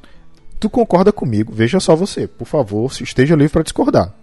[0.60, 4.14] tu concorda comigo, veja só você, por favor, se esteja livre para discordar,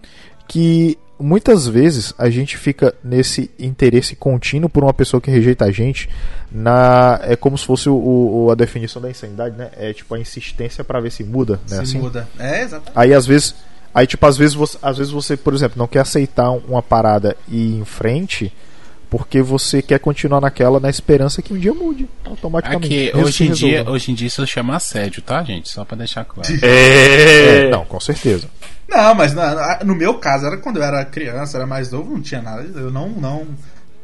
[0.48, 5.72] que muitas vezes a gente fica nesse interesse contínuo por uma pessoa que rejeita a
[5.72, 6.10] gente,
[6.52, 9.70] na é como se fosse o, o- a definição da insanidade, né?
[9.78, 11.78] É tipo a insistência para ver se muda, né?
[11.78, 12.00] Se assim?
[12.00, 12.28] muda.
[12.38, 12.92] É, exatamente.
[12.94, 13.56] Aí às vezes,
[13.94, 17.36] aí tipo às vezes você, às vezes você, por exemplo, não quer aceitar uma parada
[17.48, 18.52] e ir em frente
[19.10, 23.10] porque você quer continuar naquela na esperança que um dia mude automaticamente.
[23.10, 25.70] Aqui, hoje que em, dia, hoje em dia isso chama assédio, tá, gente?
[25.70, 26.50] Só pra deixar claro.
[26.64, 27.66] É.
[27.68, 28.48] É, não, com certeza.
[28.90, 32.22] Não, mas na- no meu caso, era quando eu era criança, era mais novo, não
[32.22, 32.62] tinha nada.
[32.76, 33.48] Eu não, não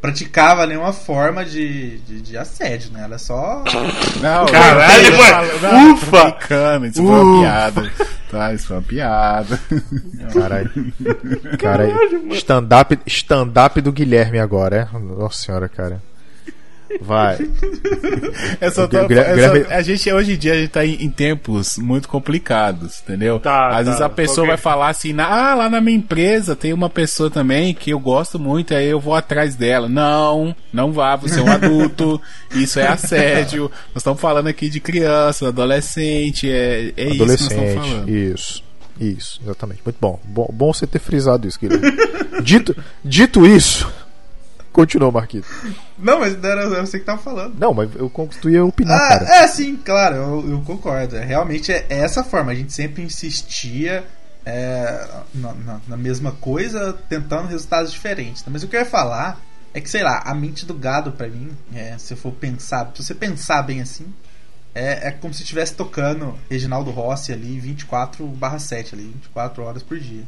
[0.01, 3.03] praticava nenhuma forma de, de, de assédio, né?
[3.03, 3.63] Era só.
[4.21, 5.29] Não, Caralho, eu mano.
[5.29, 6.23] falo- não, Ufa!
[6.31, 7.91] brincando, isso foi uma piada.
[8.31, 9.59] Tá, isso foi uma piada.
[10.33, 10.93] Caralho.
[11.59, 12.33] Caralho.
[12.35, 13.51] Stand-up stand
[13.83, 14.97] do Guilherme agora, é?
[14.99, 16.01] Nossa senhora, cara.
[17.01, 17.37] Vai.
[18.59, 21.77] Eu só tô- Guilherme- a gente hoje em dia a gente tá em, em tempos
[21.77, 23.39] muito complicados, entendeu?
[23.39, 26.73] Tá, Às tá, vezes a pessoa vai falar assim, ah, lá na minha empresa tem
[26.73, 29.87] uma pessoa também que eu gosto muito, aí eu vou atrás dela.
[29.87, 32.19] Não, não vá, você é um adulto,
[32.55, 33.63] isso é assédio.
[33.93, 37.89] Nós estamos falando aqui de criança, adolescente, é, é isso que nós estamos Adolescente.
[37.91, 38.09] falando.
[38.09, 38.63] Isso.
[38.99, 39.81] Isso, exatamente.
[39.85, 40.19] Muito bom.
[40.25, 41.89] Bom, bom você ter frisado isso, Guilherme.
[42.43, 42.75] dito,
[43.05, 43.89] dito isso,
[44.79, 45.47] continua, Marquito.
[45.97, 47.55] Não, mas não era você que tava falando.
[47.59, 48.09] Não, mas eu
[48.41, 49.35] tu ia opinar, Ah, cara.
[49.43, 51.15] é, sim, claro, eu, eu concordo.
[51.17, 52.51] É, Realmente é essa forma.
[52.51, 54.05] A gente sempre insistia
[54.45, 58.43] é, na, na- na mesma coisa, tentando resultados diferentes.
[58.47, 59.39] Mas o que eu ia falar
[59.73, 62.89] É que, sei lá, a mente do gado, pra mim, é, se eu for pensar,
[62.95, 64.05] se você pensar bem assim,
[64.73, 70.23] é, é como se estivesse tocando Reginaldo Rossi ali 24/7 ali, 24 horas por dia.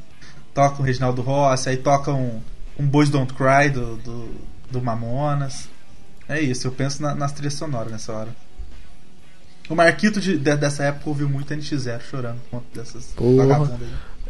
[0.54, 2.12] Toca o Reginaldo Rossi, aí toca
[2.80, 4.30] um, Boys Don't Cry do, do,
[4.72, 5.70] do Mamonas.
[6.30, 8.30] É isso, eu penso na, nas trilhas sonoras nessa hora.
[9.70, 13.78] O Marquito de, de- dessa época ouviu muito NX0 chorando por conta dessas vagabundas.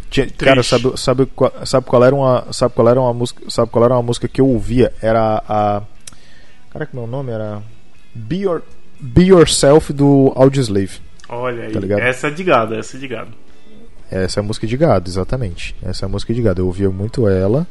[0.10, 3.72] Tinha- Cara, sabe, sabe, qual, sabe qual era uma, sabe qual era uma música, sabe
[3.72, 4.94] qual era uma música que eu ouvia?
[5.02, 5.82] Era a
[6.72, 7.62] Cara, que meu nome era
[8.14, 8.62] Be, Your,
[9.00, 11.00] Be Yourself do Audioslave.
[11.30, 12.00] Olha aí, Tá ligado?
[12.02, 13.32] essa é de gado, essa é de gado.
[14.10, 15.76] Essa é a música de gado, exatamente.
[15.82, 16.62] Essa é a música de gado.
[16.62, 17.66] Eu ouvia muito ela.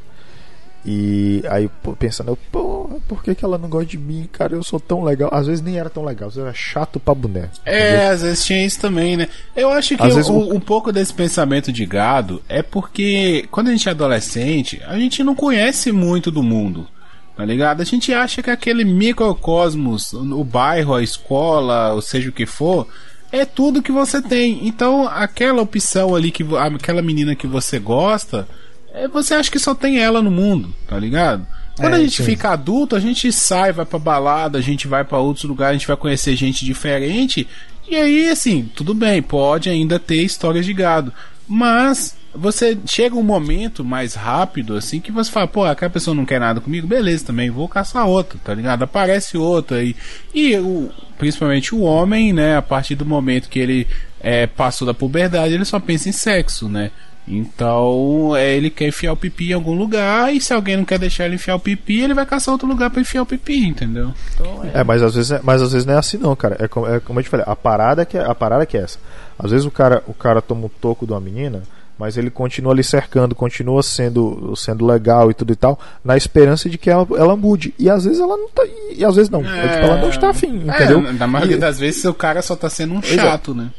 [0.85, 1.69] E aí,
[1.99, 4.55] pensando, pô, por que, que ela não gosta de mim, cara?
[4.55, 5.29] Eu sou tão legal.
[5.33, 7.51] Às vezes nem era tão legal, às vezes era chato pra boné.
[7.67, 9.29] É, às vezes tinha isso também, né?
[9.55, 13.73] Eu acho que um, o- um pouco desse pensamento de gado é porque quando a
[13.73, 16.87] gente é adolescente, a gente não conhece muito do mundo.
[17.37, 17.81] Tá ligado?
[17.81, 18.85] A gente acha que aquele
[19.35, 22.87] microcosmos, o bairro, a escola, ou seja o que for,
[23.33, 24.67] é tudo que você tem.
[24.67, 28.47] Então, aquela opção ali, que aquela menina que você gosta,
[29.13, 31.47] você acha que só tem ela no mundo, tá ligado?
[31.77, 32.25] Quando É, a gente sim.
[32.25, 35.79] fica adulto, a gente sai, vai pra balada, a gente vai pra outros lugares, a
[35.79, 37.47] gente vai conhecer gente diferente.
[37.89, 41.13] E aí, assim, tudo bem, pode ainda ter histórias de gado.
[41.49, 46.25] Mas você chega um momento mais rápido, assim, que você fala, pô, aquela pessoa não
[46.27, 48.83] quer nada comigo, beleza também, vou caçar outro, tá ligado?
[48.83, 49.97] Aparece outro aí.
[50.35, 53.87] E o, principalmente o homem, né, a partir do momento que ele
[54.21, 56.91] é, passou da puberdade, ele só pensa em sexo, né?
[57.29, 60.99] Então, é, ele quer enfiar o pipi em algum lugar, e se alguém não quer
[60.99, 64.13] deixar ele enfiar o pipi, ele vai caçar outro lugar pra enfiar o pipi, entendeu?
[64.35, 64.81] Então, é.
[64.81, 66.57] É, mas às vezes, é- mas às vezes não é assim não, cara.
[66.59, 68.83] É como, é como eu te falei, a parada que é, a parada que é
[68.83, 68.99] essa.
[69.39, 71.63] Às vezes o cara, o cara toma um toco de uma menina,
[71.99, 76.69] mas ele continua ali cercando, continua sendo, sendo legal e tudo e tal, na esperança
[76.69, 77.75] de que ela, ela mude.
[77.79, 78.63] E às vezes ela não tá,
[78.97, 79.41] e, às vezes não.
[79.45, 81.07] É, tipo, ela não está afim, entendeu?
[81.07, 83.71] É, na maioria E- das vezes o cara só tá sendo um chato, né?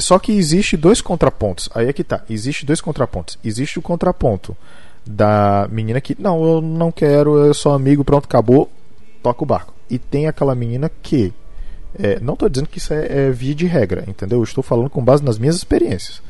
[0.00, 1.68] Só que existe dois contrapontos.
[1.74, 2.22] Aí é que tá.
[2.28, 3.38] Existe dois contrapontos.
[3.44, 4.56] Existe o contraponto
[5.06, 8.70] da menina que, não, eu não quero, eu sou amigo, pronto, acabou,
[9.22, 9.74] toca o barco.
[9.88, 11.32] E tem aquela menina que.
[11.98, 14.38] é, não tô dizendo que isso é, é via de regra, entendeu?
[14.38, 16.22] Eu estou falando com base nas minhas experiências.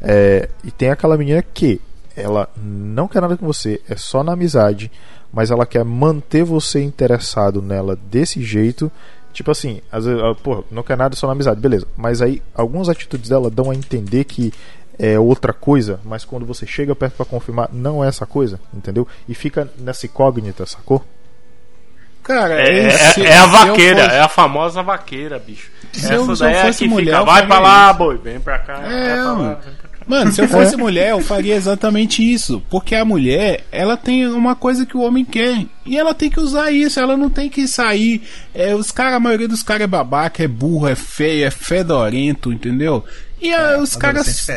[0.00, 1.80] É, e tem aquela menina que
[2.16, 4.90] ela não quer nada com você, é só na amizade,
[5.32, 8.90] mas ela quer manter você interessado nela desse jeito.
[9.32, 11.86] Tipo assim, às vezes, ela, pô, não quer nada só na amizade, beleza.
[11.96, 14.52] Mas aí algumas atitudes dela dão a entender que
[14.98, 19.06] é outra coisa, mas quando você chega perto pra confirmar, não é essa coisa, entendeu?
[19.28, 21.02] E fica nessa incógnita, sacou?
[22.22, 25.70] Cara, É, é- se- é a eu vaqueira, fosse- é a famosa vaqueira, bicho.
[25.92, 27.58] Se eu- Essa se eu daí é a fosse que mulher, fica, eu vai pra
[27.60, 27.98] lá, isso.
[27.98, 29.58] boi, vem pra cá, É, vai pra lá, mano.
[29.64, 29.89] vem pra cá.
[30.10, 32.60] Mano, se eu fosse mulher, eu faria exatamente isso.
[32.68, 35.64] Porque a mulher, ela tem uma coisa que o homem quer.
[35.86, 36.98] E ela tem que usar isso.
[36.98, 38.20] Ela não tem que sair.
[38.52, 42.52] É, os cara, a maioria dos caras é babaca, é burro, é feio, é fedorento,
[42.52, 43.04] entendeu?
[43.40, 44.48] E ah, os caras.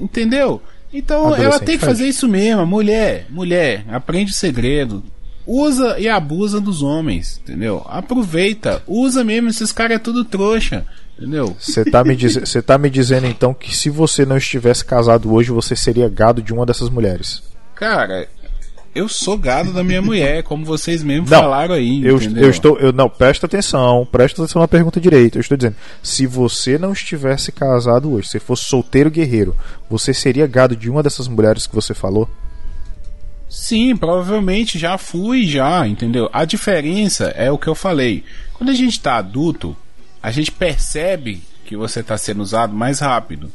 [0.00, 0.62] Entendeu?
[0.90, 2.64] Então ela tem que fazer isso mesmo.
[2.64, 5.02] Mulher, mulher, aprende o segredo.
[5.46, 7.84] Usa e abusa dos homens, entendeu?
[7.86, 10.86] Aproveita, usa mesmo, esses caras é tudo trouxa,
[11.18, 11.54] entendeu?
[11.58, 15.50] Você tá, me diz- tá me dizendo então que se você não estivesse casado hoje,
[15.50, 17.42] você seria gado de uma dessas mulheres.
[17.74, 18.26] Cara,
[18.94, 22.02] eu sou gado da minha mulher, como vocês mesmos Não, falaram aí.
[22.04, 22.78] Eu, eu estou.
[22.78, 25.36] Eu, não, presta atenção, presta atenção na pergunta direito.
[25.36, 29.56] Eu estou dizendo, se você não estivesse casado hoje, se fosse solteiro guerreiro,
[29.90, 32.28] você seria gado de uma dessas mulheres que você falou?
[33.54, 36.28] Sim, provavelmente já fui, já, entendeu?
[36.32, 38.24] A diferença é o que eu falei.
[38.54, 39.76] Quando a gente tá adulto,
[40.22, 43.50] a gente percebe que você tá sendo usado mais rápido.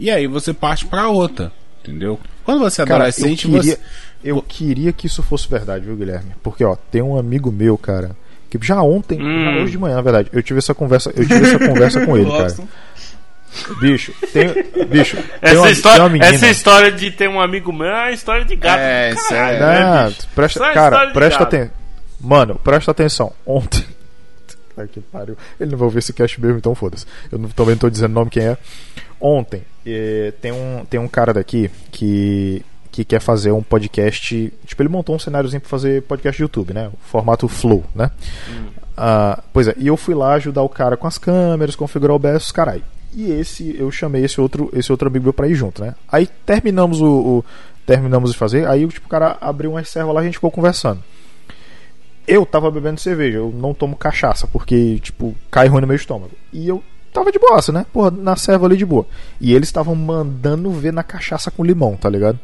[0.00, 2.18] E aí você parte pra outra, entendeu?
[2.44, 3.80] Quando você é Cara, adolescente, eu queria, você.
[4.24, 6.32] eu queria que isso fosse verdade, viu, Guilherme?
[6.42, 8.16] Porque, ó, tem um amigo meu, cara,
[8.50, 9.44] que já ontem, Hum.
[9.44, 12.16] já hoje de manhã, na verdade, eu tive essa conversa, eu tive essa conversa com
[12.16, 12.54] ele, cara.
[13.80, 14.48] Bicho, tem,
[14.86, 18.12] bicho, tem Essa, uma, história, tem essa história de ter um amigo meu é uma
[18.12, 18.78] história de gato.
[18.78, 21.70] É, isso caralho, é- né, presta, Só cara, presta atenção.
[22.20, 23.32] Mano, presta atenção.
[23.44, 23.84] Ontem.
[24.76, 25.36] Ai, que pariu.
[25.58, 27.06] Ele não vai ouvir esse cast mesmo, então foda-se.
[27.32, 28.58] Eu não, também não tô dizendo o nome quem é.
[29.18, 34.52] Ontem, eh, tem, um, tem um cara daqui que, que quer fazer um podcast.
[34.66, 36.88] Tipo, ele montou um cenáriozinho pra fazer podcast de YouTube, né?
[36.88, 38.10] O formato Flow, né?
[38.96, 42.16] Ah, pois é, e eu fui lá ajudar o cara com as câmeras, configurar o
[42.16, 42.82] OBS, carai.
[43.14, 45.94] E esse, eu chamei esse outro, esse outro amigo meu pra ir junto, né?
[46.10, 47.06] Aí terminamos o,
[47.38, 47.44] o-
[47.86, 51.02] terminamos de fazer, aí tipo, o cara abriu uma reserva lá a gente ficou conversando.
[52.26, 56.32] Eu tava bebendo cerveja, eu não tomo cachaça, porque, tipo, cai ruim no meu estômago.
[56.52, 56.82] E eu
[57.12, 57.86] tava de boaça, né?
[57.92, 59.06] Porra, na serva ali de boa.
[59.40, 62.38] E eles estavam mandando ver na cachaça com limão, tá ligado?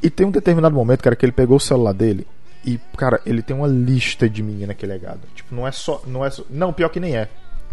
[0.00, 2.26] E tem um determinado momento, cara, que ele pegou o celular dele
[2.64, 5.20] E, cara, ele tem uma lista de menina que ele é gado.
[5.34, 6.00] Tipo, não é só.
[6.06, 7.28] Não, é só, não pior que nem é.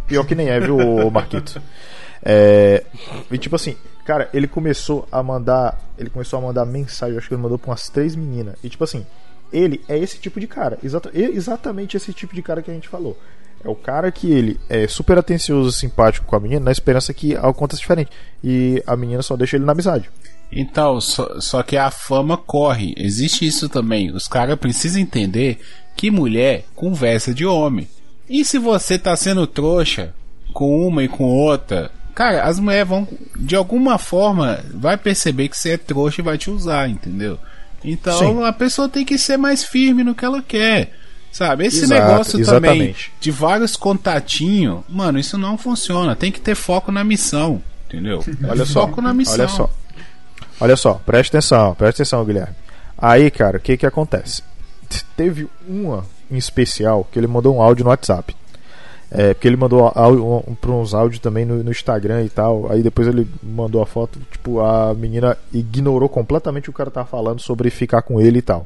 [0.07, 0.77] Pior que nem é, viu,
[1.11, 1.61] Marquito?
[2.23, 2.83] É,
[3.31, 3.75] e tipo assim,
[4.05, 5.79] cara, ele começou a mandar.
[5.97, 8.55] Ele começou a mandar mensagem, acho que ele mandou pra umas três meninas.
[8.63, 9.05] E tipo assim,
[9.51, 10.77] ele é esse tipo de cara.
[10.83, 13.17] Exata, é exatamente esse tipo de cara que a gente falou.
[13.63, 17.35] É o cara que ele é super atencioso, simpático com a menina, na esperança que
[17.35, 18.09] aconteça diferente.
[18.43, 20.09] E a menina só deixa ele na amizade.
[20.51, 22.93] Então, só, só que a fama corre.
[22.97, 24.11] Existe isso também.
[24.11, 25.59] Os caras precisam entender
[25.95, 27.87] que mulher conversa de homem.
[28.31, 30.13] E se você tá sendo trouxa
[30.53, 33.05] com uma e com outra, cara, as mulheres vão,
[33.35, 37.37] de alguma forma, vai perceber que você é trouxa e vai te usar, entendeu?
[37.83, 38.43] Então Sim.
[38.45, 40.93] a pessoa tem que ser mais firme no que ela quer.
[41.29, 41.65] Sabe?
[41.65, 43.11] Esse Exato, negócio também exatamente.
[43.19, 46.15] de vários contatinhos, mano, isso não funciona.
[46.15, 48.23] Tem que ter foco na missão, entendeu?
[48.47, 49.35] Olha só, foco na missão.
[49.35, 49.69] olha só.
[50.59, 52.55] Olha só, presta atenção, presta atenção, Guilherme.
[52.97, 54.41] Aí, cara, o que que acontece?
[55.17, 58.35] Teve uma em especial que ele mandou um áudio no WhatsApp.
[59.13, 62.71] É, porque ele mandou áudio, um, pra uns áudios também no, no Instagram e tal.
[62.71, 66.89] Aí depois ele mandou a foto, tipo, a menina ignorou completamente o que o cara
[66.89, 68.65] tava falando sobre ficar com ele e tal.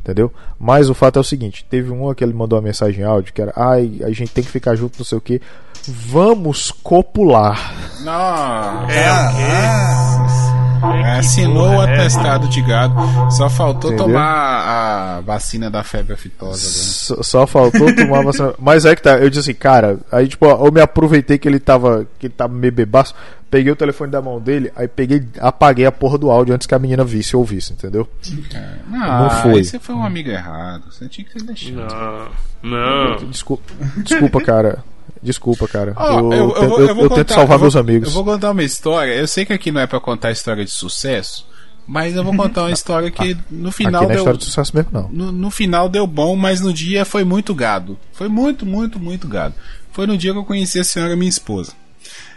[0.00, 0.32] Entendeu?
[0.58, 3.34] Mas o fato é o seguinte: teve uma que ele mandou uma mensagem em áudio
[3.34, 5.42] que era, ai, a gente tem que ficar junto, não sei o que.
[5.86, 7.74] Vamos copular.
[8.02, 8.90] Não.
[8.90, 10.49] É o quê?
[10.82, 12.94] É, assinou o porra é atestado de gado.
[13.30, 14.06] Só faltou Entendeu?
[14.06, 16.58] tomar a vacina da febre aftosa.
[16.58, 18.54] Só, só faltou tomar vacina.
[18.58, 21.60] Mas é que tá, eu disse assim, cara, aí tipo, eu me aproveitei que ele
[21.60, 23.14] tava, que ele tava meio bebaço,
[23.50, 26.74] peguei o telefone da mão dele, aí peguei, apaguei a porra do áudio antes que
[26.74, 28.08] a menina visse ou ouvisse, entendeu?
[28.52, 28.78] Né?
[28.88, 29.52] Não Não, foi.
[29.52, 29.64] foi.
[29.64, 30.84] Você foi um amigo errado.
[30.90, 32.30] Você tinha que ter deixado.
[32.62, 32.70] Não,
[33.16, 33.16] não.
[33.28, 33.72] Desculpa,
[34.04, 34.84] desculpa, cara.
[35.22, 35.92] Desculpa, cara.
[35.96, 38.08] Ó, eu, eu, eu, tento- vou- eu- eu tento contar- salvar vou- meus amigos.
[38.08, 39.12] Eu vou contar uma história.
[39.12, 41.46] Eu sei que aqui não é pra contar história de sucesso,
[41.86, 44.44] mas eu vou contar uma história que no final Aqui não é deu, história de
[44.46, 45.08] sucesso mesmo, não.
[45.10, 47.98] no, no final deu bom, mas no dia foi muito gado.
[48.12, 49.54] Foi muito, muito, muito gado.
[49.92, 51.72] Foi no dia que eu conheci a senhora minha esposa.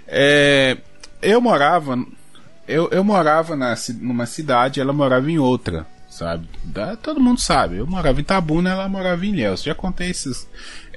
[0.07, 0.77] É,
[1.21, 1.97] eu morava.
[2.67, 6.47] Eu, eu morava na, numa cidade, ela morava em outra, sabe?
[6.63, 7.77] Da- todo mundo sabe.
[7.77, 9.63] Eu morava em Itabuna, ela morava em Ilhéus.
[9.63, 10.47] Já contei esses,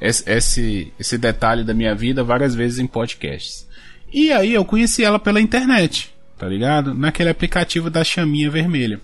[0.01, 3.67] esse, esse, esse detalhe da minha vida várias vezes em podcasts.
[4.13, 6.95] E aí eu conheci ela pela internet, tá ligado?
[6.95, 9.01] Naquele aplicativo da chaminha vermelha.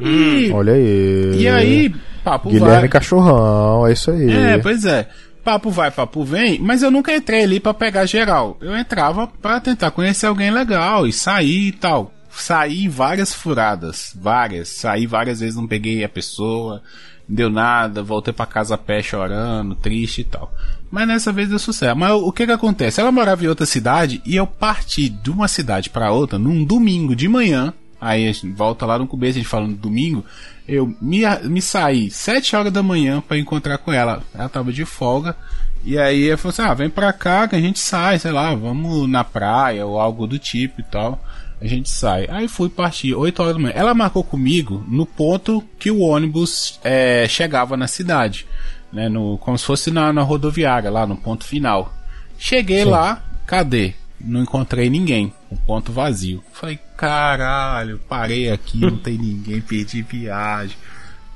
[0.00, 1.34] E, Olha aí.
[1.40, 2.88] e aí, papo Guilherme vai.
[2.88, 4.30] Cachorrão, é isso aí.
[4.30, 5.08] É, pois é.
[5.42, 8.56] Papo vai, papo vem, mas eu nunca entrei ali pra pegar geral.
[8.60, 12.12] Eu entrava pra tentar conhecer alguém legal e sair e tal.
[12.40, 14.68] Saí várias furadas, várias.
[14.68, 16.82] Saí várias vezes, não peguei a pessoa,
[17.28, 20.52] não deu nada, voltei pra casa a pé chorando, triste e tal.
[20.90, 21.96] Mas nessa vez deu sucesso.
[21.96, 23.00] Mas o que que acontece?
[23.00, 27.14] Ela morava em outra cidade e eu parti de uma cidade pra outra num domingo
[27.14, 27.74] de manhã.
[28.00, 30.24] Aí a gente volta lá no começo, a gente falando domingo.
[30.66, 34.22] Eu me, me saí sete horas da manhã pra encontrar com ela.
[34.32, 35.36] Ela tava de folga.
[35.84, 38.54] E aí ela falou assim: ah, vem pra cá que a gente sai, sei lá,
[38.54, 41.22] vamos na praia ou algo do tipo e tal.
[41.60, 42.26] A gente sai.
[42.28, 43.74] Aí fui partir, 8 horas da manhã.
[43.74, 48.46] Ela marcou comigo no ponto que o ônibus é, chegava na cidade.
[48.92, 51.92] Né, no, como se fosse na, na rodoviária, lá no ponto final.
[52.38, 53.92] Cheguei lá, cadê?
[54.20, 55.32] Não encontrei ninguém.
[55.50, 56.42] O ponto vazio.
[56.52, 60.76] Falei, caralho, parei aqui, não tem ninguém, perdi viagem.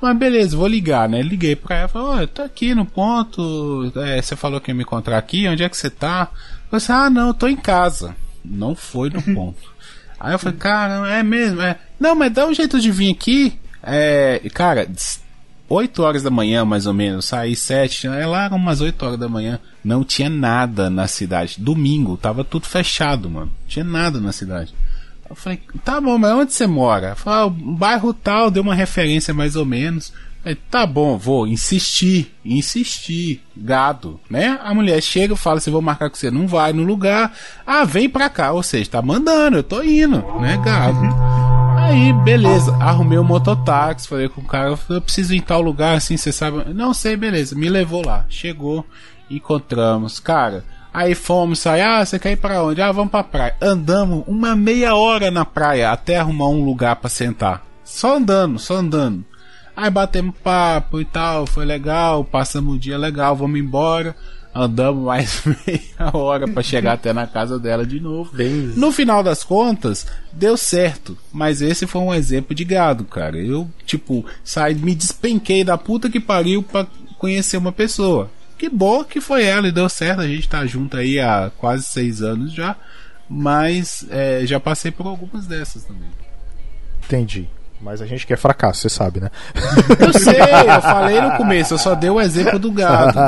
[0.01, 1.21] Mas beleza, vou ligar, né?
[1.21, 3.91] Liguei pra ela, falei, ó, eu tô aqui no ponto.
[3.95, 6.29] é, você falou que ia me encontrar aqui, onde é que você tá?
[6.71, 8.15] Eu falei, ah, não, eu tô em casa.
[8.43, 9.72] Não foi no ponto.
[10.23, 11.77] Aí eu falei, cara, é mesmo, é.
[11.99, 13.59] Não, mas dá um jeito de vir aqui.
[13.83, 14.89] É, cara,
[15.67, 19.27] 8 horas da manhã, mais ou menos, saí 7, lá eram umas 8 horas da
[19.27, 19.59] manhã.
[19.83, 21.59] Não tinha nada na cidade.
[21.59, 23.47] Domingo, tava tudo fechado, mano.
[23.47, 24.73] Não tinha nada na cidade.
[25.29, 27.15] Eu falei, tá bom, mas onde você mora?
[27.15, 30.13] Falei, ah, o bairro tal, deu uma referência mais ou menos.
[30.43, 34.59] Falei, tá bom, vou insistir, insistir, gado, né?
[34.61, 37.33] A mulher chega, fala se vou marcar com você, não vai no lugar.
[37.65, 40.99] Ah, vem pra cá, ou seja, tá mandando, eu tô indo, né, gado?
[41.77, 45.95] Aí, beleza, arrumei o mototáxi, falei com o cara, eu preciso ir em tal lugar,
[45.95, 46.73] assim, você sabe?
[46.73, 48.25] Não sei, beleza, me levou lá.
[48.27, 48.85] Chegou,
[49.31, 50.65] encontramos, cara.
[50.93, 52.81] Aí fomos sair, ah, você quer ir pra onde?
[52.81, 53.55] Ah, vamos pra praia.
[53.61, 57.65] Andamos uma meia hora na praia até arrumar um lugar pra sentar.
[57.83, 59.25] Só andando, só andando.
[59.75, 64.15] Aí batemos papo e tal, foi legal, passamos um dia legal, vamos embora.
[64.55, 68.31] Andamos mais meia hora pra chegar até na casa dela de novo.
[68.77, 71.17] No final das contas, deu certo.
[71.31, 73.37] Mas esse foi um exemplo de gado, cara.
[73.37, 76.85] Eu, tipo, saí, me despenquei da puta que pariu pra
[77.17, 78.29] conhecer uma pessoa.
[78.55, 80.21] Que bom que foi ela e deu certo.
[80.21, 82.75] A gente tá junto aí há quase seis anos já.
[83.27, 86.09] Mas é, já passei por algumas dessas também.
[87.05, 87.49] Entendi.
[87.83, 89.29] Mas a gente quer fracasso, você sabe, né?
[89.99, 93.19] Eu sei, eu falei no começo, eu só dei o exemplo do gado.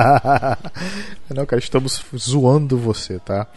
[1.30, 3.47] Não, cara, estamos zoando você, tá?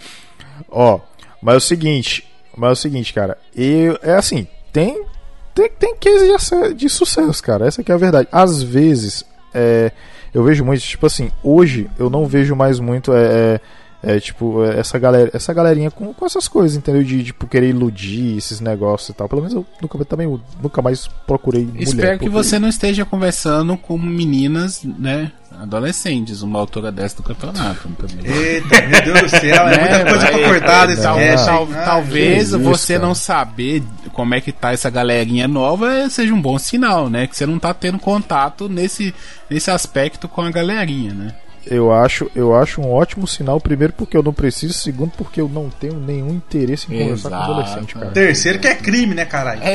[0.68, 0.98] Ó,
[1.40, 5.06] mas é o seguinte, mas é o seguinte, cara, eu, é assim, tem
[5.54, 8.28] tem, tem case de, sucesso, cara, essa que é a verdade.
[8.30, 9.24] Às vezes,
[9.54, 9.92] é,
[10.32, 13.60] eu vejo muito, tipo assim, hoje eu não vejo mais muito, é,
[14.02, 17.02] é, é, tipo, é, essa galera, essa galerinha com, com essas coisas, entendeu?
[17.02, 19.28] De, tipo, querer iludir esses negócios e tal.
[19.28, 21.82] Pelo menos eu nunca, também eu nunca mais procurei mulher.
[21.82, 25.32] Espero que porque- você não esteja conversando com meninas, né?
[25.60, 28.24] Adolescentes, uma altura dessa do campeonato também.
[28.32, 31.68] Eita, meu Deus do céu, é muita Né, coisa pra cortar desse Tal-?
[31.74, 33.06] Ah, talvez isso, você cara.
[33.06, 33.82] não saber
[34.12, 37.26] como é que tá essa galerinha nova eh, seja um bom sinal, né?
[37.26, 39.12] Que você não tá tendo contato nesse,
[39.50, 41.34] nesse aspecto com a galerinha, né?
[41.70, 45.48] Eu acho, eu acho um ótimo sinal, primeiro porque eu não preciso, segundo porque eu
[45.48, 47.46] não tenho nenhum interesse em conversar Exato.
[47.46, 48.10] com adolescente, cara.
[48.10, 49.60] Terceiro que é crime, né, caralho?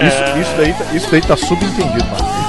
[0.00, 2.39] Isso, isso, daí, tá- isso daí tá subentendido, mano.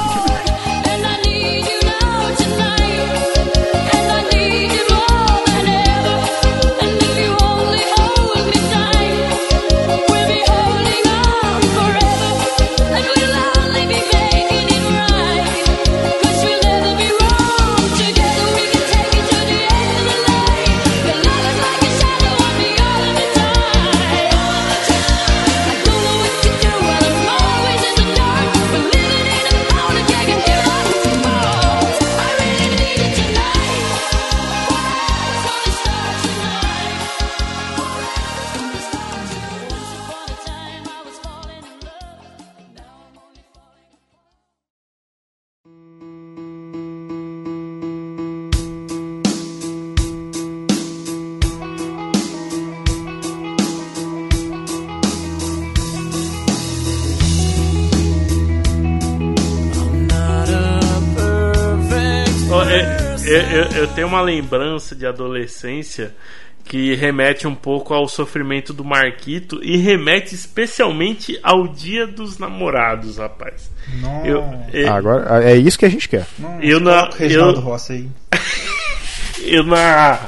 [63.95, 66.15] Tenho uma lembrança de adolescência
[66.63, 73.17] que remete um pouco ao sofrimento do Marquito e remete especialmente ao Dia dos Namorados,
[73.17, 73.69] rapaz.
[73.99, 76.25] Não, Eu, é- agora é isso que a gente quer.
[76.39, 78.09] não eu na- Reginaldo eu- Rossi aí.
[79.43, 80.19] eu na,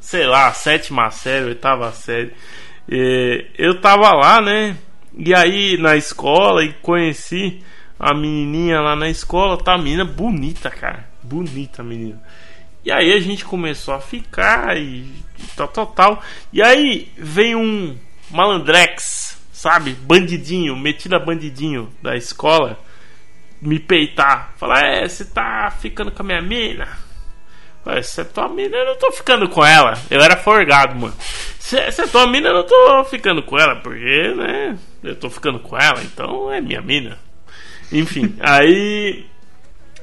[0.00, 2.32] sei lá, sétima série, oitava série,
[2.90, 4.76] eh, eu tava lá, né?
[5.16, 7.62] E aí na escola e conheci
[8.00, 9.74] a menininha lá na escola, tá?
[9.74, 11.04] A menina bonita, cara.
[11.22, 12.20] Bonita a menina.
[12.84, 15.06] E aí a gente começou a ficar e
[15.56, 16.22] tal, tal, tal.
[16.52, 17.96] E aí vem um
[18.30, 19.92] malandrex, sabe?
[19.92, 22.78] Bandidinho, metido a bandidinho da escola,
[23.60, 24.52] me peitar.
[24.56, 26.88] Falar, é, você tá ficando com a minha mina?
[27.84, 29.98] Ué, se é tua mina, eu não tô ficando com ela.
[30.08, 31.14] Eu era forgado, mano.
[31.58, 34.78] Se, se é tua mina, eu não tô ficando com ela, porque, né?
[35.02, 37.18] Eu tô ficando com ela, então é minha mina.
[37.90, 39.26] Enfim, aí.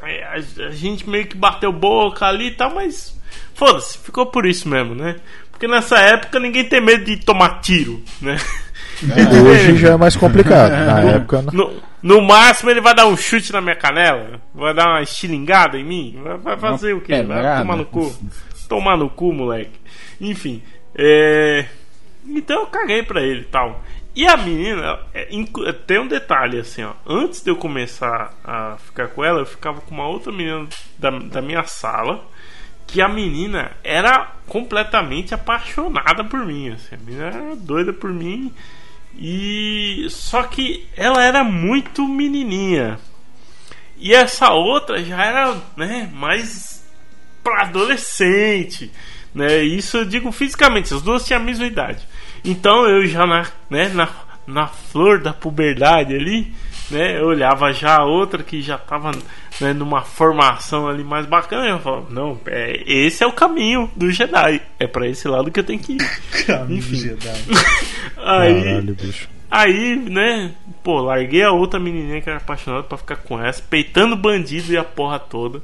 [0.01, 0.33] Aí A,
[0.67, 3.17] a gente meio que bateu boca ali e tal, mas.
[3.53, 5.17] Foda-se, ficou por isso mesmo, né?
[5.51, 8.37] Porque nessa época ninguém tem medo de tomar tiro, né?
[9.45, 10.71] Hoje já é mais complicado.
[10.71, 11.53] Na época, não.
[11.53, 15.77] No, no máximo ele vai dar um chute na minha canela, vai dar uma estilingada
[15.77, 17.21] em mim, vai, vai fazer o quê?
[17.23, 18.15] Vai tomar no cu.
[18.67, 19.79] Tomar no cu, moleque.
[20.21, 20.61] Enfim,
[20.95, 21.65] é...
[22.25, 23.83] então eu caguei pra ele e tal.
[24.15, 26.93] E a menina, é, inclu- tem um detalhe assim, ó.
[27.05, 31.09] Antes de eu começar a ficar com ela, eu ficava com uma outra menina da,
[31.11, 32.25] da minha sala.
[32.87, 36.71] Que a menina era completamente apaixonada por mim.
[36.71, 38.51] Assim, a menina era doida por mim.
[39.15, 42.97] E só que ela era muito menininha.
[43.95, 46.83] E essa outra já era, né, mais
[47.43, 48.91] para adolescente,
[49.35, 49.61] né?
[49.61, 52.07] Isso eu digo fisicamente, as duas tinham a mesma idade.
[52.43, 54.09] Então eu já na, né, na,
[54.47, 56.53] na flor da puberdade ali,
[56.89, 59.11] né, eu olhava já a outra que já tava
[59.61, 64.11] né, numa formação ali mais bacana, eu falava, não, é, esse é o caminho do
[64.11, 66.19] Jedi, é para esse lado que eu tenho que ir.
[66.45, 66.95] Caminho Enfim.
[66.95, 67.45] Jedi.
[68.17, 69.29] Aí, Caralho, bicho.
[69.51, 70.51] Aí, né,
[70.83, 74.77] pô, larguei a outra menininha que era apaixonada pra ficar com essa, peitando bandido e
[74.77, 75.61] a porra toda.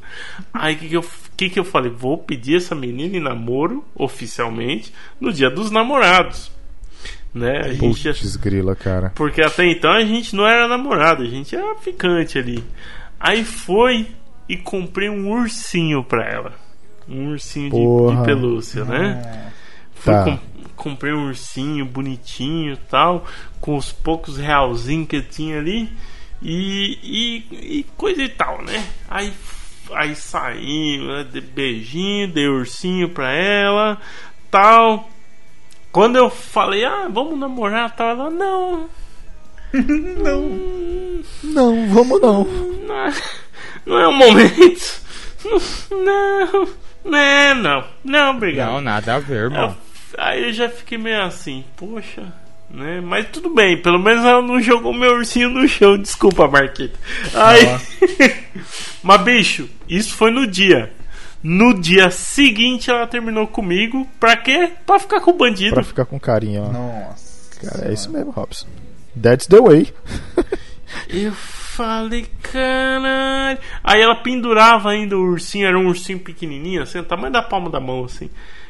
[0.51, 1.05] Aí, o que que eu,
[1.37, 1.91] que que eu falei?
[1.91, 6.51] Vou pedir essa menina em namoro, oficialmente, no dia dos namorados.
[7.35, 9.11] Né, a gente já- Putz, grila, cara.
[9.13, 12.63] porque até então a gente não era namorado, a gente era ficante ali.
[13.19, 14.07] Aí foi
[14.47, 16.53] e comprei um ursinho pra ela.
[17.09, 18.15] Um ursinho de, Porra.
[18.21, 19.51] de pelúcia, né?
[19.93, 20.23] Fui Tá.
[20.23, 20.39] com-
[20.77, 23.25] comprei um ursinho bonitinho e tal,
[23.59, 25.89] com os poucos realzinhos que eu tinha ali.
[26.41, 28.81] E, e, e coisa e tal, né?
[29.09, 29.33] Aí,
[29.93, 33.97] aí saí, né, beijinho, dei ursinho pra ela,
[34.49, 35.09] tal.
[35.95, 38.89] Quando eu falei, ah, vamos namorar, tal, ela, não.
[39.73, 41.21] não.
[41.41, 42.43] Não, vamos não.
[42.43, 43.13] Não,
[43.85, 45.01] não é o momento.
[45.89, 46.67] Não,
[47.05, 48.71] não, não, não, obrigado.
[48.73, 49.73] Não, nada a ver, irmão.
[50.13, 52.23] Eu- aí eu já fiquei meio assim, poxa,
[52.69, 52.99] né?
[52.99, 56.99] Mas tudo bem, pelo menos ela não jogou meu ursinho no chão, desculpa, Marquita.
[57.33, 58.35] Aí.
[59.01, 60.91] Mas, bicho, isso foi no dia.
[61.47, 64.07] No dia seguinte ela terminou comigo.
[64.19, 64.71] Pra quê?
[64.83, 65.75] Pra ficar com o bandido.
[65.75, 66.71] Pra ficar com carinho, ó.
[66.71, 67.59] Nossa.
[67.59, 68.65] Cara, é isso mesmo, Robson.
[69.21, 69.93] That's the way.
[71.07, 73.59] Eu falei, caralho.
[73.83, 77.69] Aí ela pendurava ainda o ursinho, era um ursinho pequenininho, assim, o tamanho da palma
[77.69, 78.27] da mão, assim.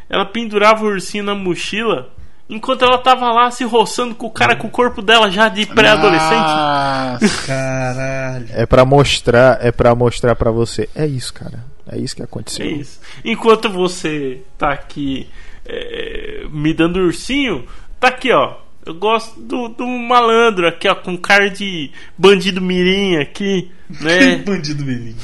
[0.09, 2.13] Ela pendurava o ursinho na mochila,
[2.49, 5.65] enquanto ela tava lá se roçando com o cara com o corpo dela já de
[5.65, 7.41] pré-adolescente.
[7.45, 8.47] Caralho.
[8.51, 10.89] É pra mostrar, é para mostrar pra você.
[10.95, 11.65] É isso, cara.
[11.87, 12.65] É isso que aconteceu.
[12.65, 12.99] É isso.
[13.23, 15.29] Enquanto você tá aqui
[15.65, 17.65] é, me dando ursinho,
[17.99, 18.57] tá aqui, ó.
[18.85, 24.37] Eu gosto do, do malandro aqui, ó, com cara de bandido mirim aqui, né?
[24.37, 25.15] Bandido mirim.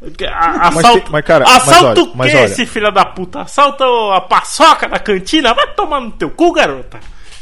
[0.00, 3.42] Mas Assalto, tem- mas, cara, mas assalto olha, o mas que esse filho da puta?
[3.42, 5.52] Assalta a paçoca da cantina?
[5.52, 6.98] Vai tomar no teu cu, garota.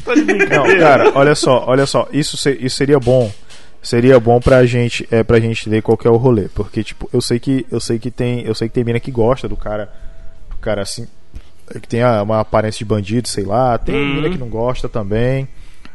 [0.06, 3.30] Não, cara, olha só, olha só, isso, isso seria bom.
[3.80, 7.08] Seria bom pra gente, é pra gente ver qual que é o rolê, porque tipo,
[7.12, 9.56] eu sei que eu sei que tem, eu sei que tem mina que gosta do
[9.56, 9.88] cara,
[10.50, 11.06] do cara assim,
[11.80, 14.14] que tem uma aparência de bandido, sei lá, tem Uhum.
[14.16, 15.46] mina que não gosta também.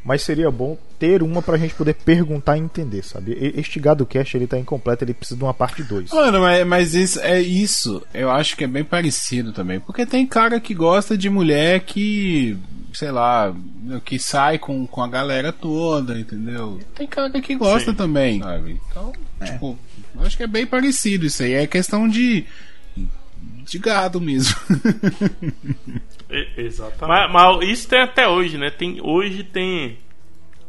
[0.04, 3.38] Mas seria bom ter uma pra gente poder perguntar e entender, sabe?
[3.56, 6.12] Este gado cast ele tá incompleto, ele precisa de uma parte 2.
[6.12, 8.02] Mano, mas, mas isso, é isso.
[8.14, 9.80] Eu acho que é bem parecido também.
[9.80, 12.58] Porque tem cara que gosta de mulher que,
[12.94, 13.56] sei lá,
[14.04, 16.80] que sai com, com a galera toda, entendeu?
[16.96, 17.98] Tem cara que gosta Sim.
[17.98, 18.82] também, sabe?
[18.90, 19.14] Então,
[19.44, 19.80] tipo,
[20.16, 21.54] eu acho que é bem parecido isso aí.
[21.54, 22.46] É questão de.
[23.66, 24.56] de gado mesmo.
[26.58, 27.08] Exatamente.
[27.08, 28.70] Mas, mas isso tem até hoje, né?
[28.72, 29.98] Tem, hoje tem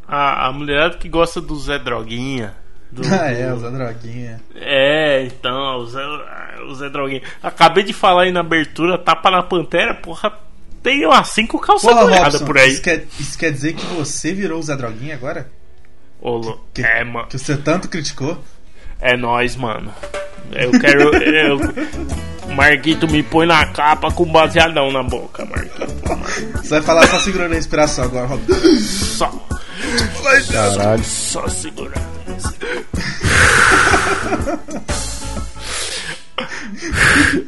[0.07, 2.55] a, a mulherada que gosta do Zé Droguinha.
[2.93, 4.41] Do, Ah, é, do- usa droguinha.
[4.55, 6.01] É, então, o Zé,
[6.69, 7.23] o Zé Droguinha.
[7.43, 10.32] Acabei de falar aí na abertura, tapa na pantera, porra.
[10.82, 12.69] Tem umas cinco calças Porra, molhadas Robson, por aí.
[12.69, 15.51] Isso quer, isso quer dizer que você virou o Zé Droguinha agora?
[16.20, 17.27] Ô, Lu- Que, é, mano.
[17.27, 18.39] que você tanto criticou?
[19.05, 19.93] É nóis, mano.
[20.51, 21.14] Eu quero.
[21.22, 21.60] eu,
[22.55, 25.86] Marquito me põe na capa com baseadão na boca, Marquito.
[26.55, 28.55] Você vai falar só segurando a inspiração agora, Robson.
[28.81, 29.47] Só.
[30.51, 31.05] Caralho.
[31.05, 32.14] Só segurando.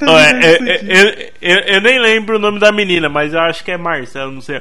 [0.07, 3.65] É, é, é, eu, eu, eu nem lembro o nome da menina, mas eu acho
[3.65, 4.61] que é Marcelo, não sei.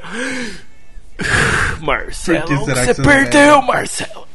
[1.82, 4.26] Marcelo, Por que será você que você perdeu, Marcelo.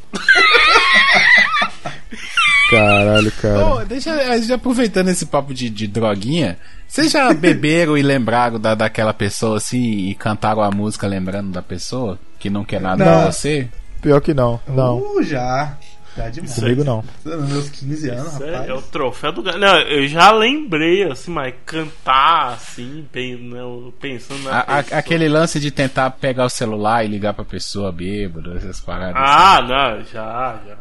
[2.71, 3.67] Caralho, cara.
[3.67, 4.13] Ô, deixa,
[4.55, 6.57] aproveitando esse papo de, de droguinha,
[6.87, 11.63] vocês já beberam e lembraram da, daquela pessoa assim e cantaram a música lembrando da
[11.63, 13.25] pessoa que não quer nada Não.
[13.27, 13.69] com você?
[14.01, 14.61] Pior que não.
[14.69, 14.99] Não.
[14.99, 15.77] Uh, já.
[16.17, 16.55] Já demais.
[16.55, 17.05] Comigo não.
[17.25, 18.69] Nos meus 15 anos, Isso é, rapaz.
[18.69, 19.43] é o troféu do.
[19.43, 23.07] Não, eu já lembrei, assim, mas cantar assim,
[23.41, 24.51] não, pensando na.
[24.59, 24.99] A- a- pessoa.
[24.99, 29.15] aquele lance de tentar pegar o celular e ligar pra pessoa bêbada, essas paradas.
[29.17, 30.77] Ah, não, já, já.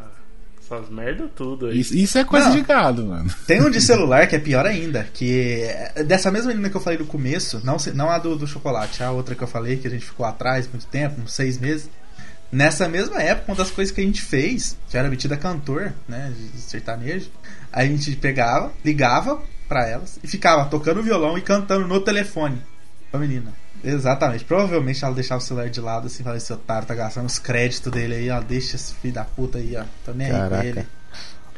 [0.70, 1.80] Essas merda tudo aí.
[1.80, 2.56] Isso, isso é coisa Não.
[2.56, 3.34] de gado, mano.
[3.48, 6.82] Tem um de celular que é pior ainda, que é dessa mesma menina que eu
[6.82, 9.88] falei no começo, não, não a do, do chocolate, a outra que eu falei que
[9.88, 11.90] a gente ficou atrás muito tempo, uns seis meses.
[12.52, 16.32] Nessa mesma época, uma das coisas que a gente fez, já era metida cantor, né,
[16.36, 17.30] de sertanejo,
[17.72, 22.60] a gente pegava, ligava pra elas e ficava tocando violão e cantando no telefone
[23.12, 23.54] pra menina.
[23.84, 24.44] Exatamente.
[24.46, 27.92] Provavelmente ela deixava o celular de lado assim, falava, esse otário tá gastando os créditos
[27.92, 30.66] dele aí, ó, deixa esse filho da puta aí, ó, tô nem aí com Caraca.
[30.68, 30.88] ele.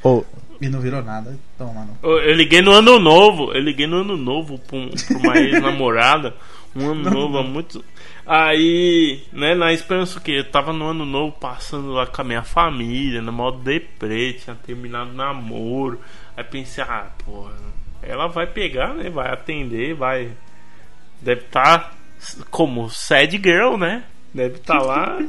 [0.03, 0.23] Ô,
[0.59, 1.97] E não virou nada, toma, não.
[2.03, 5.37] Eu, eu liguei no ano novo, eu liguei no ano novo pra, um- pra uma
[5.37, 6.33] ex-namorada.
[6.75, 7.83] Um ano novo há muito.
[8.25, 12.43] Aí, né, na esperança que eu tava no ano novo passando lá com a minha
[12.43, 15.99] família, no modo deprê, tinha terminado o namoro.
[16.37, 17.51] Aí pensei, ah, porra,
[18.01, 19.09] ela vai pegar, né?
[19.09, 20.31] Vai atender, vai.
[21.21, 21.93] Deve estar
[22.49, 24.03] como sad girl, né?
[24.33, 25.19] Deve estar lá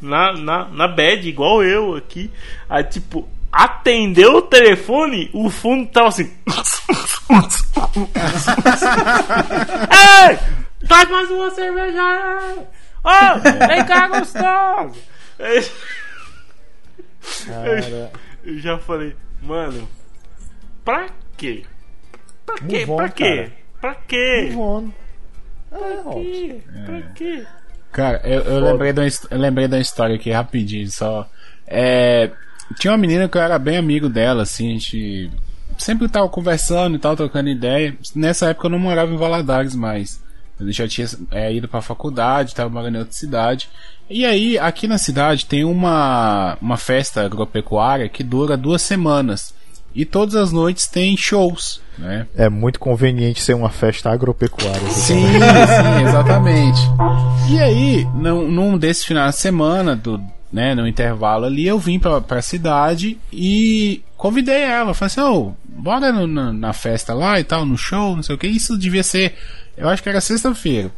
[0.00, 2.30] na, na, na bad, igual eu aqui.
[2.68, 6.32] Aí, tipo, atendeu o telefone, o fundo tava assim.
[9.90, 10.38] Ei!
[10.86, 12.66] Traz mais uma cerveja!
[13.04, 15.00] Ô, vem cá, gostoso!
[18.44, 19.88] Eu já falei, mano,
[20.84, 21.06] pra
[21.36, 21.64] quê?
[22.44, 22.86] Pra quê?
[22.86, 23.36] Move on, pra quê?
[23.36, 23.52] cara.
[23.80, 24.50] Pra quê?
[24.52, 25.01] Move on.
[25.72, 26.20] É, Pra Robson.
[26.22, 26.62] quê?
[26.84, 27.46] Pra quê?
[27.90, 31.28] Cara, eu, eu lembrei, de uma, eu lembrei de uma história aqui rapidinho só.
[31.66, 32.30] É,
[32.78, 35.30] tinha uma menina que eu era bem amigo dela, assim, a gente
[35.78, 37.94] sempre tava conversando e tal, trocando ideia.
[38.14, 40.22] Nessa época eu não morava em Valadares mais.
[40.58, 43.68] Eu já tinha é, ido pra faculdade, tava morando em outra cidade.
[44.08, 49.54] E aí, aqui na cidade tem uma, uma festa agropecuária que dura duas semanas.
[49.94, 52.26] E todas as noites tem shows, né?
[52.36, 54.88] É muito conveniente ser uma festa agropecuária.
[54.90, 56.80] Sim, sim, exatamente.
[57.50, 60.20] E aí, num, num desses finais de semana, do,
[60.52, 64.94] né, no intervalo ali, eu vim pra, pra cidade e convidei ela.
[64.94, 68.34] Falei assim, ô, bora no- na, na festa lá e tal, no show, não sei
[68.34, 68.46] o que.
[68.46, 69.34] Isso devia ser,
[69.76, 70.90] eu acho que era sexta-feira.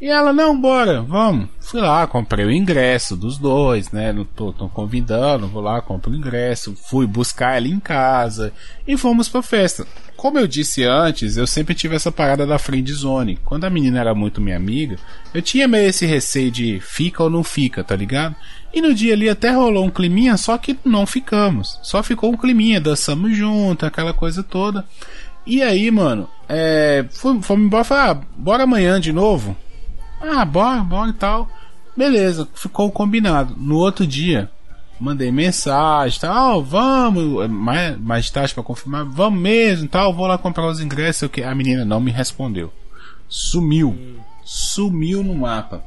[0.00, 1.48] E ela, não, bora, vamos.
[1.58, 4.12] Fui lá, comprei o ingresso dos dois, né?
[4.12, 6.76] Não tô, tô convidando, vou lá, compro o ingresso.
[6.88, 8.52] Fui buscar ela em casa
[8.86, 9.84] e fomos pra festa.
[10.16, 13.40] Como eu disse antes, eu sempre tive essa parada da friend zone.
[13.44, 14.96] Quando a menina era muito minha amiga,
[15.34, 18.36] eu tinha meio esse receio de fica ou não fica, tá ligado?
[18.72, 21.78] E no dia ali até rolou um climinha, só que não ficamos.
[21.82, 24.84] Só ficou um climinha, dançamos junto, aquela coisa toda.
[25.44, 29.56] E aí, mano, é, fomos, embora, falei, ah, bora amanhã de novo?
[30.20, 31.48] Ah, bora, bora e tal.
[31.96, 33.54] Beleza, ficou combinado.
[33.56, 34.50] No outro dia,
[35.00, 40.36] mandei mensagem, tal, "Ah, vamos, mais, mais tarde pra confirmar, vamos mesmo, tal, vou lá
[40.38, 42.72] comprar os ingressos, que a menina não me respondeu.
[43.28, 43.96] Sumiu.
[44.44, 45.82] Sumiu no mapa.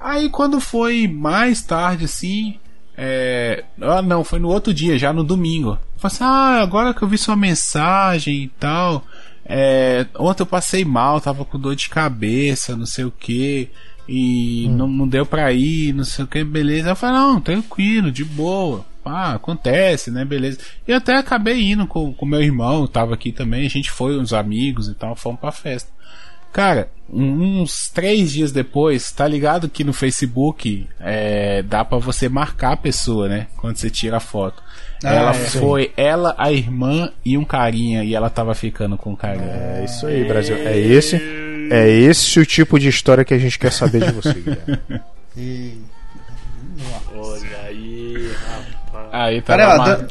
[0.00, 2.58] Aí quando foi mais tarde assim,
[2.96, 5.78] é, ah não, foi no outro dia, já no domingo.
[5.96, 9.04] Falei assim, ah, agora que eu vi sua mensagem e tal,
[9.44, 13.68] é, ontem eu passei mal, tava com dor de cabeça, não sei o que,
[14.08, 16.90] e não, não deu pra ir, não sei o que, beleza.
[16.90, 18.84] Eu falei, não, tranquilo, de boa.
[19.04, 20.24] Ah, acontece, né?
[20.24, 20.58] Beleza.
[20.86, 24.32] E até acabei indo com o meu irmão, tava aqui também, a gente foi, uns
[24.32, 25.90] amigos e tal, fomos pra festa.
[26.52, 32.28] Cara, um- uns três dias depois, tá ligado que no Facebook é, dá pra você
[32.28, 33.46] marcar a pessoa, né?
[33.56, 34.62] Quando você tira a foto.
[35.04, 35.34] Ah, ela é.
[35.34, 39.44] foi ela, a irmã e um carinha, e ela tava ficando com o carinha.
[39.46, 40.56] É isso aí, Brasil.
[40.56, 41.16] É esse,
[41.70, 44.32] é esse o tipo de história que a gente quer saber de você,
[45.34, 45.82] Guilherme.
[47.14, 48.32] Olha aí,
[48.92, 49.08] rapaz.
[49.12, 50.06] Aí tava Pera mar-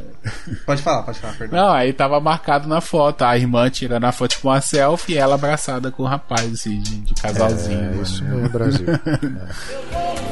[0.68, 1.60] Pode falar, pode falar, perdão.
[1.66, 5.18] Não, aí tava marcado na foto, a irmã tirando a foto tipo uma selfie e
[5.18, 7.92] ela abraçada com o rapaz, assim, de, de casalzinho.
[8.00, 8.86] É, isso mesmo, Brasil.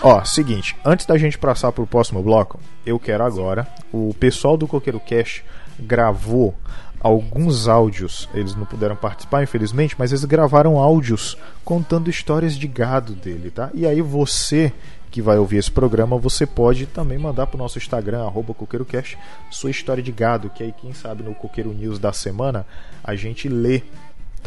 [0.00, 3.66] Ó, seguinte, antes da gente passar pro próximo bloco, eu quero agora.
[3.92, 5.42] O pessoal do Coqueiro Cash
[5.78, 6.54] gravou
[7.00, 8.28] alguns áudios.
[8.32, 13.70] Eles não puderam participar, infelizmente, mas eles gravaram áudios contando histórias de gado dele, tá?
[13.74, 14.72] E aí você
[15.10, 19.18] que vai ouvir esse programa, você pode também mandar pro nosso Instagram, arroba CoqueiroCast,
[19.50, 22.66] sua história de gado, que aí quem sabe no Coqueiro News da semana
[23.02, 23.82] a gente lê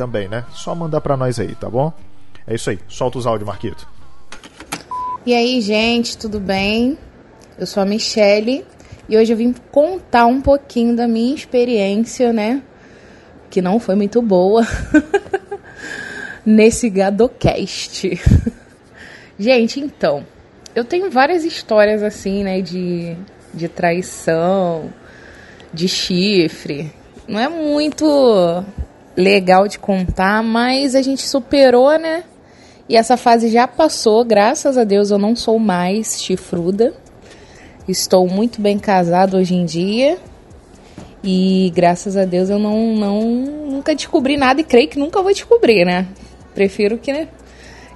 [0.01, 0.43] também, né?
[0.51, 1.93] Só mandar pra nós aí, tá bom?
[2.47, 3.87] É isso aí, solta os áudios, Marquito.
[5.23, 6.97] E aí, gente, tudo bem?
[7.55, 8.65] Eu sou a Michele
[9.07, 12.63] e hoje eu vim contar um pouquinho da minha experiência, né?
[13.51, 14.65] Que não foi muito boa
[16.43, 18.19] nesse Gadocast.
[19.37, 20.25] gente, então,
[20.73, 22.59] eu tenho várias histórias assim, né?
[22.59, 23.15] De,
[23.53, 24.91] de traição,
[25.71, 26.91] de chifre.
[27.27, 28.65] Não é muito
[29.15, 32.23] legal de contar, mas a gente superou, né?
[32.87, 36.93] E essa fase já passou, graças a Deus eu não sou mais chifruda.
[37.87, 40.17] Estou muito bem casado hoje em dia.
[41.23, 45.31] E graças a Deus eu não, não nunca descobri nada e creio que nunca vou
[45.31, 46.07] descobrir, né?
[46.53, 47.27] Prefiro que,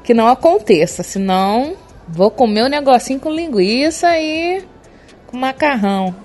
[0.04, 1.76] que não aconteça, senão
[2.08, 4.64] vou comer um negocinho com linguiça e
[5.28, 6.16] com macarrão.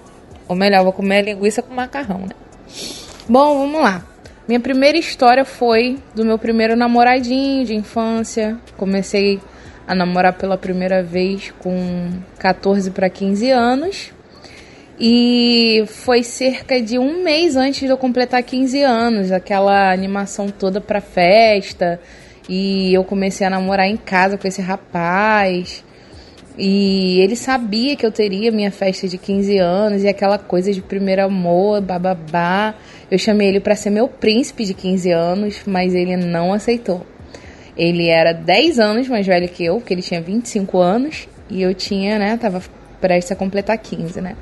[0.47, 2.35] Ou melhor, vou comer a linguiça com macarrão, né?
[3.29, 4.05] Bom, vamos lá.
[4.51, 8.59] Minha primeira história foi do meu primeiro namoradinho de infância.
[8.77, 9.39] Comecei
[9.87, 14.13] a namorar pela primeira vez com 14 para 15 anos.
[14.99, 20.81] E foi cerca de um mês antes de eu completar 15 anos, aquela animação toda
[20.81, 22.01] pra festa.
[22.49, 25.85] E eu comecei a namorar em casa com esse rapaz.
[26.63, 30.83] E ele sabia que eu teria minha festa de 15 anos e aquela coisa de
[30.83, 32.75] primeiro amor, bababá.
[33.11, 37.07] Eu chamei ele para ser meu príncipe de 15 anos, mas ele não aceitou.
[37.75, 41.73] Ele era 10 anos mais velho que eu, porque ele tinha 25 anos, e eu
[41.73, 42.63] tinha, né, tava
[43.01, 44.37] prestes a completar 15, né?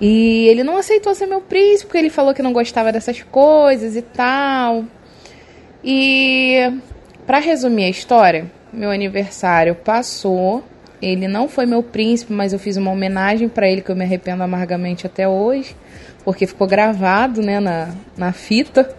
[0.00, 3.96] E ele não aceitou ser meu príncipe, porque ele falou que não gostava dessas coisas
[3.96, 4.84] e tal.
[5.82, 6.72] E
[7.26, 10.62] para resumir a história, meu aniversário passou.
[11.00, 14.04] Ele não foi meu príncipe, mas eu fiz uma homenagem para ele que eu me
[14.04, 15.74] arrependo amargamente até hoje,
[16.24, 18.94] porque ficou gravado, né, na, na fita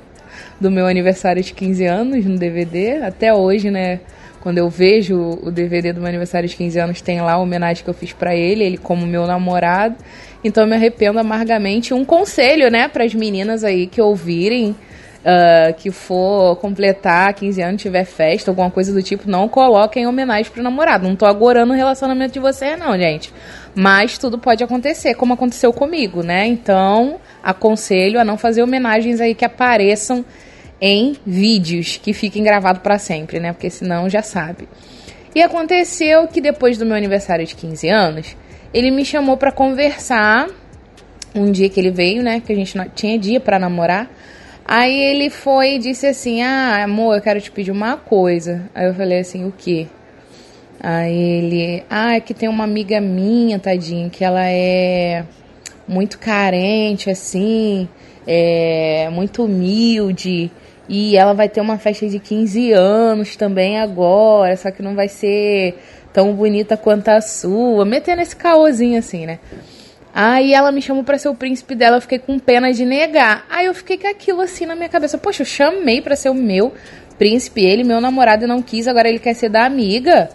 [0.59, 3.03] do meu aniversário de 15 anos no DVD.
[3.03, 3.99] Até hoje, né,
[4.41, 7.83] quando eu vejo o DVD do meu aniversário de 15 anos, tem lá a homenagem
[7.83, 9.95] que eu fiz para ele, ele como meu namorado.
[10.43, 11.93] Então eu me arrependo amargamente.
[11.93, 14.75] Um conselho, né, para as meninas aí que ouvirem
[15.23, 20.51] ah, que for completar 15 anos, tiver festa, alguma coisa do tipo, não coloquem homenagem
[20.51, 21.07] pro namorado.
[21.07, 23.31] Não tô agorando o relacionamento de vocês, não, gente.
[23.75, 26.47] Mas tudo pode acontecer, como aconteceu comigo, né?
[26.47, 30.25] Então, aconselho a não fazer homenagens aí que apareçam
[30.81, 33.53] em vídeos que fiquem gravados para sempre, né?
[33.53, 34.67] Porque senão já sabe.
[35.35, 38.35] E aconteceu que depois do meu aniversário de 15 anos,
[38.73, 40.49] ele me chamou para conversar.
[41.33, 42.41] Um dia que ele veio, né?
[42.45, 44.09] Que a gente não tinha dia para namorar.
[44.73, 48.69] Aí ele foi e disse assim: Ah, amor, eu quero te pedir uma coisa.
[48.73, 49.85] Aí eu falei assim: O quê?
[50.79, 55.25] Aí ele: Ah, é que tem uma amiga minha, tadinho, que ela é
[55.85, 57.85] muito carente, assim,
[58.25, 60.49] é muito humilde.
[60.87, 65.09] E ela vai ter uma festa de 15 anos também agora, só que não vai
[65.09, 65.77] ser
[66.13, 67.83] tão bonita quanto a sua.
[67.83, 69.39] Metendo esse caôzinho assim, né?
[70.13, 73.45] Aí ela me chamou pra ser o príncipe dela, eu fiquei com pena de negar.
[73.49, 75.17] Aí eu fiquei com aquilo assim na minha cabeça.
[75.17, 76.73] Poxa, eu chamei pra ser o meu
[77.17, 80.29] príncipe, ele, meu namorado, não quis, agora ele quer ser da amiga.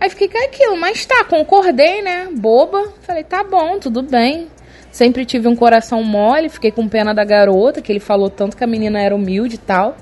[0.00, 2.28] Aí fiquei com aquilo, mas tá, concordei, né?
[2.32, 2.92] Boba.
[3.02, 4.48] Falei, tá bom, tudo bem.
[4.90, 8.64] Sempre tive um coração mole, fiquei com pena da garota, que ele falou tanto que
[8.64, 9.96] a menina era humilde e tal.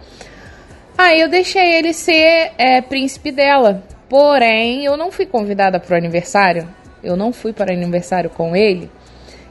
[0.96, 3.82] Aí eu deixei ele ser é, príncipe dela.
[4.08, 6.68] Porém, eu não fui convidada pro aniversário.
[7.02, 8.90] Eu não fui para aniversário com ele.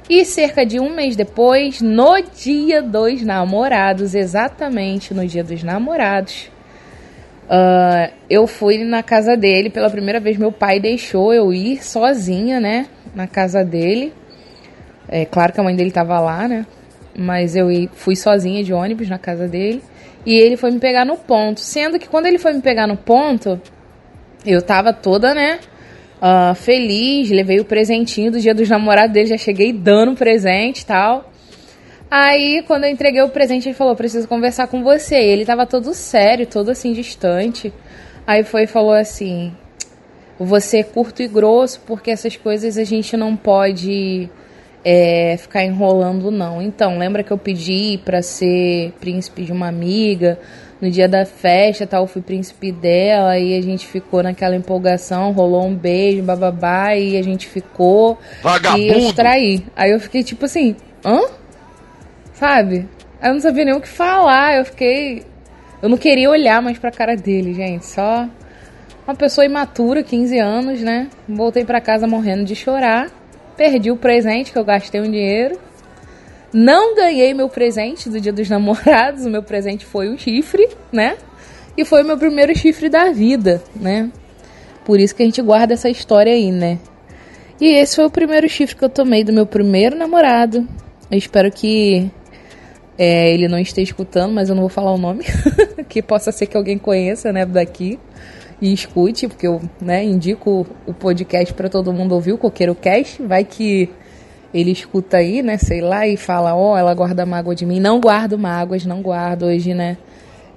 [0.09, 6.49] E cerca de um mês depois, no dia dos namorados, exatamente no dia dos namorados,
[7.49, 9.69] ah, eu fui na casa dele.
[9.69, 12.87] Pela primeira vez, meu pai deixou eu ir sozinha, né?
[13.15, 14.13] Na casa dele.
[15.07, 16.65] É claro que a mãe dele tava lá, né?
[17.15, 19.81] Mas eu fui sozinha de ônibus na casa dele.
[20.25, 21.59] E ele foi me pegar no ponto.
[21.59, 23.59] Sendo que quando ele foi me pegar no ponto,
[24.45, 25.59] eu tava toda, né?
[26.21, 30.85] Ah, feliz, levei o presentinho do dia dos namorados dele, já cheguei dando presente e
[30.85, 31.31] tal.
[32.11, 35.15] Aí, quando eu entreguei o presente, ele falou: Preciso conversar com você.
[35.15, 37.71] E ele tava todo sério, todo assim, distante.
[38.25, 39.53] Aí foi e falou assim:
[40.39, 44.29] Você é curto e grosso, porque essas coisas a gente não pode
[44.83, 46.61] é, ficar enrolando, não.
[46.61, 50.39] Então, lembra que eu pedi pra ser príncipe de uma amiga?
[50.81, 55.33] No dia da festa, tal, eu fui príncipe dela e a gente ficou naquela empolgação,
[55.33, 58.17] rolou um beijo, bababá, e a gente ficou.
[58.41, 58.81] Vagabundo!
[58.81, 59.65] E eu traí.
[59.75, 61.19] Aí eu fiquei tipo assim, hã?
[62.33, 62.87] Sabe?
[63.21, 65.25] Aí eu não sabia nem o que falar, eu fiquei.
[65.81, 67.85] Eu não queria olhar mais pra cara dele, gente.
[67.85, 68.29] Só
[69.05, 71.09] uma pessoa imatura, 15 anos, né?
[71.27, 73.09] Voltei pra casa morrendo de chorar.
[73.57, 75.59] Perdi o presente que eu gastei um dinheiro.
[76.51, 79.25] Não ganhei meu presente do dia dos namorados.
[79.25, 81.17] O meu presente foi o chifre, né?
[81.77, 84.11] E foi o meu primeiro chifre da vida, né?
[84.83, 86.79] Por isso que a gente guarda essa história aí, né?
[87.61, 90.67] E esse foi o primeiro chifre que eu tomei do meu primeiro namorado.
[91.11, 92.09] Eu espero que
[92.97, 95.25] é, ele não esteja escutando, mas eu não vou falar o nome.
[95.87, 97.99] que possa ser que alguém conheça, né, daqui.
[98.61, 103.21] E escute, porque eu né, indico o podcast para todo mundo ouvir, o Coqueiro Cast.
[103.23, 103.89] Vai que
[104.53, 107.79] ele escuta aí, né, sei lá, e fala: Ó, ela guarda mágoa de mim.
[107.79, 109.45] Não guardo mágoas, não guardo.
[109.45, 109.97] Hoje, né,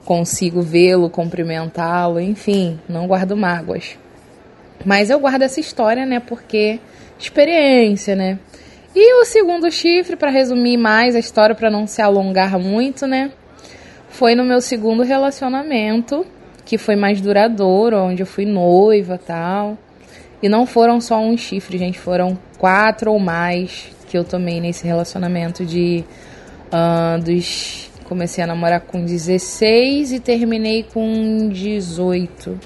[0.04, 3.98] consigo vê-lo, cumprimentá-lo, enfim, não guardo mágoas.
[4.84, 6.80] Mas eu guardo essa história, né, porque
[7.18, 8.38] experiência, né.
[8.94, 13.30] E o segundo chifre, para resumir mais a história, para não se alongar muito, né?
[14.08, 16.26] Foi no meu segundo relacionamento,
[16.64, 19.78] que foi mais duradouro, onde eu fui noiva tal.
[20.42, 24.86] E não foram só um chifre, gente, foram quatro ou mais que eu tomei nesse
[24.86, 26.04] relacionamento de.
[26.70, 27.90] ah, dos.
[28.04, 32.58] Comecei a namorar com 16 e terminei com 18.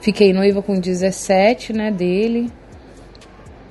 [0.00, 2.52] Fiquei noiva com 17, né, dele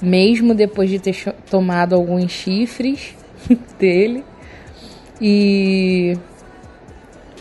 [0.02, 1.16] mesmo depois de ter
[1.50, 3.16] tomado alguns chifres
[3.80, 4.24] dele.
[5.20, 6.18] E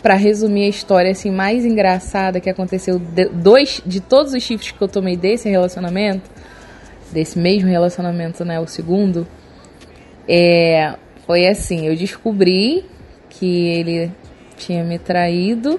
[0.01, 4.71] para resumir a história assim mais engraçada que aconteceu de, dois de todos os chifres
[4.71, 6.29] que eu tomei desse relacionamento,
[7.11, 9.27] desse mesmo relacionamento, né, o segundo,
[10.27, 10.95] é
[11.25, 12.85] foi assim, eu descobri
[13.29, 14.11] que ele
[14.55, 15.77] tinha me traído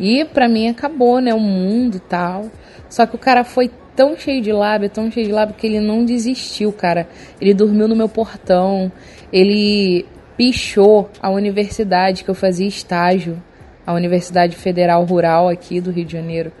[0.00, 2.50] e pra mim acabou, né, o mundo e tal.
[2.88, 5.78] Só que o cara foi tão cheio de lábia, tão cheio de lábia que ele
[5.78, 7.06] não desistiu, cara.
[7.40, 8.90] Ele dormiu no meu portão,
[9.32, 10.04] ele
[10.36, 13.40] pichou a universidade que eu fazia estágio,
[13.90, 16.52] a Universidade Federal Rural aqui do Rio de Janeiro.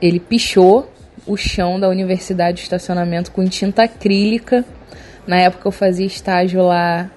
[0.00, 0.90] Ele pichou
[1.26, 4.64] o chão da universidade de estacionamento com tinta acrílica.
[5.26, 7.10] Na época eu fazia estágio lá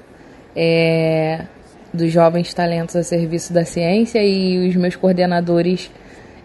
[0.56, 1.45] é,
[1.93, 5.91] dos jovens talentos a serviço da ciência e os meus coordenadores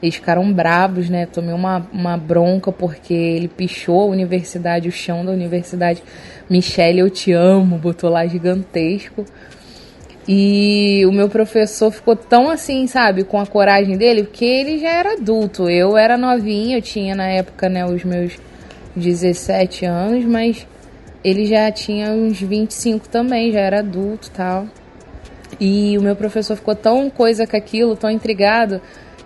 [0.03, 1.25] eles ficaram bravos, né?
[1.25, 6.03] Tomei uma, uma bronca porque ele pichou a universidade, o chão da universidade.
[6.51, 9.25] Michelle, eu te amo, botou lá gigantesco.
[10.29, 14.91] E o meu professor ficou tão assim, sabe, com a coragem dele, porque ele já
[14.91, 15.71] era adulto.
[15.71, 18.37] Eu era novinha, eu tinha na época, né, os meus
[18.97, 20.67] 17 anos, mas
[21.23, 24.67] ele já tinha uns 25 também, já era adulto tal.
[25.61, 28.81] E o meu professor ficou tão coisa com aquilo, tão intrigado,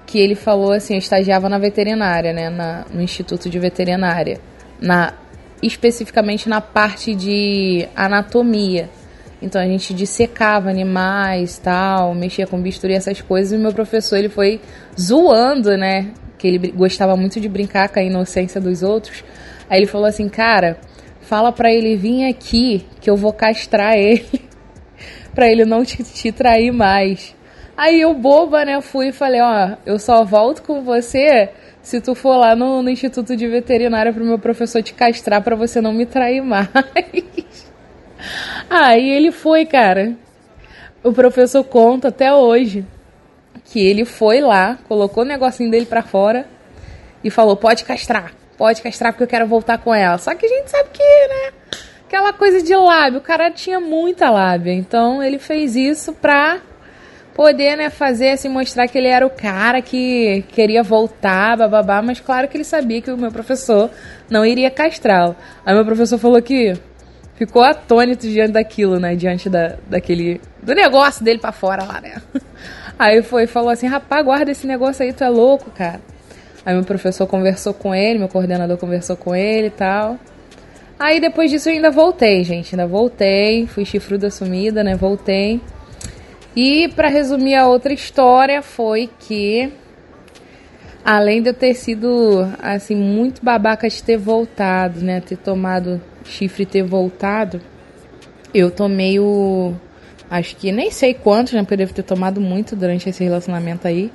[0.06, 4.38] que ele falou assim, eu estagiava na veterinária, né, na, no Instituto de Veterinária,
[4.80, 5.14] na
[5.62, 8.88] especificamente na parte de anatomia.
[9.42, 13.52] Então a gente dissecava animais, tal, mexia com bisturi, essas coisas.
[13.52, 14.60] E meu professor ele foi
[14.98, 16.12] zoando, né?
[16.36, 19.24] Que ele gostava muito de brincar com a inocência dos outros.
[19.68, 20.78] Aí ele falou assim, cara,
[21.20, 24.26] fala pra ele vir aqui que eu vou castrar ele,
[25.34, 27.34] pra ele não te, te trair mais.
[27.76, 31.48] Aí eu boba, né, fui e falei, ó, eu só volto com você
[31.82, 35.56] se tu for lá no, no Instituto de Veterinária pro meu professor te castrar pra
[35.56, 36.68] você não me trair mais.
[38.68, 40.14] Aí ele foi, cara.
[41.02, 42.84] O professor conta até hoje
[43.64, 46.46] que ele foi lá, colocou o negocinho dele pra fora
[47.22, 50.18] e falou: pode castrar, pode castrar porque eu quero voltar com ela.
[50.18, 51.52] Só que a gente sabe que, né?
[52.06, 56.58] Aquela coisa de lábio, o cara tinha muita lábia, então ele fez isso pra
[57.32, 62.18] poder, né, fazer assim, mostrar que ele era o cara que queria voltar, bababá, mas
[62.18, 63.88] claro que ele sabia que o meu professor
[64.28, 65.36] não iria castrá-lo.
[65.64, 66.74] Aí meu professor falou que
[67.40, 72.20] ficou atônito diante daquilo, né, diante da, daquele, do negócio dele pra fora lá, né.
[72.98, 76.02] Aí foi, falou assim, rapaz, guarda esse negócio aí, tu é louco, cara.
[76.66, 80.18] Aí meu professor conversou com ele, meu coordenador conversou com ele e tal.
[80.98, 85.62] Aí depois disso eu ainda voltei, gente, ainda voltei, fui chifruda sumida, né, voltei.
[86.54, 89.72] E para resumir a outra história foi que
[91.02, 96.66] além de eu ter sido assim muito babaca de ter voltado, né, ter tomado chifre
[96.66, 97.60] ter voltado,
[98.52, 99.74] eu tomei o
[100.30, 103.88] acho que nem sei quantos, né, porque eu devo ter tomado muito durante esse relacionamento
[103.88, 104.12] aí,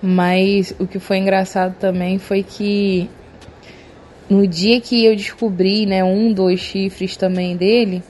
[0.00, 3.08] mas o que foi engraçado também foi que
[4.28, 8.02] no dia que eu descobri, né, um, dois chifres também dele,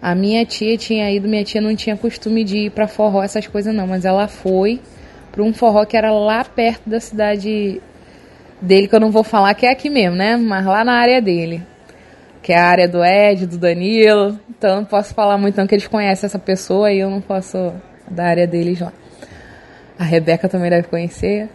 [0.00, 3.46] a minha tia tinha ido, minha tia não tinha costume de ir pra forró, essas
[3.46, 4.80] coisas não, mas ela foi
[5.32, 7.80] pra um forró que era lá perto da cidade
[8.62, 10.36] dele, que eu não vou falar que é aqui mesmo, né?
[10.36, 11.62] Mas lá na área dele.
[12.48, 14.40] Que é a área do Ed, do Danilo.
[14.48, 17.74] Então não posso falar muito não, que eles conhecem essa pessoa e eu não posso
[18.10, 18.90] da área deles lá.
[19.98, 21.50] A Rebeca também deve conhecer.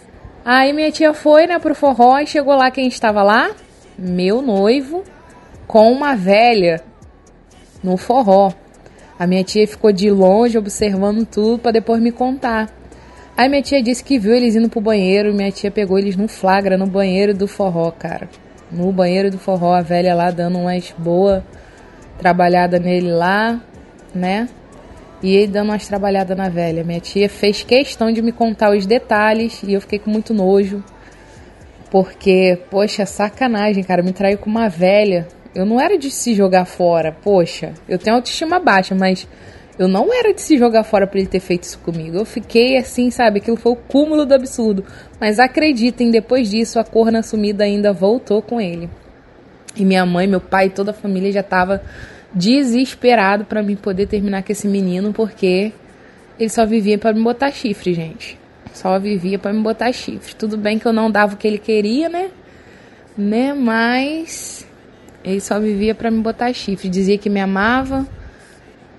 [0.46, 3.50] Aí minha tia foi, né, pro forró e chegou lá quem estava lá?
[3.98, 5.04] Meu noivo
[5.66, 6.80] com uma velha
[7.84, 8.54] no forró.
[9.18, 12.70] A minha tia ficou de longe observando tudo para depois me contar.
[13.36, 16.16] Aí minha tia disse que viu eles indo pro banheiro e minha tia pegou eles
[16.16, 18.30] no flagra no banheiro do forró, cara.
[18.74, 21.44] No banheiro do forró, a velha lá dando umas boa
[22.18, 23.62] trabalhada nele lá,
[24.14, 24.48] né?
[25.22, 26.84] E ele dando umas trabalhadas na velha.
[26.84, 30.84] Minha tia fez questão de me contar os detalhes e eu fiquei com muito nojo.
[31.90, 35.28] Porque, poxa, sacanagem, cara, me traiu com uma velha.
[35.54, 37.74] Eu não era de se jogar fora, poxa.
[37.88, 39.28] Eu tenho autoestima baixa, mas
[39.78, 42.18] eu não era de se jogar fora por ele ter feito isso comigo.
[42.18, 43.40] Eu fiquei assim, sabe?
[43.40, 44.86] Aquilo foi o cúmulo do absurdo.
[45.20, 48.90] Mas acreditem, depois disso, a corna sumida ainda voltou com ele.
[49.76, 51.82] E minha mãe, meu pai, toda a família já tava
[52.34, 55.72] desesperado para mim poder terminar com esse menino, porque
[56.40, 58.38] ele só vivia para me botar chifre, gente.
[58.74, 60.36] Só vivia para me botar chifre.
[60.36, 62.30] Tudo bem que eu não dava o que ele queria, né?
[63.18, 63.54] Né?
[63.54, 64.68] Mas
[65.24, 66.90] ele só vivia para me botar chifre.
[66.90, 68.08] Dizia que me amava,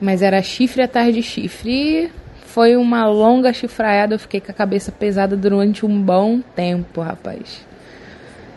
[0.05, 2.13] mas era chifre atrás de chifre.
[2.47, 4.15] Foi uma longa chifraiada.
[4.15, 7.67] Eu fiquei com a cabeça pesada durante um bom tempo, rapaz.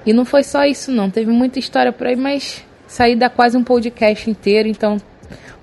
[0.06, 1.10] E não foi só isso, não.
[1.10, 4.68] Teve muita história por aí, mas saí da quase um podcast inteiro.
[4.68, 4.98] Então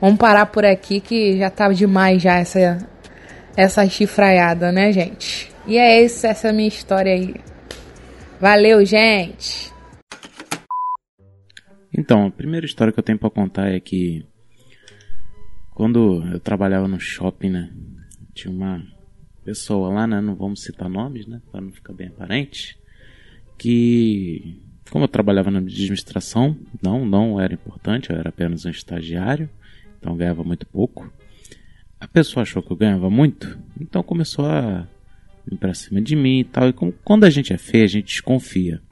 [0.00, 2.78] vamos parar por aqui que já tá demais já essa,
[3.54, 5.52] essa chifraiada, né, gente?
[5.66, 7.34] E é isso, essa é a minha história aí.
[8.40, 9.72] Valeu, gente!
[11.96, 14.26] Então, a primeira história que eu tenho pra contar é que
[15.74, 17.70] quando eu trabalhava no shopping, né,
[18.32, 18.82] tinha uma
[19.44, 22.78] pessoa lá, né, não vamos citar nomes, né, para não ficar bem aparente,
[23.58, 29.48] que como eu trabalhava na administração, não, não era importante, eu era apenas um estagiário,
[29.98, 31.10] então ganhava muito pouco.
[31.98, 34.86] A pessoa achou que eu ganhava muito, então começou a
[35.46, 36.68] vir pra cima de mim e tal.
[36.68, 38.82] E quando a gente é feio, a gente desconfia.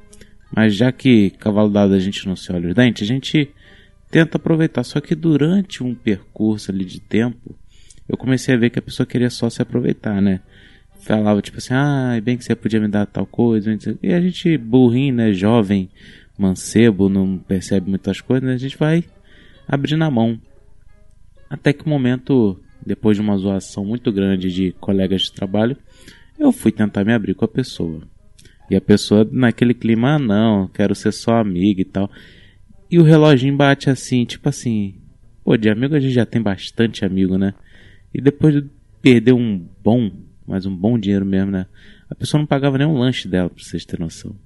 [0.54, 3.50] Mas já que cavalo dado a gente não se olha os dentes, a gente
[4.12, 4.84] tenta aproveitar.
[4.84, 7.56] Só que durante um percurso ali de tempo,
[8.06, 10.40] eu comecei a ver que a pessoa queria só se aproveitar, né?
[11.00, 13.76] Falava tipo assim, ah, bem que você podia me dar tal coisa.
[14.02, 15.32] E a gente, burrinho, né?
[15.32, 15.88] Jovem,
[16.38, 18.54] mancebo, não percebe muitas coisas, né?
[18.54, 19.02] A gente vai
[19.66, 20.38] abrindo a mão.
[21.48, 25.76] Até que o momento, depois de uma zoação muito grande de colegas de trabalho,
[26.38, 28.02] eu fui tentar me abrir com a pessoa.
[28.70, 32.10] E a pessoa naquele clima, ah não, quero ser só amiga e tal.
[32.92, 34.96] E o reloginho bate assim, tipo assim,
[35.42, 37.54] pô, de amigo a gente já tem bastante amigo, né?
[38.12, 38.68] E depois de
[39.00, 40.10] perder um bom,
[40.46, 41.64] mas um bom dinheiro mesmo, né?
[42.10, 44.36] A pessoa não pagava nem um lanche dela, pra vocês terem noção.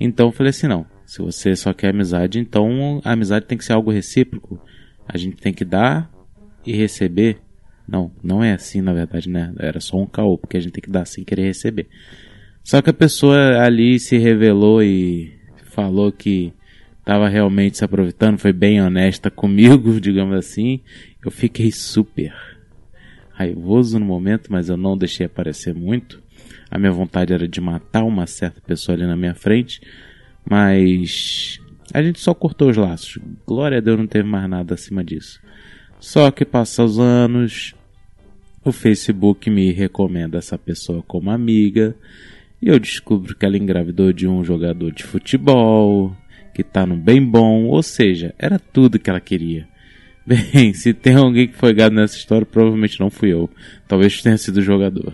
[0.00, 3.64] Então eu falei assim, não, se você só quer amizade, então a amizade tem que
[3.64, 4.60] ser algo recíproco.
[5.06, 6.10] A gente tem que dar
[6.66, 7.38] e receber.
[7.86, 9.54] Não, não é assim na verdade, né?
[9.60, 11.86] Era só um caô, porque a gente tem que dar sem querer receber.
[12.64, 15.32] Só que a pessoa ali se revelou e
[15.62, 16.52] falou que
[17.06, 20.80] estava realmente se aproveitando, foi bem honesta comigo, digamos assim.
[21.24, 22.34] Eu fiquei super
[23.30, 26.20] raivoso no momento, mas eu não deixei aparecer muito.
[26.68, 29.80] A minha vontade era de matar uma certa pessoa ali na minha frente,
[30.44, 31.60] mas
[31.94, 33.20] a gente só cortou os laços.
[33.46, 35.40] Glória a Deus não teve mais nada acima disso.
[36.00, 37.72] Só que passa os anos,
[38.64, 41.94] o Facebook me recomenda essa pessoa como amiga,
[42.60, 46.16] e eu descubro que ela engravidou de um jogador de futebol,
[46.56, 49.68] que tá no bem bom, ou seja, era tudo que ela queria.
[50.26, 53.50] Bem, se tem alguém que foi gado nessa história, provavelmente não fui eu.
[53.86, 55.12] Talvez tenha sido o jogador.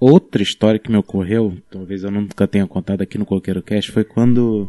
[0.00, 4.02] Outra história que me ocorreu, talvez eu nunca tenha contado aqui no Coqueiro Cast, foi
[4.02, 4.68] quando,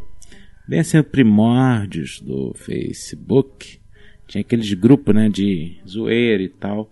[0.67, 3.79] bem assim, primórdios do Facebook,
[4.27, 6.87] tinha aqueles grupos, né, de zoeira e tal.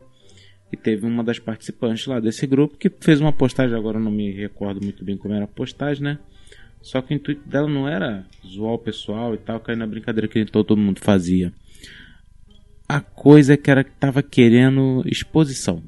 [0.73, 4.31] E teve uma das participantes lá desse grupo que fez uma postagem, agora não me
[4.31, 6.17] recordo muito bem como era a postagem, né?
[6.81, 10.27] Só que o intuito dela não era zoar o pessoal e tal, cair na brincadeira
[10.27, 11.53] que todo mundo fazia.
[12.87, 15.81] A coisa é que era que tava querendo exposição.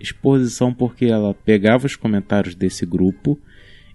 [0.00, 3.38] Exposição porque ela pegava os comentários desse grupo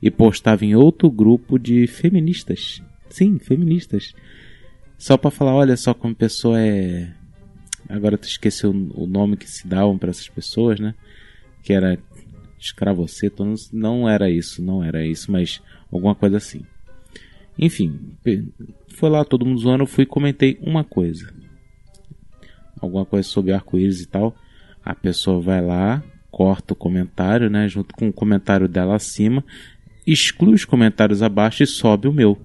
[0.02, 2.82] e postava em outro grupo de feministas.
[3.10, 4.14] Sim, feministas.
[4.98, 7.12] Só pra falar, olha só como pessoa é.
[7.90, 10.96] Agora tu esqueceu o nome que se davam para essas pessoas, né?
[11.64, 11.98] Que era
[12.58, 15.62] escravoceto, não, não era isso, não era isso, mas
[15.92, 16.62] alguma coisa assim.
[17.58, 18.16] Enfim,
[18.90, 21.34] foi lá todo mundo zoando, eu fui e comentei uma coisa.
[22.80, 24.36] Alguma coisa sobre arco-íris e tal.
[24.84, 27.68] A pessoa vai lá, corta o comentário, né?
[27.68, 29.44] Junto com o comentário dela acima,
[30.08, 32.40] exclui os comentários abaixo e sobe o meu.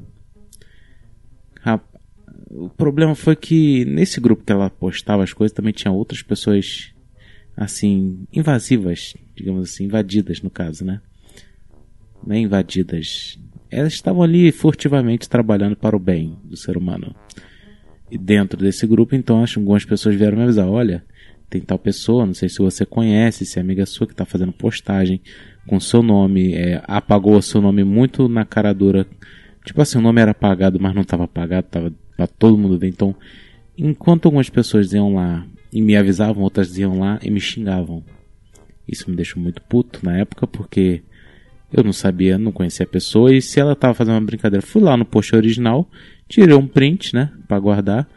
[2.50, 6.90] O problema foi que nesse grupo que ela postava as coisas também tinha outras pessoas
[7.56, 11.00] assim invasivas, digamos assim, invadidas no caso, né?
[12.24, 13.38] Não é invadidas.
[13.70, 17.14] Elas estavam ali furtivamente trabalhando para o bem do ser humano.
[18.10, 21.04] E dentro desse grupo, então, acho que algumas pessoas vieram me avisar: olha,
[21.48, 24.52] tem tal pessoa, não sei se você conhece, se é amiga sua que está fazendo
[24.52, 25.20] postagem
[25.66, 29.06] com seu nome, é, apagou seu nome muito na cara dura.
[29.64, 32.88] Tipo assim, o nome era apagado, mas não estava apagado, estava pra todo mundo ver.
[32.88, 33.14] Então,
[33.76, 38.04] enquanto algumas pessoas iam lá e me avisavam, outras iam lá e me xingavam.
[38.86, 41.02] Isso me deixou muito puto na época, porque
[41.72, 44.82] eu não sabia, não conhecia a pessoa, e se ela tava fazendo uma brincadeira, fui
[44.82, 45.88] lá no post original,
[46.28, 48.08] tirei um print, né, para guardar,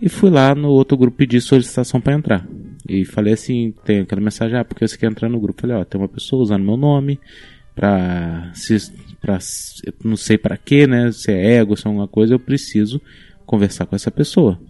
[0.00, 2.46] e fui lá no outro grupo pedir solicitação para entrar.
[2.88, 5.60] E falei assim, tem aquela mensagem, ah, porque você quer entrar no grupo?
[5.60, 7.20] Falei, ó, tem uma pessoa usando meu nome,
[7.74, 12.34] pra, se, eu não sei para quê, né, se é ego, se é alguma coisa,
[12.34, 13.00] eu preciso
[13.46, 14.60] conversar com essa pessoa.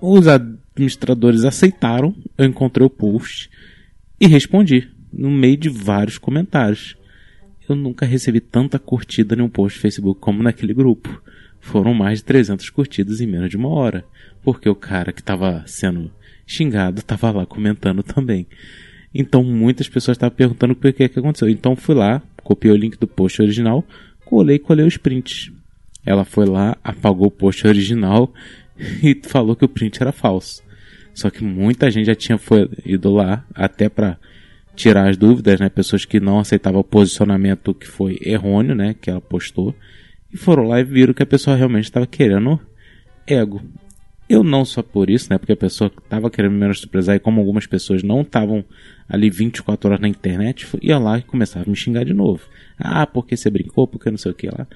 [0.00, 3.50] Os administradores aceitaram, eu encontrei o post
[4.20, 6.96] e respondi no meio de vários comentários.
[7.68, 11.22] Eu nunca recebi tanta curtida em um post do Facebook como naquele grupo.
[11.60, 14.04] Foram mais de 300 curtidas em menos de uma hora,
[14.42, 16.10] porque o cara que estava sendo
[16.46, 18.46] xingado estava lá comentando também.
[19.14, 21.48] Então muitas pessoas estavam perguntando o que, que aconteceu.
[21.48, 23.84] Então fui lá, copiei o link do post original,
[24.24, 25.52] colei e colei os prints.
[26.04, 28.32] Ela foi lá, apagou o post original
[29.02, 30.62] e falou que o print era falso.
[31.14, 34.18] Só que muita gente já tinha foi, ido lá até para
[34.74, 35.68] tirar as dúvidas, né?
[35.68, 38.94] Pessoas que não aceitavam o posicionamento que foi errôneo, né?
[39.00, 39.74] Que ela postou.
[40.32, 42.58] E foram lá e viram que a pessoa realmente estava querendo
[43.26, 43.62] ego.
[44.28, 45.36] Eu não só por isso, né?
[45.36, 48.64] Porque a pessoa tava querendo me menosprezar e como algumas pessoas não estavam
[49.06, 52.42] ali 24 horas na internet, ia lá e começava a me xingar de novo.
[52.78, 54.66] Ah, porque você brincou, porque não sei o que lá.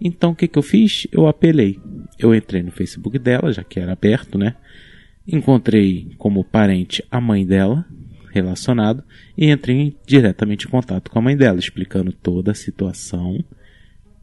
[0.00, 1.06] Então o que que eu fiz?
[1.12, 1.78] Eu apelei.
[2.18, 4.56] Eu entrei no Facebook dela, já que era aberto, né?
[5.26, 7.86] Encontrei como parente a mãe dela,
[8.34, 9.04] relacionado,
[9.38, 13.42] e entrei diretamente em contato com a mãe dela, explicando toda a situação,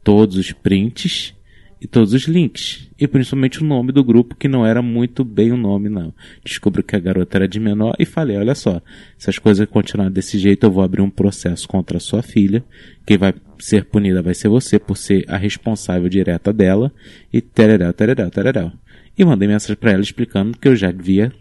[0.04, 1.34] todos os prints
[1.80, 2.88] e todos os links.
[2.96, 6.14] E principalmente o nome do grupo, que não era muito bem o nome, não.
[6.44, 8.80] Descobri que a garota era de menor e falei, olha só,
[9.18, 12.62] se as coisas continuarem desse jeito, eu vou abrir um processo contra a sua filha.
[13.04, 16.92] Quem vai ser punida vai ser você por ser a responsável direta dela.
[17.32, 18.72] E tereréu, tereréu, tereréu.
[19.18, 21.32] E mandei mensagem pra ela explicando que eu já havia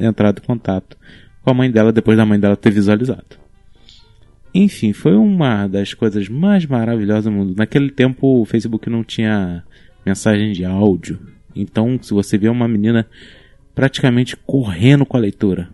[0.00, 0.96] entrado em contato
[1.46, 3.38] com a mãe dela depois da mãe dela ter visualizado.
[4.52, 7.54] Enfim, foi uma das coisas mais maravilhosas do mundo.
[7.56, 9.62] Naquele tempo o Facebook não tinha
[10.04, 11.20] mensagem de áudio.
[11.54, 13.06] Então, se você vê uma menina
[13.76, 15.68] praticamente correndo com a leitura.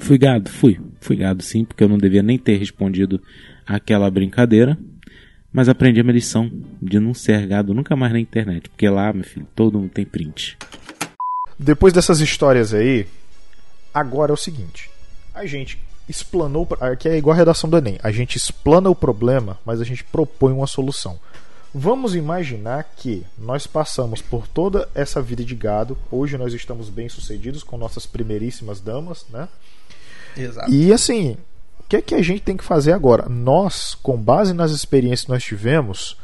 [0.00, 0.78] Fui gado, fui.
[1.00, 3.20] Fui gado sim, porque eu não devia nem ter respondido
[3.66, 4.78] àquela brincadeira.
[5.52, 6.48] Mas aprendi a minha lição
[6.80, 8.68] de não ser gado nunca mais na internet.
[8.68, 10.56] Porque lá, meu filho, todo mundo tem print.
[11.58, 13.06] Depois dessas histórias aí,
[13.98, 14.90] agora é o seguinte:
[15.34, 18.94] a gente explanou, pra- aqui é igual a redação do Enem, a gente explana o
[18.94, 21.18] problema, mas a gente propõe uma solução.
[21.74, 27.10] Vamos imaginar que nós passamos por toda essa vida de gado, hoje nós estamos bem
[27.10, 29.48] sucedidos com nossas primeiríssimas damas, né?
[30.34, 30.70] Exato.
[30.72, 31.36] E assim,
[31.78, 33.28] o que é que a gente tem que fazer agora?
[33.28, 36.16] Nós, com base nas experiências que nós tivemos,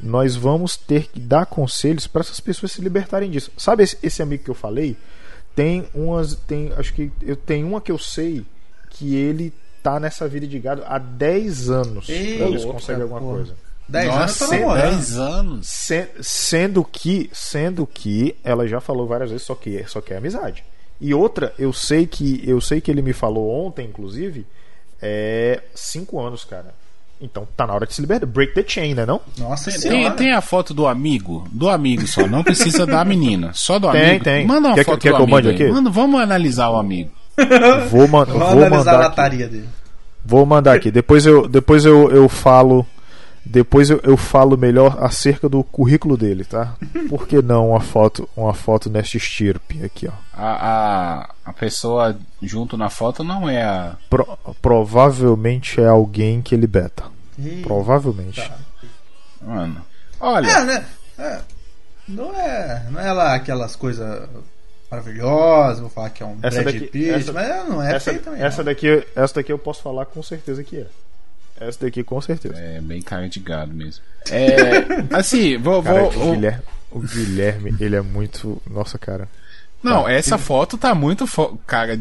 [0.00, 3.52] nós vamos ter que dar conselhos para essas pessoas se libertarem disso.
[3.56, 4.96] Sabe esse, esse amigo que eu falei?
[5.60, 8.46] Tem umas, tem, acho que eu tenho uma que eu sei
[8.88, 12.08] que ele tá nessa vida de gado há 10 anos.
[12.08, 13.34] Ei, pra ver se consegue alguma porra.
[13.36, 13.54] coisa.
[13.88, 14.90] 10 anos Nossa, tá namorando.
[14.90, 15.66] 10 anos.
[15.66, 20.16] Se- sendo que, sendo que ela já falou várias vezes só que só que é
[20.16, 20.64] amizade.
[20.98, 24.46] E outra, eu sei que eu sei que ele me falou ontem, inclusive,
[25.02, 26.74] é 5 anos, cara.
[27.20, 28.26] Então tá na hora de se libertar.
[28.26, 29.20] Break the chain, né não?
[29.38, 30.14] Nossa Tem, senhora.
[30.14, 31.46] tem a foto do amigo?
[31.52, 33.50] Do amigo só, não precisa da menina.
[33.52, 34.24] Só do Tem, amigo.
[34.24, 34.46] tem.
[34.46, 35.68] Manda uma Quer que- foto quer do que eu amigo mande aqui?
[35.72, 37.10] Manda, vamos analisar o amigo.
[37.90, 39.02] Vou, man- Vamos vou analisar a mandar aqui.
[39.08, 39.68] lataria dele.
[40.24, 40.90] Vou mandar aqui.
[40.90, 42.86] Depois eu depois eu, eu falo
[43.44, 46.74] depois eu, eu falo melhor acerca do currículo dele, tá?
[47.08, 50.12] Por que não uma foto uma foto nesta estirpe aqui, ó.
[50.32, 50.52] A,
[51.24, 53.96] a, a pessoa junto na foto não é a.
[54.08, 57.04] Pro- provavelmente é alguém que ele beta.
[57.38, 58.40] Ih, Provavelmente.
[58.46, 58.56] tá.
[59.42, 59.80] Mano.
[60.20, 60.46] Olha.
[60.50, 60.84] É, né?
[61.18, 61.40] É,
[62.08, 64.28] não é, não é lá aquelas coisas
[64.90, 68.10] maravilhosas, vou falar que é um Essa Brad daqui- Pitt, essa- mas não é essa,
[68.10, 68.42] feio também.
[68.42, 70.86] essa daqui, essa daqui eu posso falar com certeza que é.
[71.60, 72.54] Essa daqui com certeza.
[72.58, 74.02] É bem cara de gado mesmo.
[74.30, 74.56] É.
[75.16, 75.82] Assim, vou.
[75.82, 78.60] Cara, vou o, Guilherme, o Guilherme, ele é muito.
[78.70, 79.28] Nossa, cara.
[79.82, 80.12] Não, Tá.
[80.12, 81.26] essa foto tá muito.
[81.26, 81.58] Fo...
[81.66, 81.98] Cara,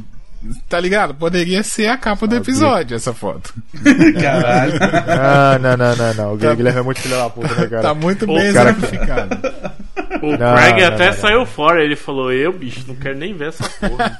[0.68, 1.14] tá ligado?
[1.14, 3.53] Poderia ser a capa do episódio, essa foto.
[4.22, 4.73] Caralho.
[5.07, 6.34] Ah, não, não, não, não.
[6.34, 7.81] O Guilherme é muito filho da puta, né, cara?
[7.81, 9.38] Tá muito bem cara- exemplificado.
[10.23, 11.22] O Não, Craig não, até não, não.
[11.22, 11.81] saiu fora.
[11.84, 14.19] Ele falou: Eu, bicho, não quero nem ver essa porra.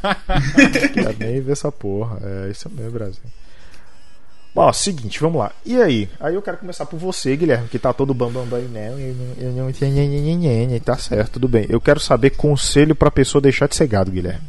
[0.94, 2.20] Quero nem ver essa porra.
[2.24, 3.22] É isso mesmo, Brasil.
[4.54, 5.52] Bom, ó, seguinte, vamos lá.
[5.66, 6.10] E aí?
[6.20, 8.90] Aí eu quero começar por você, Guilherme, que tá todo bambambam né?
[9.38, 11.66] Eu não- não tenho nhenhenhenhen, Tá certo, tudo bem.
[11.70, 14.48] Eu quero saber conselho pra pessoa deixar de ser gado, Guilherme.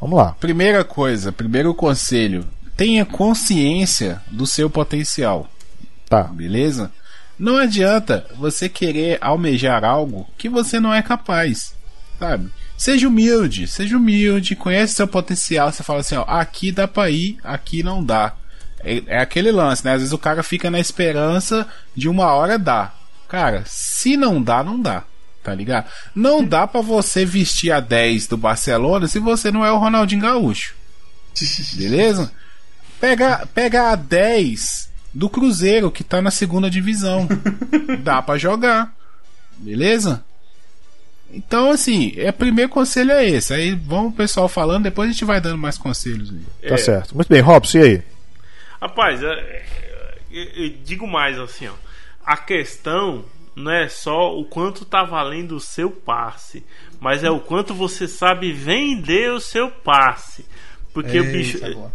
[0.00, 0.32] Vamos lá.
[0.38, 2.44] Primeira coisa, primeiro conselho:
[2.76, 5.48] tenha consciência do seu potencial.
[6.08, 6.24] Tá.
[6.24, 6.92] Beleza?
[7.38, 11.74] Não adianta você querer almejar algo que você não é capaz,
[12.18, 12.50] sabe?
[12.76, 15.72] Seja humilde, seja humilde, conhece seu potencial.
[15.72, 18.34] Você fala assim: ó, aqui dá pra ir, aqui não dá.
[18.86, 19.92] É, é aquele lance, né?
[19.92, 22.96] Às vezes o cara fica na esperança de uma hora dar.
[23.28, 25.02] Cara, se não dá, não dá.
[25.42, 25.86] Tá ligado?
[26.14, 30.22] Não dá pra você vestir a 10 do Barcelona se você não é o Ronaldinho
[30.22, 30.74] Gaúcho.
[31.74, 32.32] Beleza?
[33.00, 37.28] Pega, pega a 10 do Cruzeiro, que tá na segunda divisão.
[38.02, 38.92] Dá pra jogar.
[39.58, 40.24] Beleza?
[41.32, 43.52] Então, assim, é, primeiro conselho é esse.
[43.52, 46.30] Aí vamos o pessoal falando, depois a gente vai dando mais conselhos.
[46.30, 46.68] aí.
[46.68, 46.78] Tá É.
[46.78, 47.14] certo.
[47.14, 48.02] Muito bem, Robson, e aí?
[48.80, 49.64] Rapaz, é, é,
[50.30, 51.72] eu, eu digo mais assim, ó.
[52.24, 53.24] A questão
[53.54, 56.64] não é só o quanto tá valendo o seu passe,
[57.00, 60.44] mas é o quanto você sabe vender o seu passe.
[60.92, 61.92] Porque o Eita, bicho, boa.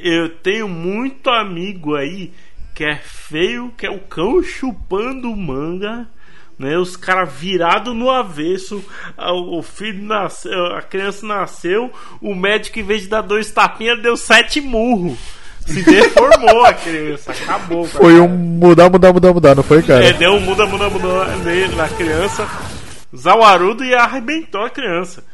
[0.00, 2.32] eu tenho muito amigo aí
[2.74, 6.08] que é feio, que é o cão chupando manga.
[6.56, 8.84] Né, os caras virados no avesso,
[9.18, 14.16] o filho nasceu, a criança nasceu, o médico, em vez de dar dois tapinhas, deu
[14.16, 15.18] sete murros.
[15.66, 17.86] Se deformou a criança, acabou.
[17.86, 17.98] cara.
[17.98, 20.04] Foi um mudar, mudar, mudar, mudar, não foi, cara?
[20.04, 22.46] É, deu um muda, muda, muda nele, na criança,
[23.16, 25.24] Zawarudo e arrebentou a criança.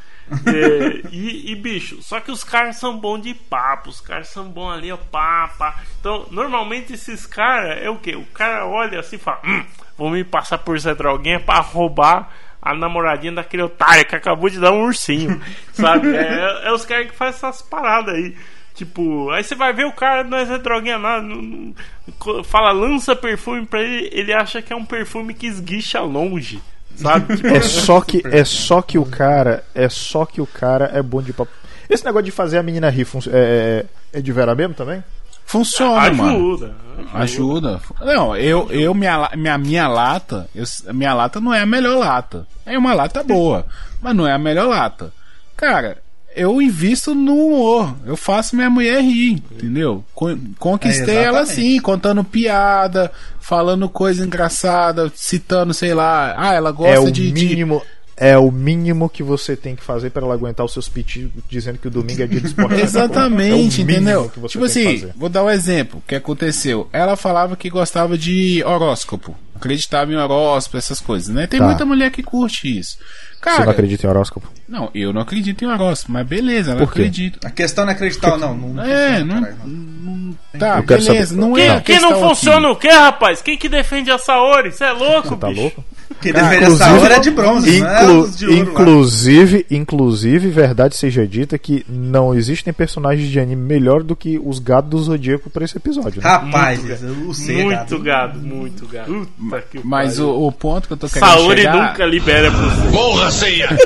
[0.47, 4.49] É, e, e, bicho, só que os caras são bons de papo, os caras são
[4.49, 5.81] bons ali, ó, pá, pá.
[5.99, 8.15] Então, normalmente esses caras é o que?
[8.15, 9.65] O cara olha assim e fala: hum,
[9.99, 12.31] vou me passar por Zé Droguinha pra roubar
[12.63, 15.41] a namoradinha daquele otário que acabou de dar um ursinho,
[15.73, 16.15] sabe?
[16.15, 18.37] É, é os caras que fazem essas paradas aí.
[18.81, 23.15] Tipo, aí você vai ver o cara não é Droguinha nada, não- não- fala, lança
[23.15, 26.63] perfume pra ele, ele acha que é um perfume que esguicha longe,
[26.97, 27.37] sabe?
[27.37, 31.03] Tipo, É só que é só que o cara é só que o cara é
[31.03, 31.53] bom de papo.
[31.91, 33.85] Esse negócio de fazer a menina rir fun- é,
[34.15, 35.05] é, é de vera mesmo também?
[35.45, 36.31] Funciona, mano.
[36.31, 36.75] ajuda.
[37.13, 37.81] Ajuda.
[38.01, 42.47] Não, eu, eu minha, minha, minha lata, eu, minha lata não é a melhor lata.
[42.65, 43.67] É uma lata boa,
[44.01, 45.13] mas não é a melhor lata.
[45.55, 45.99] Cara,
[46.37, 47.97] eu invisto no humor.
[48.07, 50.05] Eu faço minha mulher rir, entendeu?
[50.15, 56.35] Con- Conquistei É, ela assim, contando piada, falando coisa engraçada, citando, sei lá.
[56.37, 57.83] Ah, ela gosta é o de, de- mínimo
[58.23, 61.79] é o mínimo que você tem que fazer para ela aguentar os seus pits dizendo
[61.79, 62.75] que o domingo é dia de esporte.
[62.85, 64.31] Exatamente, É entendeu?
[64.47, 66.01] Tipo assim, vou dar um exemplo.
[66.01, 66.87] O que aconteceu?
[66.93, 69.35] Ela falava que gostava de horóscopo.
[69.55, 71.47] Acreditava em horóscopo, essas coisas, né?
[71.47, 71.67] Tem Tá.
[71.67, 72.99] muita mulher que curte isso.
[73.41, 74.49] Cara, Você não acredita em horóscopo?
[74.69, 76.83] não, eu não acredito em horóscopo, mas beleza, quê?
[76.83, 77.47] acredita.
[77.47, 78.55] A questão não é acreditar ou não.
[78.55, 80.37] não, não É, funciona, não, caralho, não.
[80.59, 81.27] Tá, Eu beleza.
[81.27, 82.77] saber- Não Quem, é a quem não funciona aqui.
[82.77, 83.41] o quê, rapaz?
[83.41, 84.71] Quem que defende a Saori?
[84.73, 85.61] Você é louco, Você tá bicho?
[85.61, 85.85] louco?
[86.21, 88.57] Quem Cara, deveria essa inclusive- hora é de bronze, não é Inclu- os de ouro
[88.59, 88.63] lá.
[88.71, 94.59] inclusive, inclusive, verdade seja dita que não existem personagens de anime melhor do que os
[94.59, 96.21] gados do Zodíaco pra esse episódio.
[96.23, 96.29] Né?
[96.29, 97.99] Rapaz, Muito o C, Muito gado.
[98.03, 99.29] gado, muito gado.
[99.39, 101.89] Puta que Mas o, o ponto que eu tô querendo Saori chegar...
[101.91, 102.91] nunca libera pro.
[102.93, 103.69] Morra, ceia!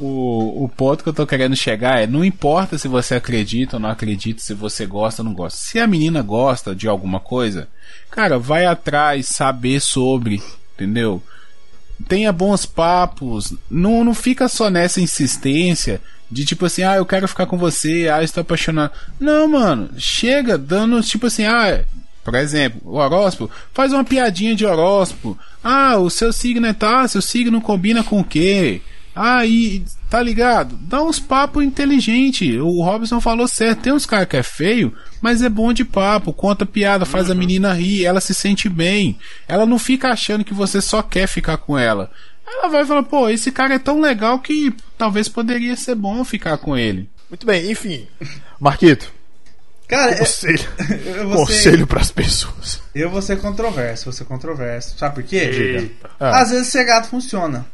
[0.00, 3.80] O, o ponto que eu tô querendo chegar é: não importa se você acredita ou
[3.80, 5.58] não acredita, se você gosta ou não gosta.
[5.58, 7.68] Se a menina gosta de alguma coisa,
[8.10, 10.42] cara, vai atrás, saber sobre,
[10.74, 11.22] entendeu?
[12.08, 16.00] Tenha bons papos, não, não fica só nessa insistência
[16.30, 18.92] de tipo assim, ah, eu quero ficar com você, ah, estou apaixonado.
[19.20, 21.84] Não, mano, chega dando tipo assim, ah,
[22.24, 25.38] por exemplo, o horóscopo, faz uma piadinha de horóscopo.
[25.62, 28.80] Ah, o seu signo é tal, seu signo combina com o quê?
[29.14, 30.76] Ah, e tá ligado?
[30.82, 32.56] Dá uns papos inteligentes.
[32.60, 33.80] O Robson falou certo.
[33.82, 36.32] Tem uns caras que é feio, mas é bom de papo.
[36.32, 39.18] Conta piada, faz a menina rir, ela se sente bem.
[39.46, 42.10] Ela não fica achando que você só quer ficar com ela.
[42.46, 46.58] Ela vai falar, pô, esse cara é tão legal que talvez poderia ser bom ficar
[46.58, 47.08] com ele.
[47.30, 48.06] Muito bem, enfim.
[48.60, 49.12] Marquito,
[49.88, 50.64] Cara, é- conselho,
[51.06, 52.82] eu vou ser- conselho pras pessoas.
[52.94, 54.96] Eu vou ser controverso, vou ser controverso.
[54.98, 55.36] Sabe por quê?
[55.36, 55.90] Eita.
[56.20, 56.40] Ah.
[56.40, 57.66] Às vezes ser gato funciona.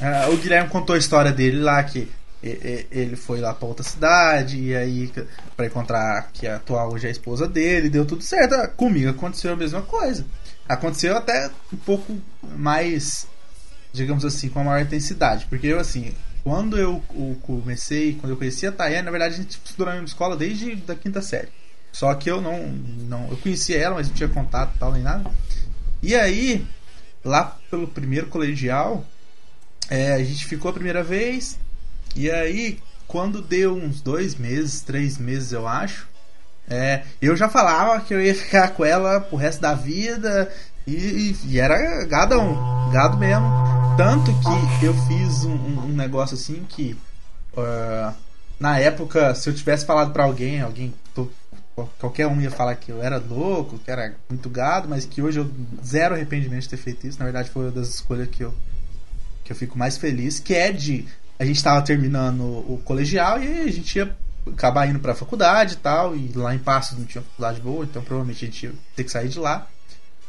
[0.00, 2.08] Ah, o Guilherme contou a história dele lá que
[2.40, 5.12] ele foi lá pra outra cidade e aí
[5.56, 8.54] pra encontrar que a atual hoje é a esposa dele, deu tudo certo.
[8.54, 10.24] Ah, Comigo aconteceu a mesma coisa.
[10.68, 13.26] Aconteceu até um pouco mais,
[13.92, 16.14] digamos assim, com a maior intensidade, porque eu assim,
[16.44, 17.02] quando eu,
[17.42, 20.76] comecei, quando eu conheci a Tayane, na verdade a gente estudou na mesma escola desde
[20.76, 21.48] da quinta série.
[21.92, 25.28] Só que eu não, não eu conhecia ela, mas não tinha contato tal nem nada.
[26.02, 26.64] E aí,
[27.24, 29.04] lá pelo primeiro colegial,
[29.90, 31.58] é, a gente ficou a primeira vez.
[32.16, 36.06] E aí, quando deu uns dois meses, três meses, eu acho,
[36.68, 40.50] é, eu já falava que eu ia ficar com ela pro resto da vida.
[40.86, 43.46] E, e- era gadão, gado mesmo.
[43.96, 44.32] Tanto
[44.78, 46.96] que eu fiz um, um- negócio assim que.
[47.56, 48.14] ah,
[48.58, 50.92] na época, se eu tivesse falado pra alguém, alguém.
[51.14, 51.30] to-
[52.00, 55.38] Qualquer um ia falar que eu era louco, que era muito gado, mas que hoje
[55.38, 55.48] eu
[55.84, 57.18] zero arrependimento de ter feito isso.
[57.20, 58.52] Na verdade, foi uma das escolhas que eu,
[59.48, 61.06] que eu fico mais feliz, que é de
[61.38, 64.14] a gente estava terminando o colegial e aí a gente ia
[64.46, 67.84] acabar indo para a faculdade e tal, e lá em Passos não tinha faculdade boa,
[67.84, 69.66] então provavelmente a gente ia ter que sair de lá.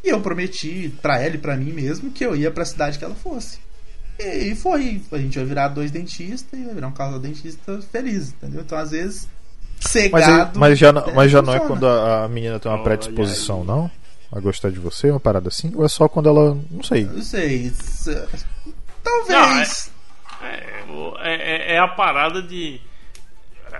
[0.02, 2.98] E eu prometi para ela e para mim mesmo que eu ia para a cidade
[2.98, 3.58] que ela fosse.
[4.18, 8.30] E foi, a gente vai virar dois dentistas e vai virar um casal dentista feliz,
[8.30, 8.62] entendeu?
[8.62, 9.28] Então às vezes
[9.82, 10.26] ser Mas,
[10.56, 13.92] mas já, não- mas já não é quando a, a menina tem uma predisposição, não?
[14.32, 15.74] A gostar de você, uma parada assim?
[15.76, 16.58] Ou é só quando ela.
[16.72, 17.04] Não sei.
[17.06, 17.74] Não sei.
[19.04, 19.92] Talvez.
[20.42, 22.80] É, o- é, é- é a parada de.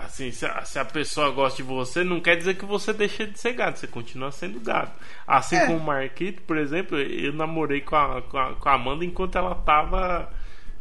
[0.06, 3.26] Assim, se a, se a pessoa gosta de você, não quer dizer que você deixa
[3.26, 4.92] de ser gado, você continua sendo gado.
[5.26, 5.66] Assim É.
[5.66, 9.36] como o Marquito, por exemplo, eu namorei com a, com, a, com a Amanda enquanto
[9.38, 10.30] ela tava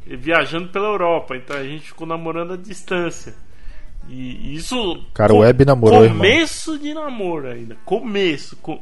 [0.06, 3.34] viajando pela Europa, então a gente ficou namorando à distância.
[4.10, 5.02] E isso.
[5.14, 6.18] Cara, o web namorou, irmão.
[6.18, 7.76] Começo de namoro ainda.
[7.86, 8.56] Começo.
[8.56, 8.80] Co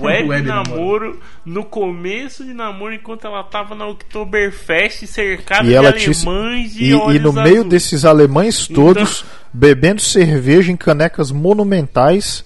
[0.00, 5.74] web, Web namoro, no começo de namoro, enquanto ela tava na Oktoberfest cercada E de
[5.74, 6.10] ela te.
[6.10, 11.30] alemães de E, e olhos no meio desses alemães Então- todos, bebendo cerveja em canecas
[11.30, 12.44] monumentais,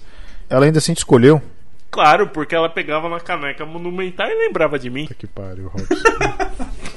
[0.49, 1.41] ela ainda assim te escolheu.
[1.89, 5.07] Claro, porque ela pegava na caneca monumental e lembrava de mim.
[5.17, 5.95] Que pariu, Robson.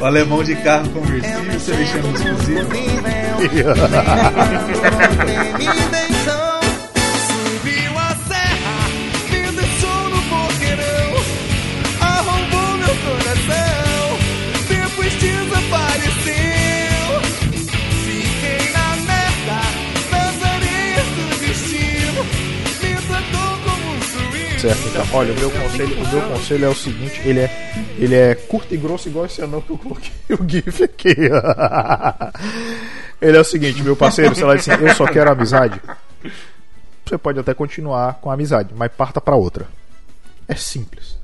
[0.00, 2.24] O alemão de carro conversível, você mexendo nos.
[24.64, 27.50] Certo, então, olha, o meu conselho, o meu conselho é o seguinte, ele é,
[27.98, 30.10] ele é curto e grosso igual esse anão que eu coloquei
[30.40, 31.12] o GIF aqui.
[33.20, 35.78] ele é o seguinte, meu parceiro, sei lá, assim, eu só quero amizade.
[37.04, 39.68] Você pode até continuar com a amizade, mas parta pra outra.
[40.48, 41.18] É simples.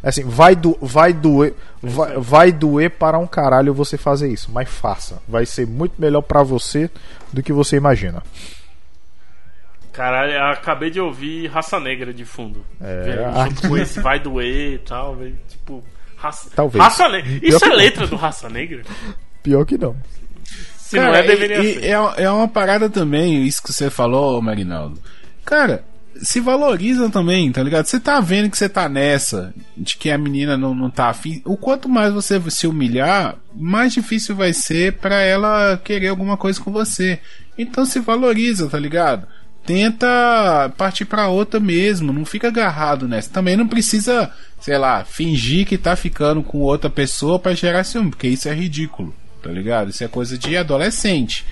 [0.00, 1.52] É assim, vai, do, vai doer,
[1.82, 5.20] vai, vai doer para um caralho você fazer isso, mas faça.
[5.26, 6.88] Vai ser muito melhor pra você
[7.32, 8.22] do que você imagina.
[9.94, 12.64] Caralho, eu acabei de ouvir Raça Negra de fundo.
[12.80, 13.16] É,
[13.48, 15.38] junto com esse vai doer e tal, velho.
[15.48, 15.82] Tipo,
[16.16, 16.82] raça, Talvez.
[16.84, 17.30] raça Negra.
[17.40, 17.76] Pior Isso que é não.
[17.76, 18.82] letra do Raça Negra?
[19.42, 19.96] Pior que não.
[20.76, 21.84] Se não é, deveria e- ser.
[21.84, 25.00] e É, é uma parada também, isso que você falou, Marinaldo.
[25.44, 25.84] Cara,
[26.16, 27.86] se valoriza também, tá ligado?
[27.86, 31.40] Você tá vendo que você tá nessa, de que a menina não, não tá afim.
[31.44, 36.60] O quanto mais você se humilhar, mais difícil vai ser pra ela querer alguma coisa
[36.60, 37.18] com você.
[37.56, 39.26] Então se valoriza, tá ligado?
[39.66, 43.30] Tenta partir pra outra mesmo, não fica agarrado nessa.
[43.30, 44.30] Também não precisa,
[44.60, 48.54] sei lá, fingir que tá ficando com outra pessoa pra gerar ciúme, porque isso é
[48.54, 49.90] ridículo, tá ligado?
[49.90, 51.44] Isso é coisa de adolescente.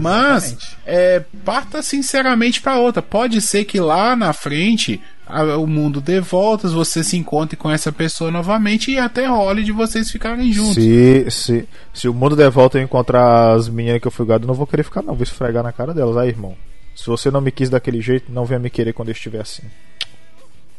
[0.00, 0.56] Mas
[0.86, 3.02] é, parta sinceramente pra outra.
[3.02, 7.68] Pode ser que lá na frente a- o mundo dê voltas, você se encontre com
[7.70, 10.74] essa pessoa novamente e até role de vocês ficarem juntos.
[10.74, 14.24] Se, se, se o mundo der volta e eu encontrar as meninas que eu fui
[14.26, 15.14] gado, eu não vou querer ficar, não.
[15.14, 16.16] Vou esfregar na cara delas.
[16.16, 16.54] Aí, irmão.
[16.94, 19.62] Se você não me quis daquele jeito, não venha me querer quando eu estiver assim.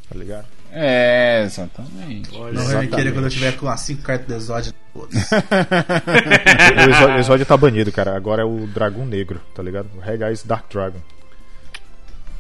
[0.10, 0.46] Tá ligado?
[0.72, 2.32] É, exatamente.
[2.32, 4.74] Não vai me querer quando eu tiver com as 5 cartas do Exódio.
[4.96, 8.16] O Exódio, o Exódio tá banido, cara.
[8.16, 9.90] Agora é o Dragão Negro, tá ligado?
[9.96, 11.00] O Regais Dark Dragon.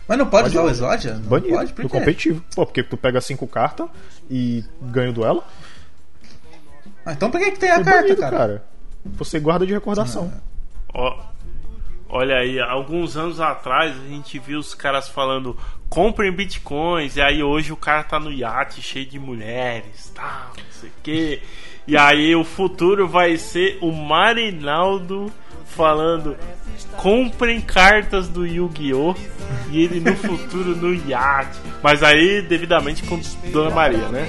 [0.07, 0.71] Mas não pode, Pode usar o não.
[0.71, 1.13] Exódia?
[1.15, 1.53] Não Banido.
[1.53, 1.73] pode?
[1.73, 2.43] Por competitivo.
[2.55, 3.87] Pô, porque tu pega cinco cartas
[4.29, 5.43] e ganha o duelo.
[7.05, 8.63] Ah, então por que, que tem a É carta, banido, cara?
[9.05, 10.31] Você guarda de recordação.
[10.93, 11.19] Ó,
[12.15, 15.57] olha aí, alguns anos atrás a gente viu os caras falando
[15.89, 20.71] comprem bitcoins, e aí hoje o cara tá no iate cheio de mulheres, tal, não
[20.71, 21.41] sei o quê.
[21.87, 25.31] E aí o futuro vai ser o Marinaldo
[25.75, 26.35] falando
[26.97, 29.15] comprem cartas do Yu-Gi-Oh!
[29.69, 31.57] e ele no futuro no iate.
[31.81, 33.19] Mas aí devidamente com
[33.51, 34.27] Dona Maria, né?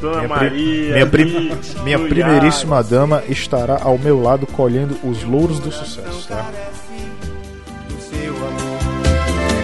[0.00, 0.92] Dona Minha, Maria.
[0.94, 6.26] minha, pri- ali, minha primeiríssima dama estará ao meu lado colhendo os louros do sucesso,
[6.28, 6.44] tá?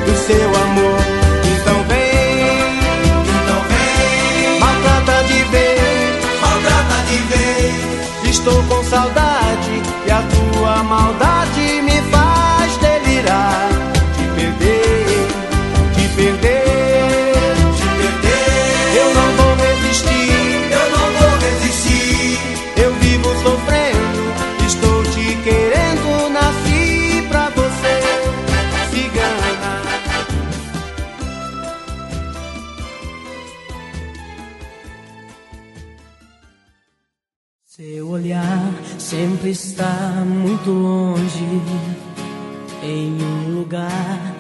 [0.05, 1.01] do seu amor.
[1.61, 2.47] Então vem,
[3.23, 5.45] então vem, maltrata de
[6.41, 8.31] maltrata de vez.
[8.37, 9.83] Estou com saudade
[10.57, 13.69] tua maldade me faz delirar.
[14.16, 15.28] Te perder,
[15.95, 16.56] te perder,
[38.17, 41.45] olhar sempre está muito longe,
[42.83, 44.35] em um lugar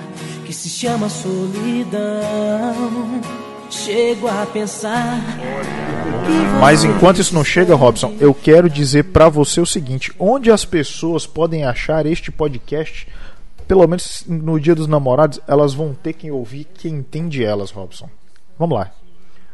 [0.44, 2.10] que se chama solidão.
[3.70, 5.20] Chego a pensar.
[6.24, 10.50] que Mas enquanto isso não chega, Robson, eu quero dizer pra você o seguinte: onde
[10.50, 13.06] as pessoas podem achar este podcast,
[13.68, 18.08] pelo menos no Dia dos Namorados, elas vão ter quem ouvir quem entende elas, Robson.
[18.58, 18.90] Vamos lá.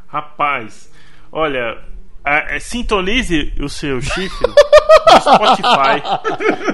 [0.07, 0.91] Rapaz,
[1.33, 1.79] olha,
[2.25, 6.03] é, é, sintonize o seu chifre no Spotify,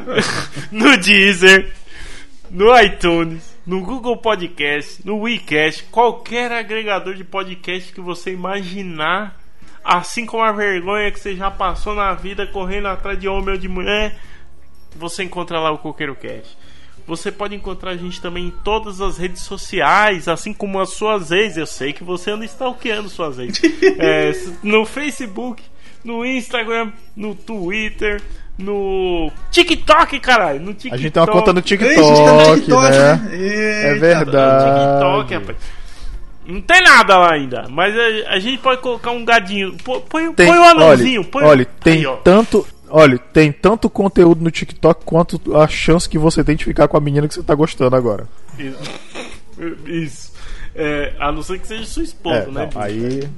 [0.70, 1.72] no Deezer,
[2.50, 9.38] no iTunes, no Google Podcast, no WeCast, qualquer agregador de podcast que você imaginar.
[9.84, 13.56] Assim como a vergonha que você já passou na vida correndo atrás de homem ou
[13.56, 14.18] de mulher,
[14.94, 16.56] você encontra lá o Coqueiro Cast.
[17.08, 21.30] Você pode encontrar a gente também em todas as redes sociais, assim como as suas
[21.30, 21.56] ex.
[21.56, 23.58] Eu sei que você anda stalkeando suas ex.
[23.98, 24.32] É,
[24.62, 25.62] no Facebook,
[26.04, 28.20] no Instagram, no Twitter,
[28.58, 30.60] no TikTok, caralho.
[30.60, 30.94] No TikTok.
[30.94, 33.14] A gente tem uma conta no TikTok, Ei, a gente tá no TikTok, né?
[33.14, 33.90] né?
[33.90, 34.64] É verdade.
[34.64, 35.56] TikTok, rapaz.
[36.46, 39.76] Não tem nada lá ainda, mas a, a gente pode colocar um gadinho.
[39.82, 41.20] Põe, põe, Tem, põe um anãozinho.
[41.20, 46.08] olha, põe olha, tem Aí, tanto, olha, tem tanto conteúdo no TikTok quanto a chance
[46.08, 48.26] que você tem de ficar com a menina que você tá gostando agora.
[49.86, 50.32] Isso.
[50.74, 52.52] É, a não ser que seja sua esposa, É, né?
[52.52, 52.78] não, bicho?
[52.80, 53.28] aí-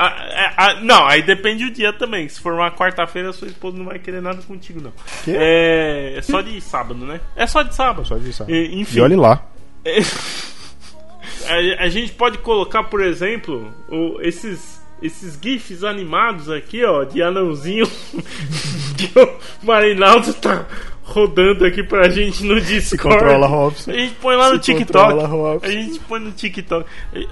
[0.00, 2.28] Ah, é, ah, não, aí depende do dia também.
[2.28, 4.92] Se for uma quarta-feira, sua esposa não vai querer nada contigo, não.
[5.24, 5.32] Quê?
[5.36, 7.20] É, é só de sábado, né?
[7.34, 8.06] É só de sábado.
[8.06, 8.54] Só de sábado.
[8.54, 8.98] E, enfim.
[8.98, 9.44] E olhe lá.
[9.84, 9.98] É,
[11.80, 17.22] a, a gente pode colocar, por exemplo, o- esses, esses GIFs animados aqui, ó, de
[17.22, 17.86] anãozinho
[18.96, 20.66] que o Marinaldo tá
[21.02, 23.16] rodando aqui pra gente no Discord.
[23.18, 23.90] controla, Robson.
[23.90, 25.14] A gente põe lá Se no TikTok.
[25.14, 25.58] controla.
[25.62, 26.86] A gente põe no TikTok.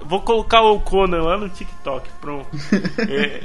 [0.06, 2.08] Vou colocar o Conan lá no TikTok.
[2.20, 2.46] Pronto.
[3.08, 3.40] É,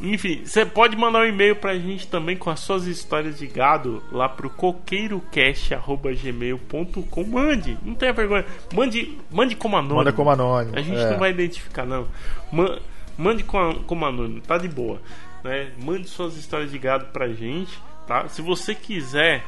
[0.00, 4.02] enfim, você pode mandar um e-mail pra gente também com as suas histórias de gado
[4.10, 7.24] lá pro coqueirocast.gmail.com.
[7.24, 8.44] Mande, não tenha vergonha.
[8.74, 9.96] Mande, mande como anônimo.
[9.98, 11.10] Manda como anônimo, A gente é.
[11.10, 12.06] não vai identificar, não.
[12.52, 12.78] Ma-
[13.20, 15.00] Mande com- como anônimo, tá de boa.
[15.44, 15.70] Né?
[15.82, 18.26] Mande suas histórias de gado pra gente, tá?
[18.28, 19.44] Se você quiser,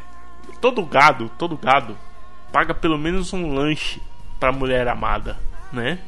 [0.60, 1.96] todo gado, todo gado,
[2.52, 4.00] paga pelo menos um lanche
[4.38, 5.38] pra mulher amada,
[5.72, 5.98] né?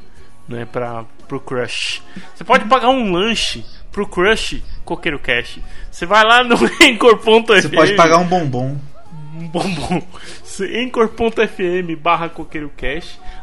[0.46, 2.02] Né, pra, pro crush.
[2.34, 5.58] Você pode pagar um lanche pro crush Coqueiro Cash.
[5.90, 6.54] Você vai lá no
[6.84, 7.46] Anchor.fm.
[7.62, 8.76] Você pode pagar um bombom.
[9.34, 10.02] um bombom.
[10.60, 12.30] Anchor.fm barra.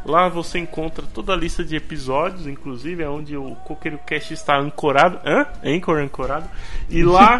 [0.05, 4.57] Lá você encontra toda a lista de episódios, inclusive é onde o Coqueiro Cash está
[4.57, 5.19] ancorado.
[5.25, 5.45] Hã?
[5.63, 6.49] Anchor ancorado.
[6.89, 7.39] E lá,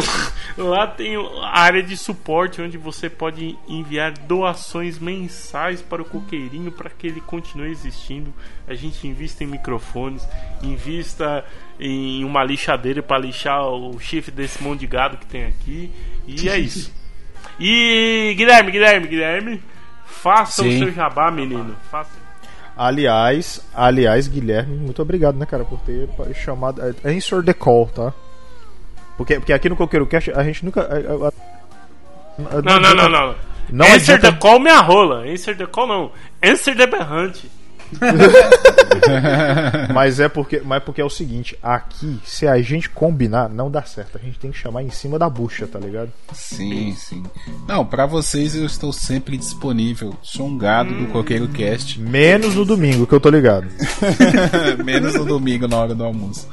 [0.56, 6.72] lá tem a área de suporte onde você pode enviar doações mensais para o Coqueirinho
[6.72, 8.32] para que ele continue existindo.
[8.66, 10.26] A gente invista em microfones,
[10.62, 11.44] invista
[11.80, 15.90] em uma lixadeira para lixar o chifre desse monte de gado que tem aqui.
[16.26, 16.97] E é isso.
[17.58, 19.62] E Guilherme, Guilherme, Guilherme,
[20.06, 20.68] faça Sim.
[20.68, 21.76] o seu jabá, menino.
[21.90, 22.10] Faça.
[22.76, 26.80] Aliás, aliás, Guilherme, muito obrigado, né, cara, por ter chamado.
[26.80, 28.12] é, Answer the call, tá?
[29.16, 30.82] Porque, porque aqui no Coqueiro Cast a gente nunca.
[30.82, 33.34] é, a- a- a- Não, não, não, não.
[33.70, 35.24] Não Answer adianta- the call minha rola.
[35.26, 36.12] Answer the call não.
[36.42, 37.50] Answer the berrante.
[39.92, 43.70] mas é porque, mas é porque é o seguinte, aqui, se a gente combinar, não
[43.70, 44.18] dá certo.
[44.18, 46.10] A gente tem que chamar em cima da bucha, tá ligado?
[46.32, 47.22] Sim, sim.
[47.66, 50.14] Não, pra vocês eu estou sempre disponível.
[50.22, 52.00] Sou um gado do Coqueiro Cast.
[52.00, 53.66] Menos no domingo, que eu tô ligado.
[54.84, 56.48] Menos no domingo na hora do almoço.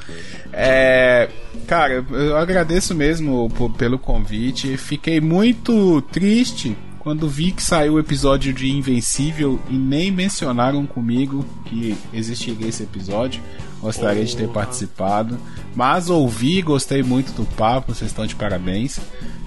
[0.52, 1.30] É,
[1.68, 4.78] cara, eu agradeço mesmo pelo convite.
[4.78, 11.45] Fiquei muito triste quando vi que saiu o episódio de Invencível e nem mencionaram comigo
[11.65, 13.44] que existiria esse episódio.
[13.80, 15.38] Gostaria de ter participado.
[15.76, 18.99] Mas ouvi, gostei muito do papo, vocês estão de parabéns.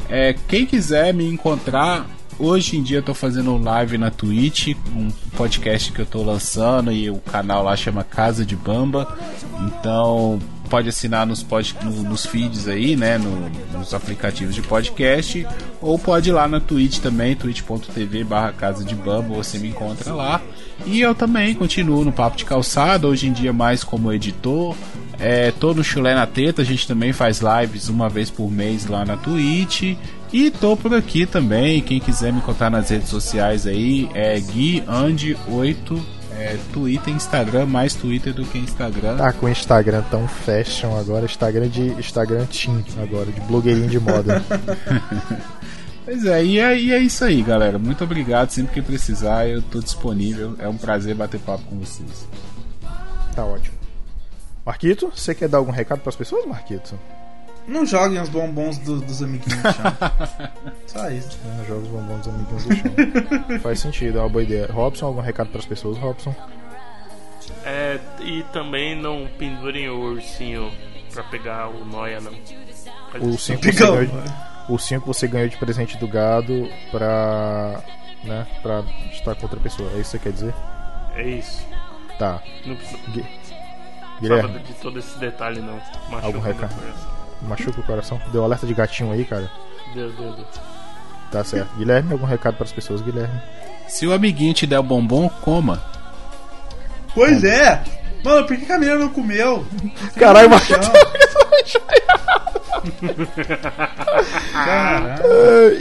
[0.09, 2.06] É, quem quiser me encontrar,
[2.39, 6.22] hoje em dia eu tô fazendo um live na Twitch, um podcast que eu tô
[6.22, 9.18] lançando e o canal lá chama Casa de Bamba.
[9.66, 10.39] Então
[10.69, 13.19] pode assinar nos, pod, no- nos feeds aí, né?
[13.19, 15.47] no- nos aplicativos de podcast.
[15.81, 20.12] Ou pode ir lá na Twitch também, twitch.tv barra Casa de Bamba, você me encontra
[20.15, 20.40] lá.
[20.86, 24.77] E eu também continuo no Papo de Calçada, hoje em dia mais como editor.
[25.19, 28.86] É, tô no Chulé na Teta, a gente também faz lives uma vez por mês
[28.86, 29.97] lá na Twitch.
[30.32, 35.99] E tô por aqui também, quem quiser me contar nas redes sociais aí, é GuiAnd8,
[36.39, 39.16] é, Twitter, Instagram, mais Twitter do que Instagram.
[39.16, 44.01] Tá com o Instagram tão fashion agora, Instagram de Instagram teen agora, de blogueirinho de
[44.01, 44.43] moda.
[46.09, 47.78] Pois é, e é, e é isso aí, galera.
[47.78, 48.48] Muito obrigado.
[48.48, 50.56] Sempre que precisar, eu tô disponível.
[50.59, 52.27] É um prazer bater papo com vocês.
[53.36, 53.77] Tá ótimo.
[54.65, 56.98] Marquito, você quer dar algum recado pras pessoas, Marquito?
[57.69, 59.97] Não joguem os bombons do- dos amiguinhos no chão.
[60.86, 61.39] Só isso.
[61.45, 63.61] Não joga os bombons dos amiguinhos do chão.
[63.61, 64.66] Faz sentido, é uma boa ideia.
[64.73, 66.35] Robson, algum recado pras pessoas, Robson?
[67.65, 70.73] É, e também não pendurem o ursinho
[71.12, 72.32] pra pegar o noia, não.
[73.12, 73.39] Faz O.
[73.39, 74.12] 5 que, você ganhou de-
[74.73, 77.81] o cinco que você ganhou de presente do gado pra.
[78.24, 78.47] né?
[78.62, 78.82] pra
[79.12, 79.90] estar com outra pessoa.
[79.95, 80.55] É isso que você quer dizer?
[81.16, 81.66] É isso.
[82.19, 82.43] Tá.
[82.66, 82.99] Não precisa-
[84.20, 85.77] Guilherme, de todo esse detalhe, não.
[86.11, 86.74] Machuca algum recado?
[87.43, 88.20] Machuca o coração?
[88.32, 89.51] Deu alerta de gatinho aí, cara?
[89.94, 90.47] Deu, deu, deu.
[91.31, 91.69] Tá certo.
[91.77, 93.40] Guilherme, algum recado pras pessoas, Guilherme?
[93.86, 95.82] Se o amiguinho te der o bombom, coma.
[97.15, 97.82] Pois é!
[98.24, 99.65] Mano, por que a menina não comeu?
[100.16, 100.51] Caralho.
[100.51, 100.93] Caralho.
[104.55, 105.16] Ah,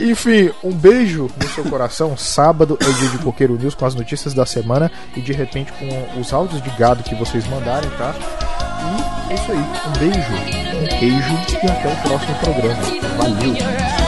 [0.00, 2.16] enfim, um beijo no seu coração.
[2.16, 5.72] Sábado é o dia de Coqueiro News com as notícias da semana e de repente
[5.72, 8.14] com os áudios de gado que vocês mandarem, tá?
[9.28, 9.58] E é isso aí.
[9.58, 10.57] Um beijo,
[10.98, 12.82] queijo e até o próximo programa.
[13.16, 14.07] Valeu!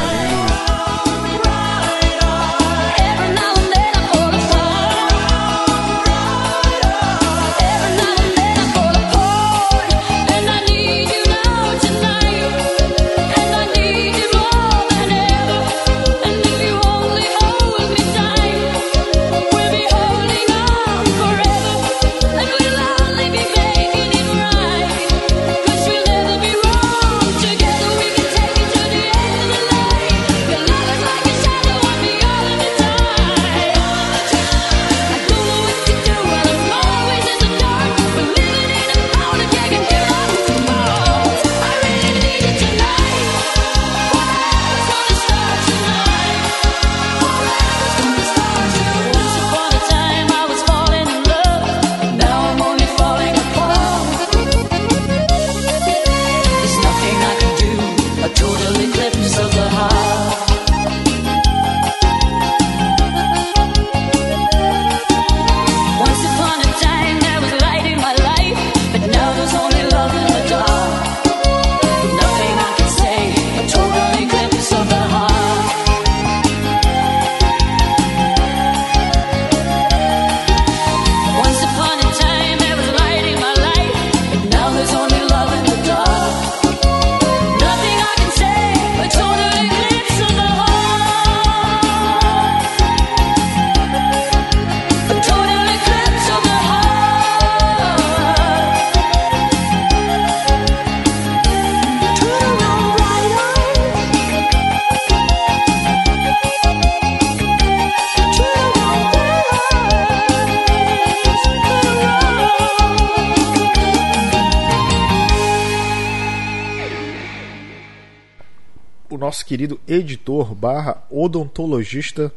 [119.31, 122.32] Nosso querido editor barra odontologista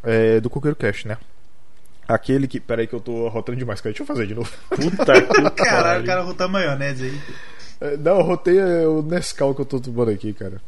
[0.00, 1.18] é, do Coqueiro Cast, né?
[2.06, 2.60] Aquele que.
[2.60, 3.92] Peraí que eu tô rotando demais, cara.
[3.92, 4.48] Deixa eu fazer de novo.
[4.68, 7.20] Puta que Caralho, o cara rotou maionese aí.
[7.80, 10.62] É, Não, eu rotei é, o Nescau que eu tô tomando aqui, cara.